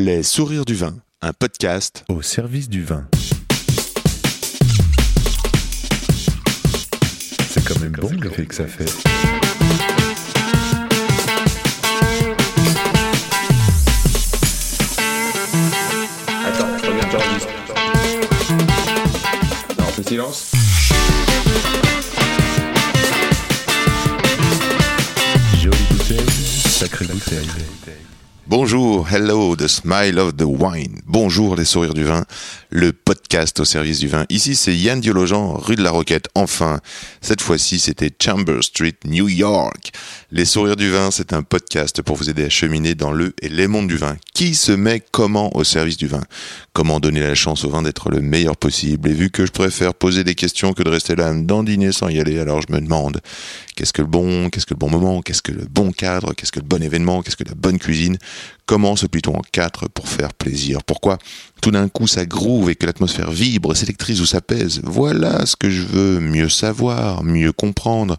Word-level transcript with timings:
Les 0.00 0.22
sourires 0.22 0.64
du 0.64 0.76
vin, 0.76 0.94
un 1.22 1.32
podcast 1.32 2.04
au 2.08 2.22
service 2.22 2.68
du 2.68 2.84
vin. 2.84 3.08
C'est 7.50 7.64
quand 7.64 7.80
même 7.80 7.96
bon 8.00 8.12
l'effet 8.12 8.46
que 8.46 8.54
ça 8.54 8.68
fait. 8.68 8.84
Attends, 16.46 16.76
reviens, 16.76 17.10
j'enregistre. 17.10 17.48
Non, 19.80 19.84
on 19.84 19.92
fait 19.94 20.08
silence. 20.08 20.52
Jolie 25.60 25.76
bouteille, 25.90 26.30
sacrée 26.68 27.06
bouteille. 27.06 27.48
Bonjour, 28.48 29.06
hello, 29.06 29.54
the 29.56 29.68
smile 29.68 30.18
of 30.18 30.38
the 30.38 30.46
wine. 30.46 31.02
Bonjour 31.04 31.54
les 31.54 31.66
sourires 31.66 31.92
du 31.92 32.04
vin, 32.04 32.24
le 32.70 32.92
podcast 32.92 33.60
au 33.60 33.64
service 33.64 34.00
du 34.00 34.08
vin. 34.08 34.24
Ici 34.28 34.54
c'est 34.54 34.76
Yann 34.76 35.00
Diologen, 35.00 35.54
rue 35.54 35.76
de 35.76 35.82
la 35.82 35.90
Roquette. 35.90 36.28
Enfin, 36.34 36.80
cette 37.20 37.40
fois-ci 37.40 37.78
c'était 37.78 38.10
Chamber 38.22 38.62
Street, 38.62 38.96
New 39.04 39.28
York. 39.28 39.92
Les 40.30 40.44
sourires 40.44 40.76
du 40.76 40.90
vin, 40.90 41.10
c'est 41.10 41.32
un 41.32 41.42
podcast 41.42 42.02
pour 42.02 42.16
vous 42.16 42.28
aider 42.28 42.44
à 42.44 42.50
cheminer 42.50 42.94
dans 42.94 43.12
le 43.12 43.34
et 43.40 43.48
les 43.48 43.66
mondes 43.66 43.88
du 43.88 43.96
vin. 43.96 44.16
Qui 44.34 44.54
se 44.54 44.72
met 44.72 45.02
comment 45.10 45.56
au 45.56 45.64
service 45.64 45.96
du 45.96 46.06
vin? 46.06 46.22
Comment 46.72 47.00
donner 47.00 47.20
la 47.20 47.34
chance 47.34 47.64
au 47.64 47.70
vin 47.70 47.82
d'être 47.82 48.10
le 48.10 48.20
meilleur 48.20 48.56
possible? 48.56 49.08
Et 49.08 49.14
vu 49.14 49.30
que 49.30 49.46
je 49.46 49.52
préfère 49.52 49.94
poser 49.94 50.24
des 50.24 50.34
questions 50.34 50.74
que 50.74 50.82
de 50.82 50.90
rester 50.90 51.16
là 51.16 51.28
à 51.28 51.34
dandiner 51.34 51.92
sans 51.92 52.08
y 52.08 52.20
aller, 52.20 52.38
alors 52.38 52.60
je 52.60 52.72
me 52.72 52.80
demande 52.80 53.20
qu'est-ce 53.74 53.92
que 53.92 54.02
le 54.02 54.08
bon, 54.08 54.50
qu'est-ce 54.50 54.66
que 54.66 54.74
le 54.74 54.78
bon 54.78 54.90
moment, 54.90 55.22
qu'est-ce 55.22 55.42
que 55.42 55.52
le 55.52 55.64
bon 55.64 55.92
cadre, 55.92 56.34
qu'est-ce 56.34 56.52
que 56.52 56.60
le 56.60 56.66
bon 56.66 56.82
événement, 56.82 57.22
qu'est-ce 57.22 57.36
que 57.36 57.44
la 57.44 57.54
bonne 57.54 57.78
cuisine? 57.78 58.18
Comment 58.68 58.96
se 58.96 59.06
plie-t-on 59.06 59.34
en 59.34 59.40
quatre 59.50 59.88
pour 59.88 60.10
faire 60.10 60.34
plaisir 60.34 60.82
Pourquoi? 60.84 61.16
Tout 61.62 61.70
d'un 61.70 61.88
coup 61.88 62.06
ça 62.06 62.26
groove 62.26 62.68
et 62.68 62.74
que 62.74 62.84
l'atmosphère 62.84 63.30
vibre, 63.30 63.74
s'électrise 63.74 64.20
ou 64.20 64.26
s'apaise 64.26 64.82
Voilà 64.84 65.46
ce 65.46 65.56
que 65.56 65.70
je 65.70 65.80
veux 65.82 66.20
mieux 66.20 66.50
savoir, 66.50 67.24
mieux 67.24 67.50
comprendre, 67.50 68.18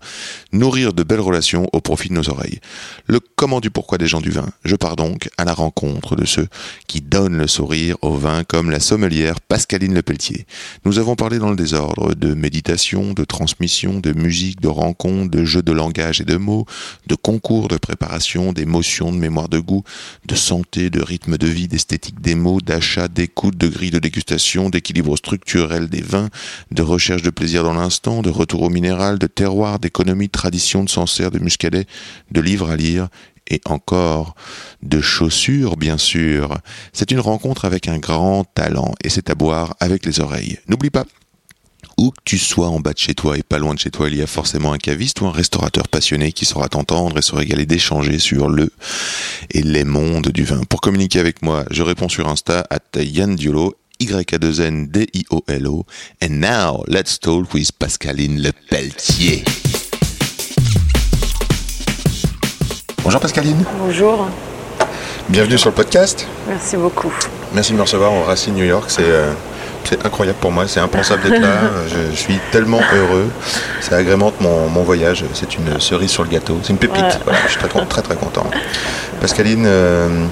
nourrir 0.52 0.94
de 0.94 1.04
belles 1.04 1.20
relations 1.20 1.70
au 1.72 1.82
profit 1.82 2.10
de 2.10 2.16
nos 2.16 2.30
oreilles. 2.32 2.60
Le 3.06 3.20
comment 3.36 3.60
du 3.60 3.70
pourquoi 3.70 4.00
des 4.00 4.08
gens 4.08 4.22
du 4.22 4.32
vin. 4.32 4.50
Je 4.66 4.76
pars 4.76 4.96
donc 4.96 5.30
à 5.38 5.46
la 5.46 5.54
rencontre 5.54 6.16
de 6.16 6.26
ceux 6.26 6.48
qui 6.88 7.00
donnent 7.00 7.38
le 7.38 7.48
sourire 7.48 7.96
au 8.02 8.16
vin 8.16 8.44
comme 8.44 8.72
la 8.72 8.80
sommelière 8.80 9.42
Pascaline 9.42 9.94
Lepelletier. 9.94 10.48
Nous 10.84 10.98
avons 10.98 11.16
parlé 11.16 11.38
dans 11.38 11.52
le 11.52 11.56
désordre 11.56 12.16
de 12.16 12.34
méditation, 12.34 13.14
de 13.14 13.24
transmission, 13.24 14.00
de 14.00 14.14
musique, 14.14 14.62
de 14.62 14.68
rencontres, 14.68 15.30
de 15.30 15.46
jeux 15.46 15.62
de 15.62 15.72
langage 15.72 16.22
et 16.22 16.26
de 16.26 16.38
mots, 16.38 16.66
de 17.06 17.14
concours 17.14 17.68
de 17.68 17.78
préparation, 17.78 18.52
d'émotions, 18.52 19.12
de 19.12 19.18
mémoire 19.18 19.48
de 19.48 19.60
goût, 19.60 19.84
de 20.26 20.39
santé, 20.40 20.90
de 20.90 21.02
rythme 21.02 21.38
de 21.38 21.48
vie, 21.48 21.68
d'esthétique 21.68 22.20
des 22.22 22.36
mots, 22.36 22.62
d'achat, 22.62 23.08
d'écoute, 23.08 23.58
de 23.58 23.68
grille 23.68 23.92
de 23.92 24.00
dégustation, 24.00 24.70
d'équilibre 24.70 25.16
structurel 25.18 25.90
des 25.90 26.02
vins, 26.02 26.30
de 26.72 26.82
recherche 26.82 27.22
de 27.22 27.30
plaisir 27.30 27.64
dans 27.64 27.74
l'instant, 27.74 28.22
de 28.22 28.30
retour 28.30 28.64
au 28.64 28.70
minéral, 28.70 29.20
de 29.20 29.28
terroir, 29.28 29.80
d'économie, 29.80 30.28
de 30.28 30.32
tradition, 30.32 30.84
de 30.84 30.90
Sancerre, 30.90 31.32
de 31.32 31.40
Muscadet, 31.40 31.86
de 32.32 32.42
livres 32.42 32.70
à 32.70 32.76
lire 32.76 33.10
et 33.50 33.62
encore 33.66 34.36
de 34.84 35.02
chaussures, 35.02 35.76
bien 35.76 35.98
sûr. 35.98 36.58
C'est 36.94 37.12
une 37.12 37.20
rencontre 37.20 37.66
avec 37.66 37.88
un 37.88 37.98
grand 37.98 38.44
talent 38.44 38.94
et 39.04 39.10
c'est 39.10 39.30
à 39.30 39.36
boire 39.36 39.76
avec 39.80 40.06
les 40.06 40.20
oreilles. 40.20 40.60
N'oublie 40.68 40.90
pas, 40.90 41.06
où 42.00 42.12
que 42.12 42.22
tu 42.24 42.38
sois 42.38 42.70
en 42.70 42.80
bas 42.80 42.94
de 42.94 42.98
chez 42.98 43.14
toi 43.14 43.38
et 43.38 43.44
pas 43.44 43.58
loin 43.60 43.74
de 43.74 43.80
chez 43.80 43.92
toi, 43.92 44.08
il 44.10 44.16
y 44.16 44.22
a 44.22 44.28
forcément 44.28 44.72
un 44.72 44.78
caviste 44.78 45.20
ou 45.20 45.26
un 45.28 45.32
restaurateur 45.32 45.90
passionné 45.90 46.32
qui 46.32 46.46
saura 46.46 46.70
t'entendre 46.70 47.18
et 47.18 47.22
se 47.22 47.36
régaler 47.36 47.66
d'échanger 47.66 48.20
sur 48.20 48.48
le 48.48 48.72
et 49.52 49.62
les 49.62 49.84
mondes 49.84 50.30
du 50.30 50.46
vin. 50.46 50.62
Pour 50.70 50.80
communiquer 50.80 51.20
avec 51.20 51.42
moi, 51.42 51.66
je 51.72 51.84
réponds 51.84 52.08
sur 52.08 52.30
Insta 52.30 52.66
à 52.70 52.80
Yann 53.02 53.36
Diolo, 53.36 53.76
Y-A-2-N-D-I-O-L-O. 54.00 55.86
And 56.24 56.30
now, 56.30 56.86
let's 56.88 57.20
talk 57.20 57.54
with 57.54 57.74
Pascaline 57.74 58.42
Le 58.42 58.52
Pelletier. 58.70 59.44
Bonjour 63.04 63.20
Pascaline. 63.20 63.66
Bonjour, 63.78 64.30
Bienvenue 65.28 65.58
sur 65.58 65.70
le 65.70 65.76
podcast. 65.76 66.26
merci 66.48 66.78
beaucoup. 66.78 67.14
Merci 67.54 67.74
de 67.74 67.78
me 67.78 67.82
recevoir 67.82 68.14
au 68.14 68.24
Racine 68.24 68.56
New 68.56 68.64
York. 68.64 68.86
C'est 68.90 69.04
euh, 69.04 69.34
c'est 69.84 70.06
incroyable 70.06 70.38
pour 70.40 70.52
moi. 70.52 70.68
C'est 70.68 70.80
impensable 70.80 71.24
d'être 71.24 71.42
là. 71.42 71.58
Je, 71.88 72.12
je 72.12 72.16
suis 72.16 72.40
tellement 72.52 72.82
heureux. 72.96 73.28
Ça 73.82 73.96
agrémente 73.98 74.40
mon, 74.42 74.68
mon 74.70 74.84
voyage. 74.84 75.24
C'est 75.34 75.56
une 75.56 75.80
cerise 75.80 76.12
sur 76.12 76.24
le 76.24 76.30
gâteau. 76.30 76.60
C'est 76.64 76.70
une 76.72 76.78
pépite. 76.80 77.02
Ouais. 77.04 77.10
Voilà, 77.24 77.40
je 77.46 77.52
suis 77.52 77.60
très, 77.60 77.86
très 77.86 78.02
très 78.02 78.16
content. 78.16 78.46
Pascaline, 79.22 79.66
euh, 79.66 80.26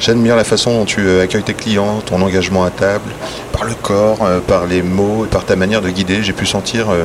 j'admire 0.00 0.36
la 0.36 0.44
façon 0.44 0.72
dont 0.78 0.84
tu 0.84 1.00
euh, 1.06 1.22
accueilles 1.22 1.42
tes 1.42 1.54
clients, 1.54 2.00
ton 2.04 2.20
engagement 2.22 2.64
à 2.64 2.70
table, 2.70 3.10
par 3.52 3.64
le 3.64 3.74
corps, 3.74 4.18
euh, 4.24 4.40
par 4.40 4.66
les 4.66 4.82
mots 4.82 5.24
et 5.24 5.28
par 5.28 5.44
ta 5.44 5.54
manière 5.56 5.82
de 5.82 5.90
guider. 5.90 6.22
J'ai 6.22 6.32
pu 6.32 6.46
sentir 6.46 6.90
euh, 6.90 7.04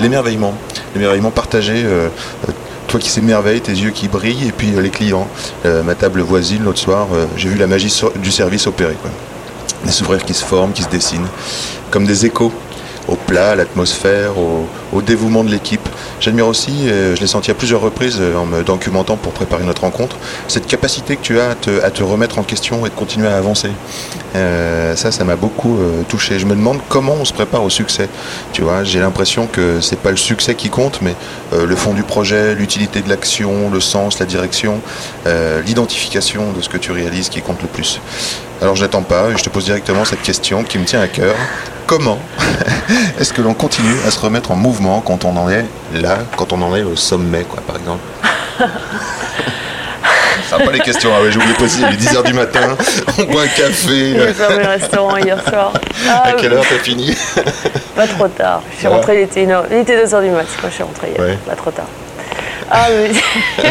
l'émerveillement, 0.00 0.54
l'émerveillement 0.94 1.30
partagé. 1.30 1.84
toi 2.88 2.98
qui 2.98 3.08
s'émerveille, 3.10 3.60
tes 3.60 3.72
yeux 3.72 3.90
qui 3.90 4.08
brillent, 4.08 4.48
et 4.48 4.52
puis 4.52 4.72
euh, 4.74 4.80
les 4.80 4.90
clients. 4.90 5.28
Euh, 5.66 5.82
ma 5.82 5.94
table 5.94 6.20
voisine, 6.22 6.64
l'autre 6.64 6.78
soir, 6.80 7.08
euh, 7.12 7.26
j'ai 7.36 7.48
vu 7.48 7.56
la 7.58 7.66
magie 7.66 7.90
so- 7.90 8.12
du 8.16 8.30
service 8.30 8.66
opérer. 8.66 8.94
Quoi 9.00 9.10
des 9.84 9.92
souverains 9.92 10.18
qui 10.18 10.34
se 10.34 10.44
forment, 10.44 10.72
qui 10.72 10.82
se 10.82 10.88
dessinent, 10.88 11.28
comme 11.90 12.06
des 12.06 12.26
échos 12.26 12.52
au 13.08 13.16
plat, 13.16 13.50
à 13.50 13.54
l'atmosphère, 13.56 14.32
au, 14.38 15.02
dévouement 15.02 15.42
de 15.42 15.50
l'équipe. 15.50 15.88
J'admire 16.20 16.46
aussi, 16.46 16.86
je 16.86 17.18
l'ai 17.18 17.26
senti 17.26 17.50
à 17.50 17.54
plusieurs 17.54 17.80
reprises 17.80 18.18
euh, 18.20 18.36
en 18.36 18.44
me 18.44 18.62
documentant 18.62 19.16
pour 19.16 19.32
préparer 19.32 19.64
notre 19.64 19.82
rencontre, 19.82 20.16
cette 20.46 20.66
capacité 20.66 21.16
que 21.16 21.22
tu 21.22 21.40
as 21.40 21.50
à 21.82 21.90
te, 21.90 22.02
remettre 22.02 22.38
en 22.38 22.42
question 22.42 22.84
et 22.86 22.90
de 22.90 22.94
continuer 22.94 23.28
à 23.28 23.36
avancer. 23.36 23.70
Euh, 24.36 24.94
ça, 24.96 25.10
ça 25.10 25.24
m'a 25.24 25.36
beaucoup 25.36 25.78
euh, 25.78 26.02
touché. 26.08 26.38
Je 26.38 26.44
me 26.44 26.54
demande 26.54 26.80
comment 26.88 27.14
on 27.14 27.24
se 27.24 27.32
prépare 27.32 27.64
au 27.64 27.70
succès. 27.70 28.08
Tu 28.52 28.62
vois, 28.62 28.84
j'ai 28.84 29.00
l'impression 29.00 29.46
que 29.46 29.80
c'est 29.80 29.98
pas 29.98 30.10
le 30.10 30.16
succès 30.16 30.54
qui 30.54 30.68
compte, 30.68 31.00
mais 31.02 31.14
le 31.52 31.76
fond 31.76 31.94
du 31.94 32.02
projet, 32.02 32.54
l'utilité 32.54 33.00
de 33.00 33.08
l'action, 33.08 33.70
le 33.70 33.80
sens, 33.80 34.18
la 34.18 34.26
direction, 34.26 34.80
l'identification 35.66 36.52
de 36.52 36.60
ce 36.60 36.68
que 36.68 36.76
tu 36.76 36.92
réalises 36.92 37.28
qui 37.28 37.42
compte 37.42 37.62
le 37.62 37.68
plus. 37.68 38.00
Alors 38.62 38.76
je 38.76 38.82
n'attends 38.82 39.02
pas 39.02 39.28
et 39.30 39.38
je 39.38 39.42
te 39.42 39.48
pose 39.48 39.64
directement 39.64 40.04
cette 40.04 40.22
question 40.22 40.62
qui 40.64 40.78
me 40.78 40.84
tient 40.84 41.00
à 41.00 41.08
cœur. 41.08 41.34
Comment 41.86 42.18
est-ce 43.20 43.32
que 43.32 43.42
l'on 43.42 43.54
continue 43.54 43.94
à 44.06 44.10
se 44.10 44.20
remettre 44.20 44.50
en 44.52 44.56
mouvement 44.56 45.00
quand 45.00 45.24
on 45.24 45.36
en 45.36 45.48
est 45.50 45.64
là, 45.94 46.18
quand 46.36 46.52
on 46.52 46.60
en 46.62 46.76
est 46.76 46.82
au 46.82 46.94
sommet, 46.94 47.42
quoi, 47.44 47.60
par 47.66 47.76
exemple 47.76 48.00
Ça 50.48 50.58
va 50.58 50.64
pas 50.64 50.72
les 50.72 50.80
questions, 50.80 51.10
ah 51.16 51.22
ouais, 51.22 51.30
j'ai 51.30 51.38
oublié 51.38 51.54
préciser, 51.54 51.84
il 51.88 51.94
est 51.94 52.10
10h 52.12 52.24
du 52.24 52.32
matin, 52.32 52.76
on 53.18 53.22
boit 53.24 53.42
un 53.42 53.46
café. 53.46 54.14
J'ai 54.18 54.34
fermé 54.34 54.64
le 54.64 54.68
restaurant 54.68 55.16
hier 55.16 55.38
soir. 55.48 55.72
Ah, 56.08 56.22
À 56.26 56.32
quelle 56.32 56.50
oui, 56.52 56.56
heure 56.58 56.64
t'as 56.68 56.78
fini 56.82 57.16
Pas 57.94 58.08
trop 58.08 58.26
tard. 58.26 58.60
Je 58.72 58.78
suis 58.78 58.86
rentrée, 58.88 59.20
il 59.20 59.22
était, 59.22 59.44
une 59.44 59.52
heure- 59.52 59.66
il 59.70 59.76
était 59.78 60.04
2h 60.04 60.22
du 60.22 60.30
mat 60.30 60.46
quand 60.60 60.68
je 60.68 60.74
suis 60.74 60.82
rentrée 60.82 61.10
hier. 61.10 61.20
Ouais. 61.20 61.38
Pas 61.46 61.54
trop 61.54 61.70
tard. 61.70 61.86
Ah 62.70 62.86
oui. 62.90 63.20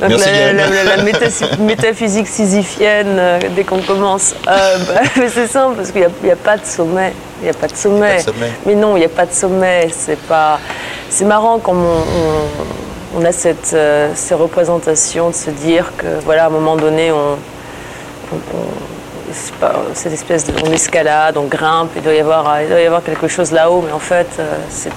Donc 0.00 0.10
Merci, 0.10 0.30
la, 0.30 0.36
Yann. 0.38 0.56
la- 0.56 0.68
la- 0.84 0.96
la 0.96 1.02
métas- 1.02 1.58
métaphysique 1.60 2.26
sisyphienne 2.28 3.16
euh, 3.18 3.38
dès 3.56 3.64
qu'on 3.64 3.80
commence. 3.80 4.34
Euh, 4.46 4.78
bah, 4.86 5.00
mais 5.16 5.28
c'est 5.28 5.46
simple 5.46 5.76
parce 5.76 5.90
qu'il 5.92 6.06
n'y 6.22 6.30
a, 6.30 6.36
pas 6.36 6.56
de 6.58 6.64
sommet. 6.66 7.12
Il 7.40 7.44
n'y 7.44 7.50
a 7.50 7.54
pas 7.54 7.68
de 7.68 7.76
sommet. 7.76 8.16
Pas 8.16 8.30
de 8.30 8.36
sommet. 8.36 8.50
Mais 8.66 8.74
non, 8.74 8.96
il 8.96 9.00
n'y 9.00 9.06
a 9.06 9.10
pas 9.10 9.26
de 9.26 9.32
sommet. 9.32 9.88
C'est 9.96 10.18
pas. 10.20 10.58
C'est 11.08 11.24
marrant 11.24 11.58
comme 11.58 11.82
on, 11.84 11.98
on- 13.16 13.20
on 13.20 13.24
a 13.24 13.32
cette, 13.32 13.72
euh, 13.72 14.10
ces 14.14 14.34
représentations 14.34 15.30
de 15.30 15.34
se 15.34 15.48
dire 15.50 15.92
que 15.96 16.06
voilà, 16.24 16.44
à 16.44 16.46
un 16.48 16.50
moment 16.50 16.76
donné, 16.76 17.10
on, 17.10 17.38
pas- 19.60 19.74
cette 19.94 20.12
espèce 20.12 20.44
de 20.46 20.52
on 20.66 20.72
escalade, 20.72 21.36
on 21.36 21.44
grimpe, 21.44 21.90
il 21.96 22.02
doit 22.02 22.12
y 22.14 22.20
avoir, 22.20 22.60
il 22.62 22.68
doit 22.68 22.80
y 22.80 22.86
avoir 22.86 23.02
quelque 23.02 23.28
chose 23.28 23.52
là-haut, 23.52 23.82
mais 23.86 23.92
en 23.92 23.98
fait, 23.98 24.26
euh, 24.38 24.54
c'est 24.68 24.90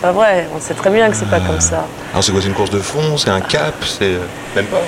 pas 0.00 0.12
vrai. 0.12 0.46
On 0.56 0.60
sait 0.60 0.74
très 0.74 0.90
bien 0.90 1.08
que 1.10 1.16
c'est 1.16 1.30
pas 1.30 1.40
comme 1.40 1.60
ça. 1.60 1.84
Alors 2.12 2.22
c'est 2.24 2.32
quoi, 2.32 2.40
c'est 2.40 2.48
une 2.48 2.54
course 2.54 2.70
de 2.70 2.80
fond, 2.80 3.16
c'est 3.16 3.30
un 3.30 3.40
cap, 3.40 3.74
c'est... 3.84 4.04
euh, 4.04 4.18
Même 4.56 4.66
pas 4.66 4.80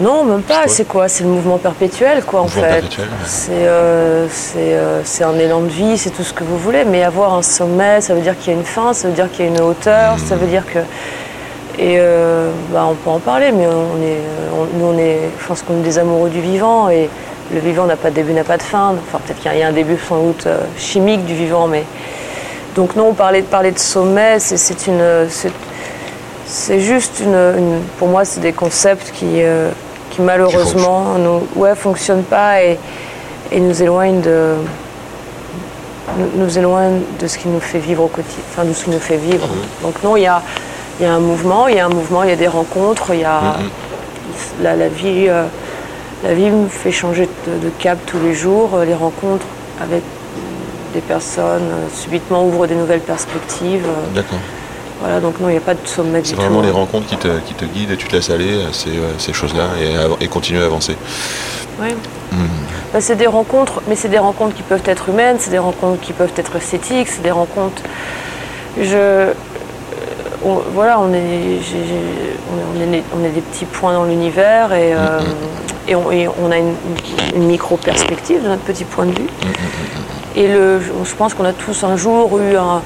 Non, 0.00 0.24
même 0.24 0.42
pas. 0.42 0.68
C'est 0.68 0.84
quoi 0.86 1.08
C'est 1.08 1.24
le 1.24 1.30
mouvement 1.30 1.58
perpétuel, 1.58 2.22
quoi, 2.24 2.40
en 2.42 2.48
fait. 2.48 2.60
perpétuel, 2.60 3.06
ouais. 3.06 3.24
C'est 3.26 3.50
euh, 3.52 4.26
c'est, 4.28 4.74
euh, 4.74 5.00
un 5.24 5.38
élan 5.38 5.60
de 5.60 5.68
vie, 5.68 5.96
c'est 5.96 6.10
tout 6.10 6.22
ce 6.22 6.32
que 6.34 6.44
vous 6.44 6.58
voulez. 6.58 6.84
Mais 6.84 7.02
avoir 7.02 7.34
un 7.34 7.42
sommet, 7.42 8.00
ça 8.00 8.14
veut 8.14 8.20
dire 8.20 8.36
qu'il 8.38 8.52
y 8.52 8.56
a 8.56 8.58
une 8.58 8.64
fin, 8.66 8.92
ça 8.92 9.08
veut 9.08 9.14
dire 9.14 9.30
qu'il 9.30 9.46
y 9.46 9.48
a 9.48 9.50
une 9.50 9.60
hauteur, 9.60 10.16
ça 10.18 10.36
veut 10.36 10.46
dire 10.46 10.64
que. 10.66 10.80
Et 11.78 11.96
euh, 11.98 12.50
bah, 12.72 12.86
on 12.90 12.94
peut 12.94 13.10
en 13.10 13.18
parler, 13.18 13.52
mais 13.52 13.66
on 13.66 14.02
est, 14.02 14.20
on- 14.54 14.78
nous, 14.78 14.94
on 14.94 14.98
est, 14.98 15.18
je 15.38 15.46
pense 15.46 15.60
qu'on 15.62 15.74
est 15.80 15.82
des 15.82 15.98
amoureux 15.98 16.30
du 16.30 16.40
vivant 16.40 16.88
et 16.88 17.10
le 17.52 17.60
vivant 17.60 17.86
n'a 17.86 17.96
pas 17.96 18.10
de 18.10 18.14
début, 18.16 18.32
n'a 18.32 18.44
pas 18.44 18.56
de 18.56 18.62
fin. 18.62 18.94
Enfin, 19.08 19.18
peut-être 19.24 19.40
qu'il 19.40 19.56
y 19.58 19.62
a 19.62 19.66
un 19.68 19.72
début 19.72 19.96
sans 20.08 20.22
doute 20.22 20.46
euh, 20.46 20.58
chimique 20.78 21.24
du 21.24 21.34
vivant, 21.34 21.66
mais 21.68 21.84
donc 22.74 22.96
non, 22.96 23.12
parler 23.14 23.40
de 23.42 23.46
parler 23.46 23.70
de 23.72 23.78
sommet, 23.78 24.38
c'est 24.38 24.86
une, 24.86 25.26
c'est- 25.28 26.78
juste 26.80 27.20
une, 27.20 27.34
une- 27.34 27.80
pour 27.98 28.08
moi, 28.08 28.24
c'est 28.24 28.40
des 28.40 28.52
concepts 28.52 29.10
qui, 29.12 29.42
euh, 29.42 29.70
qui 30.10 30.20
malheureusement, 30.22 31.14
nous, 31.18 31.46
ouais, 31.60 31.74
fonctionnent 31.74 32.22
pas 32.22 32.62
et, 32.62 32.78
et 33.50 33.60
nous 33.60 33.82
éloignent 33.82 34.20
de, 34.20 34.54
nous, 36.18 36.44
nous 36.44 36.58
éloignent 36.58 37.00
de 37.20 37.26
ce 37.26 37.38
qui 37.38 37.48
nous 37.48 37.60
fait 37.60 37.78
vivre 37.78 38.04
au 38.04 38.08
quotidien, 38.08 38.42
enfin 38.50 38.64
de 38.64 38.72
ce 38.72 38.84
qui 38.84 38.90
nous 38.90 38.98
fait 39.00 39.16
vivre. 39.16 39.46
Donc 39.82 39.94
non, 40.02 40.16
il 40.16 40.22
y 40.22 40.26
a, 40.26 40.42
y 41.00 41.04
a 41.04 41.12
un 41.12 41.18
mouvement, 41.20 41.68
il 41.68 41.76
y 41.76 41.80
a 41.80 41.86
un 41.86 41.90
mouvement, 41.90 42.22
il 42.24 42.30
y 42.30 42.32
a 42.32 42.36
des 42.36 42.48
rencontres, 42.48 43.12
il 43.14 43.20
y 43.20 43.24
a 43.24 43.40
la, 44.62 44.76
la 44.76 44.88
vie. 44.88 45.26
euh, 45.28 45.44
la 46.24 46.34
vie 46.34 46.50
me 46.50 46.68
fait 46.68 46.92
changer 46.92 47.28
de, 47.46 47.58
de 47.64 47.70
cap 47.78 47.98
tous 48.06 48.18
les 48.18 48.34
jours. 48.34 48.70
Euh, 48.74 48.84
Les 48.84 48.94
rencontres 48.94 49.46
avec 49.80 50.02
des 50.94 51.00
personnes 51.00 51.62
euh, 51.70 51.88
subitement 51.94 52.46
ouvrent 52.46 52.66
des 52.66 52.74
nouvelles 52.74 53.00
perspectives. 53.00 53.84
Euh, 53.86 54.14
D'accord. 54.14 54.38
Voilà, 55.00 55.20
donc 55.20 55.38
non, 55.40 55.48
il 55.48 55.52
n'y 55.52 55.58
a 55.58 55.60
pas 55.60 55.74
de 55.74 55.86
sommet 55.86 56.22
du 56.22 56.30
C'est 56.30 56.36
vraiment 56.36 56.62
les 56.62 56.70
hein. 56.70 56.72
rencontres 56.72 57.06
qui 57.06 57.16
te, 57.18 57.28
qui 57.40 57.52
te 57.52 57.66
guident 57.66 57.90
et 57.90 57.96
tu 57.98 58.08
te 58.08 58.16
laisses 58.16 58.30
aller 58.30 58.62
à 58.64 58.72
ces, 58.72 58.92
ces 59.18 59.34
choses-là 59.34 59.64
et, 59.78 60.24
et 60.24 60.28
continuer 60.28 60.62
à 60.62 60.66
avancer. 60.66 60.96
Ouais. 61.78 61.94
Hmm. 62.32 62.46
Bah, 62.94 63.00
c'est 63.02 63.16
des 63.16 63.26
rencontres, 63.26 63.82
mais 63.88 63.94
c'est 63.94 64.08
des 64.08 64.18
rencontres 64.18 64.54
qui 64.56 64.62
peuvent 64.62 64.82
être 64.86 65.10
humaines, 65.10 65.36
c'est 65.38 65.50
des 65.50 65.58
rencontres 65.58 66.00
qui 66.00 66.14
peuvent 66.14 66.32
être 66.36 66.56
esthétiques, 66.56 67.08
c'est 67.08 67.20
des 67.22 67.30
rencontres. 67.30 67.82
Je, 68.80 69.32
on- 70.42 70.62
voilà, 70.72 70.98
on 70.98 71.12
est, 71.12 71.18
on 71.20 72.80
est, 72.80 72.88
on 72.88 72.92
est- 72.94 73.02
on 73.20 73.24
est 73.26 73.30
des 73.30 73.42
petits 73.42 73.66
points 73.66 73.92
dans 73.92 74.04
l'univers 74.04 74.72
et, 74.72 74.94
euh, 74.94 75.20
et, 75.88 75.94
on, 75.94 76.10
et 76.10 76.28
on 76.28 76.50
a 76.50 76.58
une, 76.58 76.74
une 77.34 77.44
micro-perspective 77.46 78.42
de 78.42 78.48
notre 78.48 78.62
petit 78.62 78.84
point 78.84 79.06
de 79.06 79.12
vue. 79.12 79.28
Et 80.34 80.48
le, 80.48 80.80
je 80.80 81.14
pense 81.14 81.34
qu'on 81.34 81.44
a 81.44 81.52
tous 81.52 81.84
un 81.84 81.96
jour 81.96 82.38
eu 82.38 82.56
un, 82.56 82.82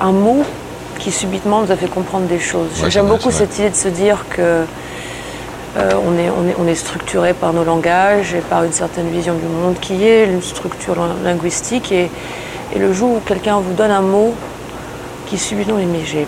un 0.00 0.12
mot 0.12 0.42
qui 0.98 1.10
subitement 1.10 1.62
nous 1.62 1.72
a 1.72 1.76
fait 1.76 1.88
comprendre 1.88 2.26
des 2.26 2.38
choses. 2.38 2.82
Ouais, 2.82 2.90
J'aime 2.90 3.06
beaucoup 3.06 3.30
cette 3.30 3.58
idée 3.58 3.70
de 3.70 3.74
se 3.74 3.88
dire 3.88 4.24
que 4.30 4.40
euh, 5.76 5.90
on, 6.06 6.18
est, 6.18 6.28
on, 6.30 6.48
est, 6.48 6.54
on 6.58 6.66
est 6.68 6.74
structuré 6.74 7.32
par 7.32 7.52
nos 7.52 7.64
langages 7.64 8.34
et 8.34 8.40
par 8.40 8.64
une 8.64 8.72
certaine 8.72 9.08
vision 9.08 9.34
du 9.34 9.46
monde 9.46 9.76
qui 9.80 10.04
est 10.06 10.26
une 10.26 10.42
structure 10.42 10.94
lin- 10.96 11.16
linguistique. 11.24 11.90
Et, 11.92 12.10
et 12.74 12.78
le 12.78 12.92
jour 12.92 13.12
où 13.16 13.20
quelqu'un 13.26 13.58
vous 13.60 13.72
donne 13.72 13.90
un 13.90 14.00
mot 14.02 14.34
qui 15.26 15.38
subitement 15.38 15.76
mais 15.76 16.00
j'ai 16.04 16.26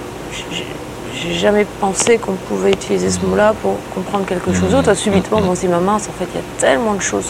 j'ai- 1.14 1.34
jamais 1.34 1.64
pensé 1.80 2.18
qu'on 2.18 2.32
pouvait 2.32 2.70
utiliser 2.72 3.10
ce 3.10 3.20
mot-là 3.20 3.54
pour 3.62 3.76
comprendre 3.94 4.24
quelque 4.26 4.52
chose 4.52 4.70
d'autre. 4.70 4.94
Subitement, 4.94 5.40
on 5.48 5.54
se 5.54 5.60
dit, 5.62 5.68
ma 5.68 5.78
mince, 5.80 6.08
en 6.08 6.12
fait, 6.18 6.26
il 6.34 6.36
y 6.36 6.38
a 6.40 6.60
tellement 6.60 6.94
de 6.94 7.02
choses 7.02 7.26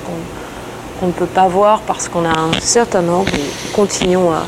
qu'on 1.01 1.07
ne 1.07 1.13
peut 1.13 1.27
pas 1.27 1.49
voir 1.49 1.81
parce 1.81 2.09
qu'on 2.09 2.25
a 2.25 2.31
un 2.39 2.53
certain 2.61 3.07
angle 3.09 3.31
continuons 3.75 4.31
à, 4.33 4.45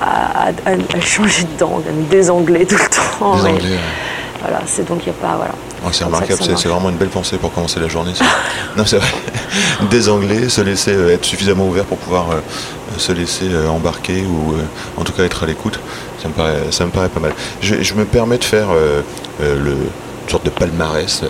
à, 0.00 0.48
à- 0.48 0.96
à 0.96 1.00
changer 1.00 1.44
d'angle, 1.58 1.88
à 1.88 1.92
nous 1.92 2.04
désangler 2.06 2.66
tout 2.66 2.76
le 2.76 2.88
temps. 2.88 3.42
Ouais. 3.42 3.54
Voilà, 4.40 4.60
c'est 4.66 4.86
donc 4.86 5.00
il 5.04 5.10
n'y 5.10 5.16
a 5.18 5.20
pas. 5.20 5.36
Voilà. 5.36 5.52
C'est 5.92 6.04
remarquable, 6.04 6.40
c'est 6.56 6.68
vraiment 6.68 6.90
une 6.90 6.96
belle 6.96 7.08
pensée 7.08 7.38
pour 7.38 7.52
commencer 7.52 7.80
la 7.80 7.88
journée. 7.88 8.12
non, 8.76 8.84
c'est 8.86 8.98
vrai. 8.98 9.08
Désanglais, 9.90 10.48
se 10.48 10.60
laisser 10.60 10.92
euh, 10.92 11.14
être 11.14 11.24
suffisamment 11.24 11.66
ouvert 11.66 11.84
pour 11.84 11.98
pouvoir 11.98 12.30
euh, 12.30 12.40
se 12.98 13.12
laisser 13.12 13.48
euh, 13.50 13.68
embarquer 13.68 14.22
ou 14.22 14.52
euh, 14.54 14.62
en 14.96 15.04
tout 15.04 15.12
cas 15.12 15.24
être 15.24 15.44
à 15.44 15.46
l'écoute, 15.46 15.78
ça 16.22 16.28
me 16.28 16.90
paraît, 16.90 17.08
pas 17.08 17.20
mal. 17.20 17.32
Je, 17.62 17.94
me 17.94 18.04
permets 18.04 18.38
de 18.38 18.44
faire 18.44 18.68
euh, 18.70 19.02
le, 19.40 19.70
une 19.72 20.28
sorte 20.30 20.44
de 20.44 20.50
palmarès. 20.50 21.22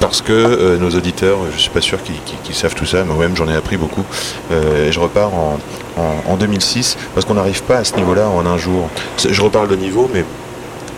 parce 0.00 0.22
que 0.22 0.76
nos 0.78 0.90
auditeurs, 0.90 1.38
je 1.54 1.60
suis 1.60 1.70
pas 1.70 1.80
sûr 1.80 1.98
qu'ils 2.44 2.54
savent 2.54 2.74
tout 2.74 2.86
ça, 2.86 3.04
moi-même 3.04 3.36
j'en 3.36 3.48
ai 3.48 3.54
appris 3.56 3.76
beaucoup. 3.76 4.04
Et 4.52 4.90
je 4.92 4.98
repars 5.00 5.34
en, 5.34 5.58
en- 5.96 6.32
en 6.32 6.36
2006 6.36 6.96
parce 7.14 7.26
qu'on 7.26 7.34
n'arrive 7.34 7.62
pas 7.64 7.78
à 7.78 7.84
ce 7.84 7.94
niveau-là 7.96 8.28
en 8.28 8.46
un 8.46 8.58
jour. 8.58 8.88
Je 9.18 9.40
reparle 9.42 9.68
de 9.68 9.76
niveau, 9.76 10.08
mais 10.14 10.24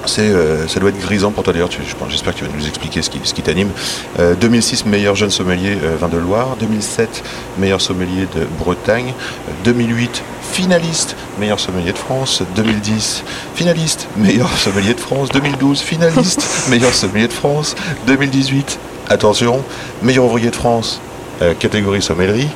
c'est, 0.06 0.23
euh, 0.23 0.67
ça 0.69 0.81
doit 0.81 0.91
être 0.91 1.01
grisant 1.01 1.31
pour 1.31 1.45
toi 1.45 1.53
d'ailleurs, 1.53 1.71
j'espère 2.09 2.35
que 2.35 2.39
tu 2.39 2.45
vas 2.45 2.51
nous 2.56 2.67
expliquer 2.67 3.03
ce 3.03 3.11
qui, 3.11 3.21
ce 3.23 3.35
qui 3.35 3.43
t'anime. 3.43 3.71
Euh, 4.19 4.35
2006, 4.35 4.87
meilleur 4.87 5.15
jeune 5.15 5.31
sommelier 5.31 5.77
euh, 5.83 5.97
vin 5.99 6.09
de 6.09 6.19
Loire. 6.19 6.56
2007, 6.61 7.23
meilleur 7.59 7.81
sommelier 7.81 8.27
de 8.35 8.47
Bretagne. 8.59 9.12
Euh, 9.49 9.53
2008, 9.65 10.23
finaliste, 10.53 11.17
meilleur 11.39 11.59
sommelier 11.59 11.93
de 11.93 11.99
France. 11.99 12.43
2010, 12.56 13.25
finaliste, 13.55 14.09
meilleur 14.17 14.51
sommelier 14.56 14.95
de 14.95 15.01
France. 15.01 15.29
2012, 15.31 15.81
finaliste, 15.81 16.45
meilleur 16.69 16.95
sommelier 16.95 17.29
de 17.29 17.33
France. 17.33 17.75
2018, 18.06 18.79
attention, 19.09 19.62
meilleur 20.03 20.25
ouvrier 20.25 20.51
de 20.51 20.56
France, 20.56 21.01
euh, 21.43 21.55
catégorie 21.55 22.03
sommellerie. 22.03 22.49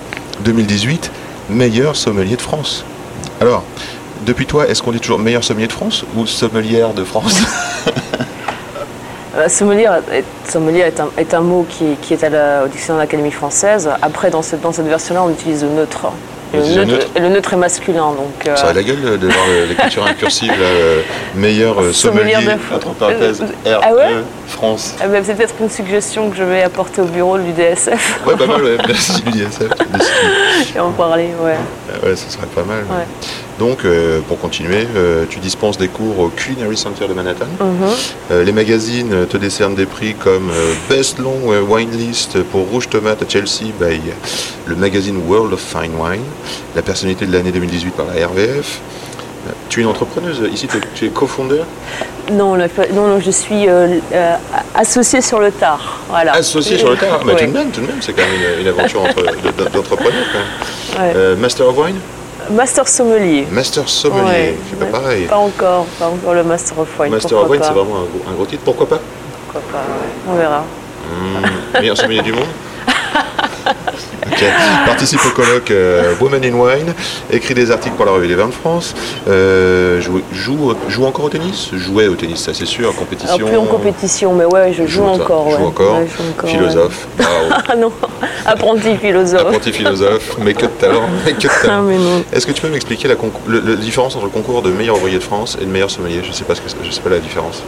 2018, 0.44 1.10
meilleur 1.50 1.96
sommelier 1.96 2.36
de 2.36 2.42
France. 2.42 2.84
Alors, 3.40 3.64
depuis 4.26 4.46
toi, 4.46 4.66
est-ce 4.68 4.82
qu'on 4.82 4.92
dit 4.92 5.00
toujours 5.00 5.18
meilleur 5.18 5.44
sommelier 5.44 5.66
de 5.66 5.72
France 5.72 6.04
ou 6.16 6.26
sommelière 6.26 6.92
de 6.94 7.04
France 7.04 7.40
Euh, 9.36 9.48
Sommelier, 9.48 9.86
est, 10.12 10.24
sommelier 10.50 10.80
est, 10.80 10.98
un, 10.98 11.10
est 11.16 11.32
un 11.32 11.40
mot 11.42 11.64
qui, 11.68 11.84
qui 12.02 12.14
est 12.14 12.24
à 12.24 12.28
la, 12.30 12.64
au 12.64 12.66
dictionnaire 12.68 12.96
de 13.02 13.06
l'Académie 13.06 13.30
française. 13.30 13.88
Après, 14.02 14.30
dans 14.30 14.42
cette, 14.42 14.62
dans 14.62 14.72
cette 14.72 14.86
version-là, 14.88 15.22
on 15.22 15.30
utilise 15.30 15.62
le 15.62 15.68
neutre. 15.68 16.06
Le 16.54 16.60
neutre, 16.60 16.86
neutre 16.86 17.06
et 17.14 17.20
le 17.20 17.28
neutre 17.28 17.52
est 17.52 17.56
masculin. 17.58 18.06
Donc, 18.16 18.48
euh, 18.48 18.56
Ça 18.56 18.68
a 18.68 18.72
la 18.72 18.82
gueule 18.82 19.00
de- 19.02 19.16
de 19.18 19.26
voir 19.28 19.44
l'écriture 19.68 20.04
incursive, 20.06 20.50
euh, 20.58 21.02
meilleur 21.36 21.80
euh, 21.80 21.92
sommelier, 21.92 22.32
de- 22.36 22.74
entre 22.74 22.88
parenthèses, 22.94 23.44
Euh, 23.66 23.76
R, 23.76 23.80
ah 23.84 23.94
ouais 23.94 24.12
E, 24.14 24.22
France. 24.48 24.94
eh 25.04 25.06
ben, 25.06 25.22
c'est 25.24 25.34
peut-être 25.34 25.54
une 25.60 25.70
suggestion 25.70 26.30
que 26.30 26.36
je 26.36 26.42
vais 26.42 26.62
apporter 26.62 27.02
au 27.02 27.04
bureau 27.04 27.36
du 27.38 27.52
DSF 27.52 28.20
Ouais, 28.26 28.34
pas 28.34 28.46
mal, 28.46 28.62
ouais, 28.64 28.78
merci 28.88 29.20
du 29.22 29.30
DSF. 29.30 29.68
Merci. 29.92 30.10
et 30.74 30.80
en 30.80 30.90
parler. 30.90 31.28
Ouais. 31.40 31.54
Ouais, 32.02 32.16
ce 32.16 32.28
serait 32.32 32.46
pas 32.46 32.64
mal. 32.64 32.78
ouais. 32.78 33.04
Donc, 33.58 33.84
euh, 33.84 34.20
pour 34.28 34.38
continuer, 34.38 34.86
euh, 34.96 35.24
tu 35.28 35.40
dispenses 35.40 35.78
des 35.78 35.88
cours 35.88 36.18
au 36.20 36.28
Culinary 36.28 36.76
Center 36.76 37.08
de 37.08 37.12
Manhattan. 37.14 37.46
Mhm. 37.60 37.66
Euh, 38.30 38.44
les 38.44 38.52
magazines 38.52 39.26
te 39.28 39.36
décernent 39.36 39.74
des 39.74 39.86
prix 39.86 40.14
comme 40.14 40.50
Best 40.88 41.18
Long 41.18 41.40
Wine 41.68 41.90
List 41.90 42.40
pour 42.44 42.66
Rouge 42.68 42.88
Tomate 42.88 43.22
à 43.22 43.28
Chelsea 43.28 43.72
by 43.80 44.00
le 44.66 44.76
magazine 44.76 45.20
World 45.26 45.52
of 45.54 45.60
Fine 45.60 45.92
Wine, 45.98 46.22
la 46.76 46.82
personnalité 46.82 47.26
de 47.26 47.32
l'année 47.32 47.50
2018 47.50 47.90
par 47.94 48.06
la 48.06 48.26
RVF. 48.28 48.80
Tu 49.70 49.80
es 49.80 49.82
une 49.82 49.88
entrepreneuse, 49.88 50.42
ici 50.52 50.68
tu 50.94 51.06
es- 51.06 51.08
cofondeur, 51.08 51.64
Non, 52.30 52.54
le- 52.54 52.64
non, 52.94 53.06
non, 53.08 53.20
je 53.20 53.30
suis 53.30 53.66
euh, 53.68 53.98
euh, 54.12 54.34
associée 54.74 55.22
sur 55.22 55.40
le 55.40 55.50
tard. 55.50 55.98
Voilà. 56.10 56.34
associé 56.34 56.76
sur 56.76 56.90
le. 56.90 56.96
Mais 57.24 57.32
Ouais. 57.32 57.38
tout 57.40 57.46
de 57.46 57.56
même, 57.56 57.70
tout 57.70 57.80
de 57.80 57.86
même, 57.86 57.96
c'est 58.02 58.12
quand 58.12 58.22
même 58.22 58.54
une, 58.58 58.60
une 58.60 58.68
aventure 58.68 59.00
entre- 59.02 59.22
de- 59.22 59.64
de- 59.64 59.68
d'entrepreneur. 59.70 60.12
Ouais. 60.98 61.12
Euh, 61.16 61.36
Master 61.36 61.66
of 61.68 61.78
Wine, 61.78 61.96
Master 62.50 62.86
sommelier. 62.88 63.46
Master 63.50 63.88
Sommelier, 63.88 64.24
Ouais. 64.24 64.56
c'est 64.70 64.78
pas 64.78 64.86
pareil. 65.00 65.26
Pas 65.26 65.36
encore, 65.36 65.84
pas 65.98 66.06
encore 66.06 66.34
le 66.34 66.42
Master 66.44 66.78
of 66.78 66.88
Wine. 66.98 67.10
Master 67.12 67.38
of 67.38 67.48
Wine, 67.50 67.60
c'est 67.62 67.72
vraiment 67.72 67.96
un 67.96 68.04
gros, 68.04 68.22
un 68.28 68.32
gros 68.32 68.46
titre. 68.46 68.62
Pourquoi 68.64 68.88
pas? 68.88 68.98
Pourquoi 69.44 69.62
pas, 69.72 69.78
ouais. 69.78 70.10
On 70.30 70.34
verra. 70.36 70.60
Mmh, 70.64 71.80
Meilleur 71.80 71.96
sommelier 71.96 72.22
du 72.22 72.32
monde? 72.32 72.44
Participe 74.86 75.20
au 75.26 75.30
colloque 75.30 75.70
euh, 75.70 76.14
Women 76.20 76.44
in 76.44 76.54
Wine, 76.54 76.94
écrit 77.32 77.54
des 77.54 77.70
articles 77.70 77.96
pour 77.96 78.04
la 78.04 78.12
revue 78.12 78.28
des 78.28 78.34
vins 78.34 78.46
de 78.48 78.52
France, 78.54 78.94
euh, 79.28 80.00
joue, 80.00 80.20
joue, 80.32 80.74
joue 80.88 81.04
encore 81.04 81.24
au 81.26 81.28
tennis? 81.28 81.70
Jouait 81.74 82.06
au 82.08 82.14
tennis, 82.14 82.40
ça 82.40 82.54
c'est 82.54 82.66
sûr, 82.66 82.90
en 82.90 82.92
compétition. 82.92 83.34
Alors, 83.36 83.48
plus 83.48 83.58
en 83.58 83.64
compétition, 83.66 84.34
mais 84.34 84.44
ouais, 84.44 84.72
je 84.72 84.86
joue, 84.86 85.04
encore. 85.04 85.50
joue 85.50 85.64
encore. 85.64 85.96
Joue 86.06 86.22
encore, 86.30 86.50
Philosophe, 86.50 87.06
ouais. 87.18 87.24
Ah 87.68 87.76
non, 87.76 87.92
apprenti 88.46 88.96
philosophe. 88.96 89.40
apprenti 89.42 89.72
philosophe, 89.72 90.36
mais 90.40 90.54
que 90.54 90.62
de 90.62 90.66
talent, 90.68 91.08
mais 91.26 91.32
que 91.32 91.42
de 91.42 91.48
Ah, 91.48 91.66
talent. 91.66 91.82
non. 91.84 92.24
Est-ce 92.32 92.46
que 92.46 92.52
tu 92.52 92.62
peux 92.62 92.68
m'expliquer 92.68 93.08
la, 93.08 93.14
la 93.14 93.76
différence 93.76 94.14
entre 94.16 94.24
le 94.26 94.30
concours 94.30 94.62
de 94.62 94.70
meilleur 94.70 94.96
ouvrier 94.96 95.18
de 95.18 95.22
France 95.24 95.56
et 95.60 95.64
de 95.64 95.70
meilleur 95.70 95.90
sommelier? 95.90 96.20
Je 96.26 96.32
sais 96.32 96.44
pas 96.44 96.54
ce 96.54 96.60
que 96.60 96.68
c'est- 96.68 96.76
je 96.82 96.90
sais 96.90 97.00
pas 97.00 97.10
la 97.10 97.18
différence. 97.18 97.62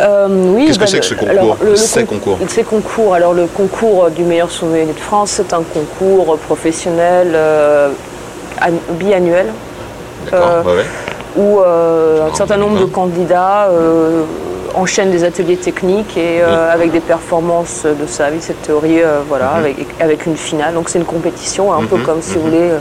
Euh, 0.00 0.26
oui, 0.54 0.66
Qu'est-ce 0.66 0.78
que 0.78 0.84
bah, 0.84 0.90
c'est 0.90 0.98
que 1.00 1.04
ce 1.04 1.14
le- 1.14 1.20
concours 1.20 1.30
alors, 1.40 1.56
le- 1.62 1.70
le 1.70 1.76
Ces 1.76 2.04
con- 2.04 2.14
concours. 2.16 2.38
Ces 2.48 2.62
concours. 2.64 3.14
Alors, 3.14 3.32
le 3.32 3.46
concours 3.46 4.10
du 4.10 4.24
meilleur 4.24 4.50
sommelier 4.50 4.86
de 4.92 4.98
France, 4.98 5.30
c'est 5.36 5.52
un 5.52 5.62
concours 5.62 6.36
professionnel 6.38 7.30
euh, 7.34 7.90
an- 8.60 8.72
biannuel 8.94 9.46
Euh, 10.32 10.62
ouais. 10.62 10.84
où 11.36 11.60
euh, 11.60 12.26
un 12.28 12.34
certain 12.34 12.56
nombre 12.56 12.80
de 12.80 12.86
candidats 12.86 13.68
euh, 13.70 14.22
enchaînent 14.74 15.10
des 15.12 15.22
ateliers 15.22 15.56
techniques 15.58 16.16
et 16.16 16.40
euh, 16.42 16.72
avec 16.72 16.90
des 16.90 17.00
performances 17.00 17.84
de 17.84 18.06
sa 18.08 18.30
vie, 18.30 18.40
cette 18.40 18.62
théorie, 18.62 19.00
euh, 19.02 19.20
voilà, 19.28 19.50
Mhm. 19.52 19.58
avec, 19.58 19.76
avec 20.00 20.26
une 20.26 20.36
finale. 20.36 20.74
Donc 20.74 20.88
c'est 20.88 20.98
une 20.98 21.04
compétition, 21.04 21.72
un 21.72 21.84
peu 21.84 21.96
Mhm, 21.96 22.02
comme 22.02 22.22
si 22.22 22.34
vous 22.34 22.40
voulez, 22.46 22.70
euh, 22.70 22.78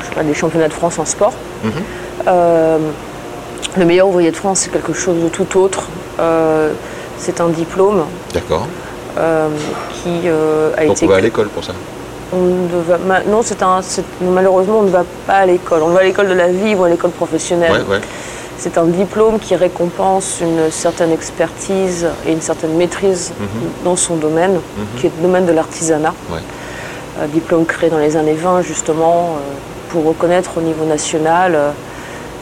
je 0.00 0.06
sais 0.06 0.14
pas, 0.14 0.22
des 0.22 0.32
championnats 0.34 0.68
de 0.68 0.72
France 0.72 0.98
en 0.98 1.04
sport. 1.04 1.34
Euh, 2.28 2.78
le 3.76 3.84
meilleur 3.84 4.08
ouvrier 4.08 4.30
de 4.30 4.36
France, 4.36 4.60
c'est 4.60 4.70
quelque 4.72 4.94
chose 4.94 5.16
de 5.22 5.28
tout 5.28 5.58
autre. 5.58 5.88
Euh, 6.20 6.72
c'est 7.18 7.40
un 7.40 7.48
diplôme 7.48 8.04
D'accord. 8.32 8.66
euh, 9.18 9.48
qui 9.92 10.22
euh, 10.26 10.70
a 10.76 10.84
Donc 10.86 10.96
été 10.96 11.06
on 11.06 11.08
va 11.08 11.16
à 11.16 11.20
l'école 11.20 11.48
pour 11.48 11.64
ça. 11.64 11.72
on 12.32 12.36
ne 12.36 12.82
va, 12.82 12.98
non, 13.26 13.40
un, 13.62 13.80
malheureusement, 14.22 14.78
on 14.80 14.82
ne 14.84 14.90
va 14.90 15.04
pas 15.26 15.38
à 15.38 15.46
l'école. 15.46 15.82
On 15.82 15.88
va 15.88 16.00
à 16.00 16.04
l'école 16.04 16.28
de 16.28 16.34
la 16.34 16.48
vie 16.48 16.74
ou 16.74 16.84
à 16.84 16.88
l'école 16.88 17.10
professionnelle. 17.12 17.72
Ouais, 17.72 17.94
ouais. 17.96 18.00
C'est 18.58 18.78
un 18.78 18.84
diplôme 18.84 19.38
qui 19.38 19.54
récompense 19.54 20.38
une 20.40 20.70
certaine 20.70 21.12
expertise 21.12 22.06
et 22.26 22.32
une 22.32 22.40
certaine 22.40 22.74
maîtrise 22.74 23.32
Mhm. 23.38 23.46
dans 23.84 23.96
son 23.96 24.16
domaine, 24.16 24.58
qui 24.98 25.06
est 25.06 25.12
le 25.18 25.22
domaine 25.26 25.44
de 25.46 25.52
l'artisanat. 25.52 26.14
Ouais. 26.30 26.40
Un 27.22 27.26
diplôme 27.26 27.64
créé 27.66 27.90
dans 27.90 27.98
les 27.98 28.16
années 28.16 28.32
20, 28.34 28.62
justement, 28.62 29.36
pour 29.90 30.04
reconnaître 30.06 30.52
au 30.56 30.60
niveau 30.62 30.84
national 30.84 31.58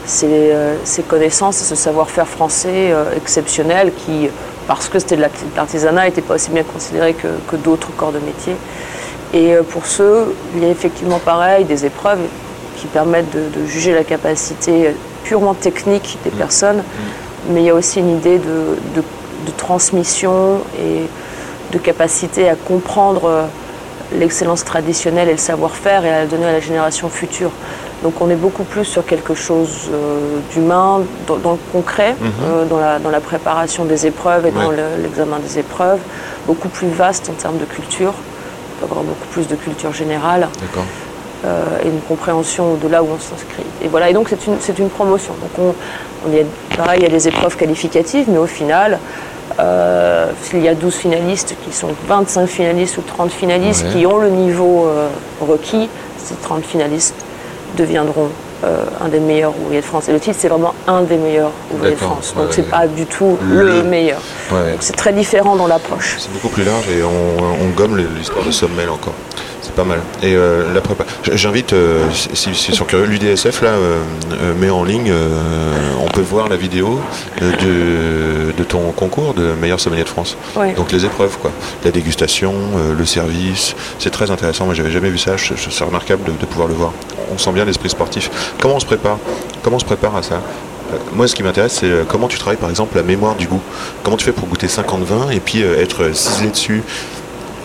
ces, 0.05 0.27
euh, 0.29 0.75
ces 0.83 1.03
connaissances 1.03 1.61
et 1.61 1.65
ce 1.65 1.75
savoir-faire 1.75 2.27
français 2.27 2.91
euh, 2.91 3.05
exceptionnel 3.15 3.91
qui, 4.05 4.29
parce 4.67 4.87
que 4.89 4.99
c'était 4.99 5.15
de 5.17 5.21
l'arti- 5.21 5.45
de 5.51 5.55
l'artisanat, 5.55 6.05
n'était 6.05 6.21
pas 6.21 6.35
aussi 6.35 6.51
bien 6.51 6.63
considéré 6.63 7.13
que, 7.13 7.27
que 7.49 7.55
d'autres 7.55 7.89
corps 7.97 8.11
de 8.11 8.19
métier. 8.19 8.55
Et 9.33 9.53
euh, 9.55 9.63
pour 9.63 9.85
ceux, 9.85 10.35
il 10.55 10.63
y 10.63 10.65
a 10.65 10.69
effectivement 10.69 11.19
pareil 11.19 11.65
des 11.65 11.85
épreuves 11.85 12.19
qui 12.77 12.87
permettent 12.87 13.31
de, 13.31 13.61
de 13.61 13.65
juger 13.65 13.93
la 13.93 14.03
capacité 14.03 14.91
purement 15.23 15.53
technique 15.53 16.17
des 16.23 16.29
personnes, 16.29 16.83
mais 17.49 17.61
il 17.61 17.65
y 17.65 17.69
a 17.69 17.73
aussi 17.75 17.99
une 17.99 18.17
idée 18.17 18.37
de, 18.37 18.77
de- 18.95 19.03
de 19.45 19.51
transmission 19.57 20.59
et 20.79 21.07
de 21.71 21.77
capacité 21.79 22.49
à 22.49 22.55
comprendre 22.55 23.47
l'excellence 24.17 24.63
traditionnelle 24.63 25.29
et 25.29 25.33
le 25.33 25.37
savoir-faire 25.37 26.05
et 26.05 26.09
à 26.09 26.19
la 26.21 26.25
donner 26.25 26.45
à 26.45 26.51
la 26.53 26.59
génération 26.59 27.09
future. 27.09 27.51
Donc 28.03 28.21
on 28.21 28.29
est 28.29 28.35
beaucoup 28.35 28.63
plus 28.63 28.85
sur 28.85 29.05
quelque 29.05 29.33
chose 29.33 29.89
euh, 29.91 30.37
d'humain, 30.51 31.01
dans, 31.27 31.37
dans 31.37 31.51
le 31.53 31.57
concret, 31.71 32.15
euh, 32.43 32.65
dans, 32.65 32.77
la, 32.79 32.99
dans 32.99 33.09
la 33.09 33.19
préparation 33.19 33.85
des 33.85 34.05
épreuves 34.05 34.45
et 34.45 34.51
dans 34.51 34.69
le- 34.69 35.01
l'examen 35.01 35.37
des 35.39 35.57
épreuves, 35.59 35.99
beaucoup 36.45 36.67
plus 36.69 36.87
vaste 36.89 37.29
en 37.29 37.33
termes 37.33 37.57
de 37.57 37.65
culture, 37.65 38.13
on 38.13 38.79
peut 38.85 38.91
avoir 38.91 39.03
beaucoup 39.03 39.27
plus 39.31 39.47
de 39.47 39.55
culture 39.55 39.91
générale 39.93 40.47
euh, 41.45 41.63
et 41.83 41.87
une 41.87 42.01
compréhension 42.01 42.75
de 42.75 42.87
là 42.87 43.01
où 43.01 43.07
on 43.15 43.19
s'inscrit. 43.19 43.63
Et 43.83 43.87
voilà, 43.87 44.09
et 44.09 44.13
donc 44.13 44.27
c'est 44.29 44.77
une, 44.79 44.89
promotion. 44.89 45.33
Donc 45.41 45.51
on, 45.57 46.29
on 46.29 46.33
y 46.33 46.41
a, 46.41 46.43
pareil, 46.77 46.99
il 46.99 47.03
y 47.03 47.07
a 47.07 47.09
des 47.09 47.27
épreuves 47.27 47.55
qualificatives, 47.55 48.25
mais 48.29 48.37
au 48.37 48.45
final, 48.47 48.99
s'il 50.43 50.61
y 50.61 50.67
a 50.67 50.75
12 50.75 50.93
finalistes 50.93 51.55
qui 51.65 51.73
sont 51.73 51.87
25 52.07 52.45
finalistes 52.47 52.97
ou 52.97 53.01
30 53.01 53.31
finalistes 53.31 53.85
Ouais. 53.85 53.99
qui 54.01 54.05
ont 54.05 54.17
le 54.17 54.29
niveau 54.29 54.87
requis, 55.41 55.89
ces 56.17 56.35
30 56.35 56.63
finalistes 56.65 57.15
deviendront 57.75 58.29
euh, 58.63 58.83
un 59.03 59.09
des 59.09 59.19
meilleurs 59.19 59.53
ouvriers 59.61 59.81
de 59.81 59.85
France. 59.85 60.09
Et 60.09 60.13
le 60.13 60.19
titre, 60.19 60.37
c'est 60.39 60.47
vraiment 60.47 60.73
un 60.87 61.01
des 61.03 61.17
meilleurs 61.17 61.51
ouvriers 61.73 61.93
de. 61.95 61.99
France. 61.99 62.33
Donc 62.35 62.45
Ouais, 62.47 62.51
c'est 62.51 62.61
ouais. 62.63 62.67
pas 62.69 62.87
du 62.87 63.05
tout 63.05 63.37
Le- 63.47 63.63
le, 63.63 63.83
meilleur. 63.83 64.19
Ouais. 64.51 64.75
C'est 64.79 64.95
très 64.95 65.13
différent 65.13 65.55
dans 65.55 65.67
l'approche. 65.67 66.15
C'est 66.17 66.31
beaucoup 66.33 66.49
plus 66.49 66.63
large 66.63 66.87
et 66.89 67.03
on, 67.03 67.43
on 67.65 67.69
gomme 67.75 67.97
l'histoire 68.17 68.43
de 68.45 68.51
Sommel 68.51 68.89
encore. 68.89 69.13
C'est 69.61 69.73
pas 69.73 69.83
mal. 69.83 69.99
Et 70.23 70.35
euh, 70.35 70.73
la 70.73 70.81
prépa. 70.81 71.05
J'invite, 71.33 71.73
euh, 71.73 72.03
si, 72.13 72.29
si- 72.35 72.55
si 72.55 72.71
sont 72.73 72.85
curieux, 72.85 73.05
l'UDSF 73.05 73.61
là 73.61 73.71
met 74.57 74.69
en 74.69 74.83
ligne, 74.83 75.11
peut 76.15 76.21
voir 76.21 76.47
la 76.49 76.55
vidéo 76.55 76.99
euh, 77.41 77.51
de, 78.47 78.51
de 78.57 78.63
ton 78.63 78.91
concours 78.91 79.33
de 79.33 79.53
meilleur 79.61 79.79
sommelier 79.79 80.03
de 80.03 80.09
France. 80.09 80.37
Ouais. 80.55 80.73
Donc 80.73 80.91
les 80.91 81.05
épreuves, 81.05 81.37
quoi. 81.41 81.51
La 81.83 81.91
dégustation, 81.91 82.53
euh, 82.77 82.93
le 82.97 83.05
service, 83.05 83.75
c'est 83.99 84.09
très 84.11 84.31
intéressant. 84.31 84.65
Moi, 84.65 84.73
j'avais 84.73 84.91
jamais 84.91 85.09
vu 85.09 85.17
ça. 85.17 85.33
C'est 85.37 85.83
remarquable 85.83 86.23
de, 86.23 86.31
de 86.31 86.45
pouvoir 86.45 86.67
le 86.67 86.73
voir. 86.73 86.91
On 87.33 87.37
sent 87.37 87.51
bien 87.51 87.65
l'esprit 87.65 87.89
sportif. 87.89 88.29
Comment 88.61 88.75
on 88.75 88.79
se 88.79 88.85
prépare? 88.85 89.17
Comment 89.61 89.75
on 89.75 89.79
se 89.79 89.85
prépare 89.85 90.15
à 90.15 90.23
ça? 90.23 90.35
Euh, 90.35 90.97
Moi, 91.13 91.27
ce 91.27 91.35
qui 91.35 91.43
m'intéresse, 91.43 91.73
c'est 91.81 91.91
comment 92.07 92.27
tu 92.27 92.37
travailles, 92.37 92.57
par 92.59 92.69
exemple, 92.69 92.95
la 92.95 93.03
mémoire 93.03 93.35
du 93.35 93.47
goût. 93.47 93.61
Comment 94.03 94.17
tu 94.17 94.25
fais 94.25 94.31
pour 94.31 94.47
goûter 94.47 94.67
50 94.67 95.03
vins 95.03 95.29
et 95.31 95.39
puis 95.39 95.63
euh, 95.63 95.81
être 95.81 96.15
ciselé 96.15 96.49
dessus? 96.49 96.81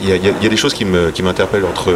Il 0.02 0.08
y, 0.08 0.12
a, 0.12 0.16
il 0.16 0.44
y 0.46 0.48
des 0.48 0.56
choses 0.56 0.72
qui 0.72 0.86
me- 0.86 1.10
qui 1.10 1.22
m'interpellent 1.22 1.66
entre, 1.66 1.92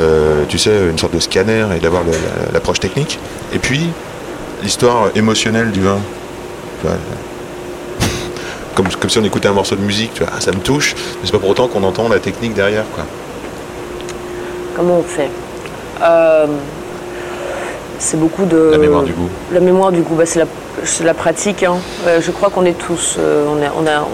euh, 0.00 0.44
tu 0.48 0.58
sais, 0.58 0.70
une 0.90 0.96
sorte 0.96 1.12
de 1.12 1.18
scanner 1.18 1.66
et 1.76 1.80
d'avoir 1.80 2.04
l'approche 2.52 2.78
technique, 2.78 3.18
et 3.52 3.58
puis 3.58 3.88
l'histoire 4.62 5.08
émotionnelle 5.14 5.70
du 5.70 5.80
vin. 5.82 5.98
Comme, 8.74 8.86
comme 8.88 9.10
si 9.10 9.18
on 9.18 9.24
écoutait 9.24 9.48
un 9.48 9.52
morceau 9.52 9.74
de 9.74 9.80
musique, 9.80 10.14
tu 10.14 10.22
vois, 10.22 10.32
ah, 10.36 10.40
ça 10.40 10.52
me 10.52 10.58
touche, 10.60 10.94
mais 10.94 11.22
c'est 11.24 11.32
pas 11.32 11.38
pour 11.40 11.48
autant 11.50 11.66
qu'on 11.66 11.82
entend 11.82 12.08
la 12.08 12.20
technique 12.20 12.54
derrière, 12.54 12.84
quoi. 12.94 13.04
Comment 14.76 14.98
on 14.98 15.02
fait? 15.02 15.30
Euh, 16.00 16.46
C'est 17.98 18.20
beaucoup 18.20 18.44
de... 18.44 18.68
La 18.70 18.78
mémoire 18.78 19.02
du 19.02 19.12
goût. 19.12 19.28
La 19.52 19.58
mémoire 19.58 19.90
du 19.90 20.02
goût, 20.02 20.14
bah, 20.14 20.26
c'est 20.26 20.38
la, 20.38 20.44
c'est 20.84 21.02
la 21.02 21.14
pratique. 21.14 21.64
hein. 21.64 21.78
Euh, 22.06 22.20
je 22.20 22.30
crois 22.30 22.50
qu'on 22.50 22.64
est 22.64 22.78
tous, 22.78 23.16
euh, 23.18 23.46
on 23.48 23.60
a, 23.60 23.72
on 23.76 23.84
a, 23.88 24.06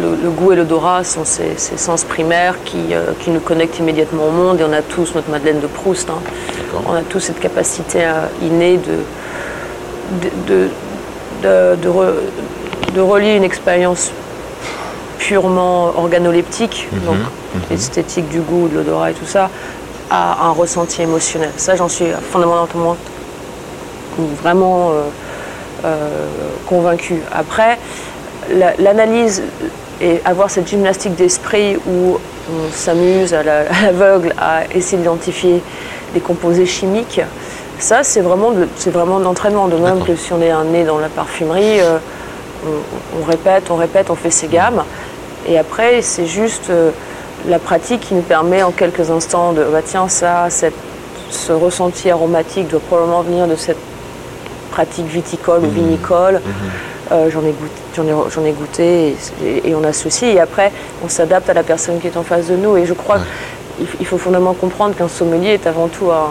le, 0.00 0.16
le 0.20 0.30
goût 0.30 0.50
et 0.50 0.56
l'odorat 0.56 1.04
sont 1.04 1.24
ces, 1.24 1.52
ces 1.56 1.76
sens 1.76 2.02
primaires 2.02 2.56
qui, 2.64 2.78
qui 3.20 3.30
nous 3.30 3.38
connectent 3.38 3.78
immédiatement 3.78 4.24
au 4.26 4.30
monde 4.32 4.60
et 4.60 4.64
on 4.64 4.72
a 4.72 4.82
tous 4.82 5.14
notre 5.14 5.30
Madeleine 5.30 5.60
de 5.60 5.68
Proust. 5.68 6.10
hein. 6.10 6.18
On 6.88 6.94
a 6.94 7.02
tous 7.02 7.20
cette 7.20 7.38
capacité 7.38 8.00
innée 8.42 8.78
de, 8.78 8.94
de, 10.20 10.30
de, 10.52 10.68
de, 11.42 11.76
de 11.82 11.88
re- 11.88 12.94
de 12.94 13.00
relier 13.00 13.36
une 13.36 13.44
expérience 13.44 14.10
purement 15.18 15.92
organoleptique, 15.96 16.88
Mhm, 16.92 17.00
donc 17.06 17.16
esthétique 17.70 18.28
du 18.28 18.40
goût, 18.40 18.68
de 18.68 18.76
l'odorat 18.78 19.10
et 19.10 19.14
tout 19.14 19.26
ça, 19.26 19.48
à 20.10 20.46
un 20.46 20.50
ressenti 20.50 21.02
émotionnel. 21.02 21.50
Ça, 21.56 21.76
j'en 21.76 21.88
suis 21.88 22.06
fondamentalement 22.30 22.96
vraiment 24.42 24.90
euh, 24.90 24.92
euh, 25.84 26.08
convaincu. 26.66 27.20
Après, 27.32 27.78
la- 28.52 28.74
l'analyse 28.78 29.42
et 30.00 30.20
avoir 30.24 30.50
cette 30.50 30.68
gymnastique 30.68 31.14
d'esprit 31.14 31.76
où 31.86 32.18
on 32.50 32.72
s'amuse 32.72 33.32
à 33.32 33.42
la- 33.42 33.60
à 33.70 33.82
l'aveugle 33.86 34.34
à 34.38 34.64
essayer 34.74 34.98
d'identifier 34.98 35.62
des 36.14 36.20
composés 36.20 36.66
chimiques, 36.66 37.20
ça 37.82 38.02
c'est 38.04 38.20
vraiment 38.20 38.52
de, 38.52 38.68
c'est 38.76 38.90
vraiment 38.90 39.18
de 39.18 39.24
l'entraînement. 39.24 39.68
De 39.68 39.76
même 39.76 40.02
que 40.04 40.14
si 40.16 40.32
on 40.32 40.40
est 40.40 40.50
un 40.50 40.64
nez 40.64 40.84
dans 40.84 40.98
la 40.98 41.08
parfumerie, 41.08 41.80
euh, 41.80 41.98
on, 42.66 43.20
on 43.20 43.24
répète, 43.24 43.64
on 43.70 43.76
répète, 43.76 44.08
on 44.10 44.14
fait 44.14 44.30
ses 44.30 44.46
gammes. 44.46 44.84
Et 45.48 45.58
après, 45.58 46.00
c'est 46.02 46.26
juste 46.26 46.70
euh, 46.70 46.90
la 47.48 47.58
pratique 47.58 48.00
qui 48.00 48.14
nous 48.14 48.22
permet 48.22 48.62
en 48.62 48.70
quelques 48.70 49.10
instants 49.10 49.52
de, 49.52 49.64
bah 49.64 49.80
tiens, 49.84 50.08
ça, 50.08 50.46
cette- 50.48 50.74
ce 51.30 51.50
ressenti 51.52 52.10
aromatique 52.10 52.68
doit 52.68 52.80
probablement 52.88 53.22
venir 53.22 53.46
de 53.48 53.56
cette 53.56 53.78
pratique 54.70 55.06
viticole 55.06 55.60
ou 55.64 55.68
vinicole. 55.70 56.40
Euh, 57.10 57.28
j'en 57.30 57.40
ai 57.40 57.52
goûté, 57.52 57.72
j'en 57.96 58.04
ai, 58.04 58.30
j'en 58.30 58.44
ai 58.44 58.52
goûté 58.52 59.16
et, 59.64 59.74
on 59.74 59.82
associe. 59.84 60.34
Et 60.34 60.40
après, 60.40 60.70
on 61.04 61.08
s'adapte 61.08 61.48
à 61.50 61.54
la 61.54 61.62
personne 61.62 61.98
qui 62.00 62.06
est 62.06 62.16
en 62.16 62.22
face 62.22 62.46
de 62.46 62.56
nous. 62.56 62.76
Et 62.76 62.86
je 62.86 62.92
crois 62.94 63.16
qu'il 63.78 63.86
il 64.00 64.06
faut 64.06 64.18
fondamentalement 64.18 64.54
comprendre 64.54 64.94
qu'un 64.94 65.08
sommelier 65.08 65.54
est 65.54 65.66
avant 65.66 65.88
tout 65.88 66.10
un, 66.12 66.28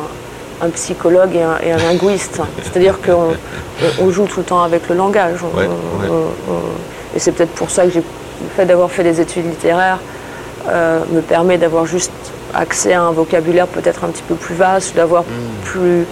un 0.61 0.69
psychologue 0.69 1.35
et 1.35 1.41
un, 1.41 1.57
et 1.63 1.71
un 1.71 1.77
linguiste. 1.77 2.39
C'est-à-dire 2.63 2.99
qu'on 3.01 3.31
on- 3.33 4.05
on 4.05 4.09
joue 4.11 4.25
tout 4.27 4.39
le 4.41 4.45
temps 4.45 4.61
avec 4.63 4.87
le 4.89 4.95
langage. 4.95 5.39
On- 5.43 5.57
Ouais, 5.57 5.67
ouais. 5.67 6.15
et 7.15 7.19
c'est 7.19 7.31
peut-être 7.31 7.51
pour 7.55 7.69
ça 7.69 7.83
que 7.85 7.89
j'ai, 7.91 7.99
le 7.99 8.49
fait 8.55 8.65
d'avoir 8.65 8.89
fait 8.91 9.03
des 9.03 9.19
études 9.21 9.45
littéraires 9.47 9.99
euh, 10.69 10.99
me 11.11 11.21
permet 11.21 11.57
d'avoir 11.57 11.85
juste 11.87 12.11
accès 12.53 12.93
à 12.93 13.01
un 13.01 13.11
vocabulaire 13.11 13.65
peut-être 13.67 14.03
un 14.03 14.09
petit 14.09 14.21
peu 14.23 14.35
plus 14.35 14.53
vaste, 14.55 14.95
d'avoir 14.95 15.23
plus, 15.63 16.05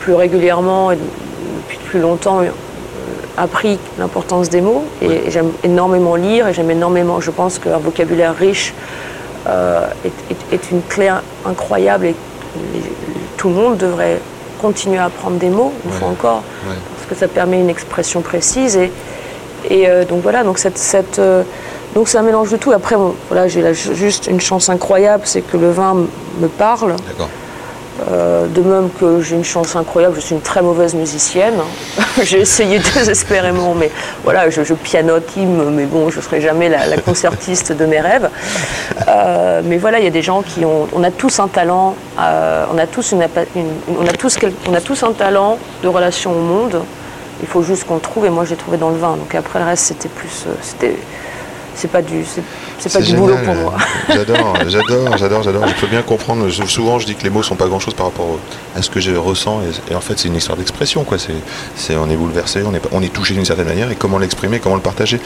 plus 0.00 0.14
régulièrement 0.14 0.90
et 0.92 0.96
depuis 0.96 1.78
plus 1.78 2.00
longtemps 2.00 2.40
euh, 2.40 2.46
appris 3.36 3.78
l'importance 3.98 4.48
des 4.50 4.60
mots. 4.60 4.84
Et, 5.00 5.06
Ouais. 5.08 5.22
et 5.26 5.30
j'aime 5.30 5.50
énormément 5.64 6.14
lire 6.16 6.48
et 6.48 6.52
j'aime 6.54 6.70
énormément, 6.70 7.20
je 7.20 7.30
pense 7.30 7.58
qu'un 7.58 7.78
vocabulaire 7.78 8.34
riche 8.36 8.74
euh, 9.46 9.86
est, 10.04 10.12
est- 10.30 10.54
est 10.54 10.70
une 10.70 10.82
clé 10.82 11.10
incroyable 11.46 12.06
et 12.06 12.14
les- 12.74 12.82
tout 13.36 13.48
le 13.48 13.54
monde 13.54 13.76
devrait 13.76 14.18
continuer 14.60 14.98
à 14.98 15.06
apprendre 15.06 15.36
des 15.38 15.48
mots, 15.48 15.72
une 15.84 15.90
Ouais. 15.92 15.96
fois 15.98 16.08
encore, 16.08 16.42
Ouais. 16.68 16.74
parce 16.96 17.08
que 17.08 17.14
ça 17.14 17.28
permet 17.28 17.58
une 17.60 17.70
expression 17.70 18.20
précise. 18.20 18.76
Et, 18.76 18.92
et 19.68 19.88
euh, 19.88 20.04
donc 20.04 20.22
voilà, 20.22 20.42
donc 20.44 20.58
cette, 20.58 20.78
cette, 20.78 21.18
euh, 21.18 21.42
donc 21.94 22.08
c'est 22.08 22.18
un 22.18 22.22
mélange 22.22 22.50
de 22.50 22.56
tout. 22.56 22.70
Après, 22.72 22.96
bon, 22.96 23.14
voilà, 23.28 23.48
j'ai 23.48 23.72
juste 23.74 24.26
une 24.26 24.40
chance 24.40 24.68
incroyable, 24.68 25.22
c'est 25.26 25.40
que 25.42 25.56
le 25.56 25.70
vin 25.70 25.94
me 26.40 26.48
parle. 26.48 26.94
D'accord. 27.08 27.28
Euh, 28.08 28.46
de 28.46 28.62
même 28.62 28.88
que 28.98 29.20
j'ai 29.20 29.36
une 29.36 29.44
chance 29.44 29.76
incroyable, 29.76 30.14
je 30.14 30.20
suis 30.20 30.34
une 30.34 30.40
très 30.40 30.62
mauvaise 30.62 30.94
musicienne. 30.94 31.54
j'ai 32.22 32.40
essayé 32.40 32.78
désespérément, 32.94 33.74
mais 33.74 33.90
voilà, 34.24 34.48
je, 34.48 34.62
je 34.62 34.74
pianotime, 34.74 35.70
mais 35.70 35.84
bon, 35.84 36.08
je 36.08 36.16
ne 36.16 36.22
serai 36.22 36.40
jamais 36.40 36.68
la, 36.68 36.96
concertiste 36.98 37.72
de 37.72 37.84
mes 37.86 38.00
rêves. 38.00 38.30
Euh, 39.08 39.60
mais 39.64 39.76
voilà, 39.76 39.98
il 39.98 40.04
y 40.04 40.08
a 40.08 40.10
des 40.10 40.22
gens 40.22 40.42
qui 40.42 40.64
ont. 40.64 40.88
On 40.94 41.04
a 41.04 41.10
tous 41.10 41.40
un 41.40 41.48
talent, 41.48 41.94
euh, 42.18 42.64
on, 42.72 42.78
a 42.78 42.86
tous 42.86 43.12
une, 43.12 43.22
un 43.22 45.12
talent 45.12 45.58
de 45.82 45.88
relation 45.88 46.32
au 46.32 46.40
monde. 46.40 46.82
Il 47.42 47.48
faut 47.48 47.62
juste 47.62 47.84
qu'on 47.86 47.94
le 47.94 48.00
trouve, 48.00 48.26
et 48.26 48.30
moi 48.30 48.44
j'ai 48.44 48.56
trouvé 48.56 48.76
dans 48.76 48.90
le 48.90 48.98
vin. 48.98 49.16
Donc 49.16 49.34
après 49.34 49.58
le 49.58 49.64
reste, 49.64 49.84
c'était 49.86 50.08
plus. 50.08 50.46
c'est 51.74 51.88
pas 51.88 52.02
du, 52.02 52.24
c'est 52.80 52.92
pas 52.92 53.00
du 53.04 53.14
boulot 53.14 53.36
génial. 53.36 53.44
pour 53.44 53.54
moi. 53.62 53.74
J'adore, 54.08 54.54
j'adore, 54.68 55.16
j'adore, 55.18 55.42
j'adore. 55.42 55.68
Je 55.68 55.74
peux 55.80 55.86
bien 55.86 56.02
comprendre. 56.02 56.48
Je- 56.48 56.64
Souvent, 56.64 56.98
je 56.98 57.06
dis 57.06 57.14
que 57.14 57.22
les 57.24 57.30
mots 57.30 57.42
sont 57.42 57.56
pas 57.56 57.66
grand-chose 57.66 57.94
par 57.94 58.06
rapport 58.06 58.38
à 58.76 58.82
ce 58.82 58.90
que 58.90 59.00
je 59.00 59.12
ressens. 59.12 59.60
Et, 59.88 59.92
et 59.92 59.94
en 59.94 60.00
fait, 60.00 60.18
c'est 60.18 60.28
une 60.28 60.36
histoire 60.36 60.56
d'expression. 60.56 61.04
Quoi. 61.04 61.18
C'est, 61.18 61.34
c'est, 61.76 61.96
on 61.96 62.08
est 62.10 62.16
bouleversé, 62.16 62.62
on 62.66 62.74
est, 62.74 62.80
on 62.92 63.02
est 63.02 63.12
touché 63.12 63.34
d'une 63.34 63.44
certaine 63.44 63.66
manière. 63.68 63.90
Et 63.90 63.94
comment 63.96 64.18
l'exprimer, 64.18 64.58
comment 64.58 64.76
le 64.76 64.80
partager. 64.82 65.20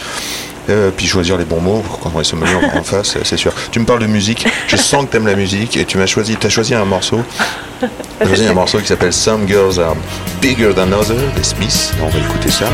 Euh, 0.70 0.90
puis 0.96 1.06
choisir 1.06 1.36
les 1.36 1.44
bons 1.44 1.60
mots 1.60 1.84
quand 2.02 2.10
on 2.14 2.20
est 2.20 2.24
sommelier 2.24 2.54
en, 2.54 2.78
en 2.78 2.82
face, 2.82 3.18
c'est 3.22 3.36
sûr. 3.36 3.52
Tu 3.70 3.78
me 3.80 3.84
parles 3.84 4.00
de 4.00 4.06
musique. 4.06 4.46
Je 4.66 4.76
sens 4.76 5.04
que 5.04 5.10
tu 5.10 5.16
aimes 5.18 5.26
la 5.26 5.34
musique. 5.36 5.76
Et 5.76 5.84
tu 5.84 5.98
m'as 5.98 6.06
choisi, 6.06 6.36
as 6.42 6.48
choisi 6.48 6.74
un 6.74 6.84
morceau. 6.86 7.20
Tu 7.80 7.86
as 8.20 8.26
choisi 8.26 8.46
un 8.46 8.54
morceau 8.54 8.78
qui 8.78 8.86
s'appelle 8.86 9.12
Some 9.12 9.46
Girls 9.46 9.78
Are 9.78 9.94
Bigger 10.40 10.72
Than 10.74 10.90
Others, 10.92 11.32
des 11.36 11.42
Smiths. 11.44 11.92
On 12.02 12.08
va 12.08 12.18
écouter 12.18 12.50
ça. 12.50 12.66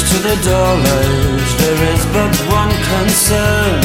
To 0.00 0.16
the 0.24 0.36
dollars, 0.40 1.48
there 1.60 1.80
is 1.92 2.02
but 2.14 2.32
one 2.48 2.72
concern. 2.92 3.80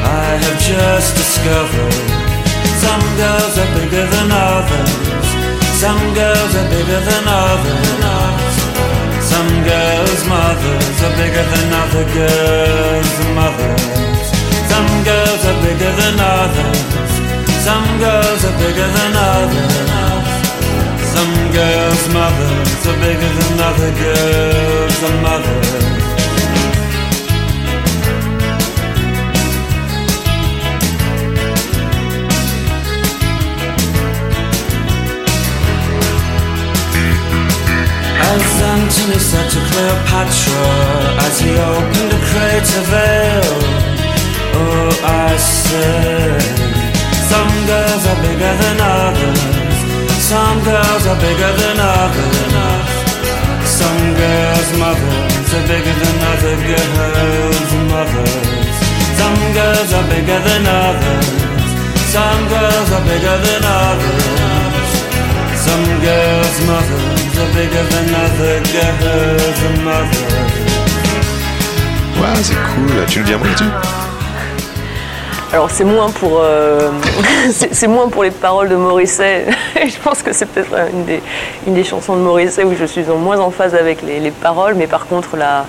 I 0.00 0.38
have 0.40 0.58
just 0.64 1.12
discovered 1.16 2.24
some 2.84 3.04
girls 3.16 3.54
are 3.58 3.70
bigger 3.76 4.06
than 4.14 4.28
others. 4.32 5.26
Some 5.82 6.00
girls 6.14 6.52
are 6.60 6.68
bigger 6.72 7.00
than 7.10 7.24
others. 7.28 8.54
Some 9.32 9.50
girls' 9.68 10.24
mothers 10.28 10.96
are 11.06 11.14
bigger 11.20 11.44
than 11.52 11.68
other 11.82 12.04
girls' 12.16 13.18
mothers. 13.36 14.26
Some 14.72 14.90
girls 15.08 15.42
are 15.50 15.58
bigger 15.64 15.92
than 16.00 16.16
others. 16.20 16.80
Some 17.66 17.86
girls 18.04 18.40
are 18.48 18.56
bigger 18.62 18.88
than 18.96 19.12
others. 19.32 20.23
Some 21.14 21.52
girls' 21.52 22.08
mothers 22.12 22.86
are 22.90 22.98
bigger 22.98 23.32
than 23.38 23.60
other 23.68 23.92
girls' 24.02 25.00
mothers. 25.22 26.04
As 38.30 38.62
Antony 38.74 39.18
said 39.18 39.48
to 39.54 39.60
Cleopatra 39.70 40.66
as 41.26 41.34
he 41.38 41.52
opened 41.74 42.12
a 42.12 42.20
crater 42.28 42.84
veil, 42.90 43.58
Oh, 44.56 44.90
I 45.04 45.36
say, 45.36 46.38
some 47.30 47.52
girls 47.70 48.04
are 48.10 48.20
bigger 48.26 48.54
than 48.62 48.80
others. 48.80 49.63
Some 50.24 50.64
girls 50.64 51.04
are 51.06 51.20
bigger 51.20 51.52
than 51.60 51.76
others. 51.78 52.88
Some 53.68 54.00
girls' 54.16 54.72
mothers 54.80 55.48
are 55.52 55.66
bigger 55.68 55.96
than 56.00 56.16
other 56.32 56.56
girls' 56.64 57.72
mothers. 57.92 58.76
Some 59.20 59.40
girls 59.52 59.92
are 59.92 60.06
bigger 60.08 60.40
than 60.48 60.64
others. 60.64 61.28
Some 62.08 62.40
girls 62.48 62.90
are 62.96 63.04
bigger 63.04 63.36
than 63.44 63.64
others. 63.68 64.90
Some 65.66 65.86
girls' 66.00 66.60
mothers 66.70 67.34
are 67.42 67.52
bigger 67.52 67.84
than 67.92 68.08
other 68.24 68.56
girls' 68.72 69.62
mothers. 69.84 70.74
Ouais, 72.18 72.42
c'est 72.42 72.60
cool. 72.72 73.04
Tu 73.08 73.22
le 73.22 73.34
à 73.34 73.38
moi 73.38 73.46
là-dessus 73.48 74.13
Alors 75.54 75.70
c'est 75.70 75.84
moins 75.84 76.10
pour 76.10 76.40
euh, 76.42 76.90
c'est 77.50 77.86
moins 77.86 78.08
pour 78.08 78.24
les 78.24 78.32
paroles 78.32 78.68
de 78.68 78.74
Morisset. 78.74 79.46
je 79.76 79.96
pense 80.02 80.20
que 80.22 80.32
c'est 80.32 80.46
peut-être 80.46 80.74
une 80.92 81.04
des, 81.04 81.22
une 81.68 81.74
des 81.74 81.84
chansons 81.84 82.16
de 82.16 82.20
Morisset 82.22 82.64
où 82.64 82.74
je 82.76 82.84
suis 82.84 83.08
en 83.08 83.16
moins 83.16 83.38
en 83.38 83.50
phase 83.52 83.74
avec 83.76 84.02
les, 84.02 84.18
les 84.18 84.32
paroles, 84.32 84.74
mais 84.74 84.88
par 84.88 85.06
contre 85.06 85.36
la, 85.36 85.66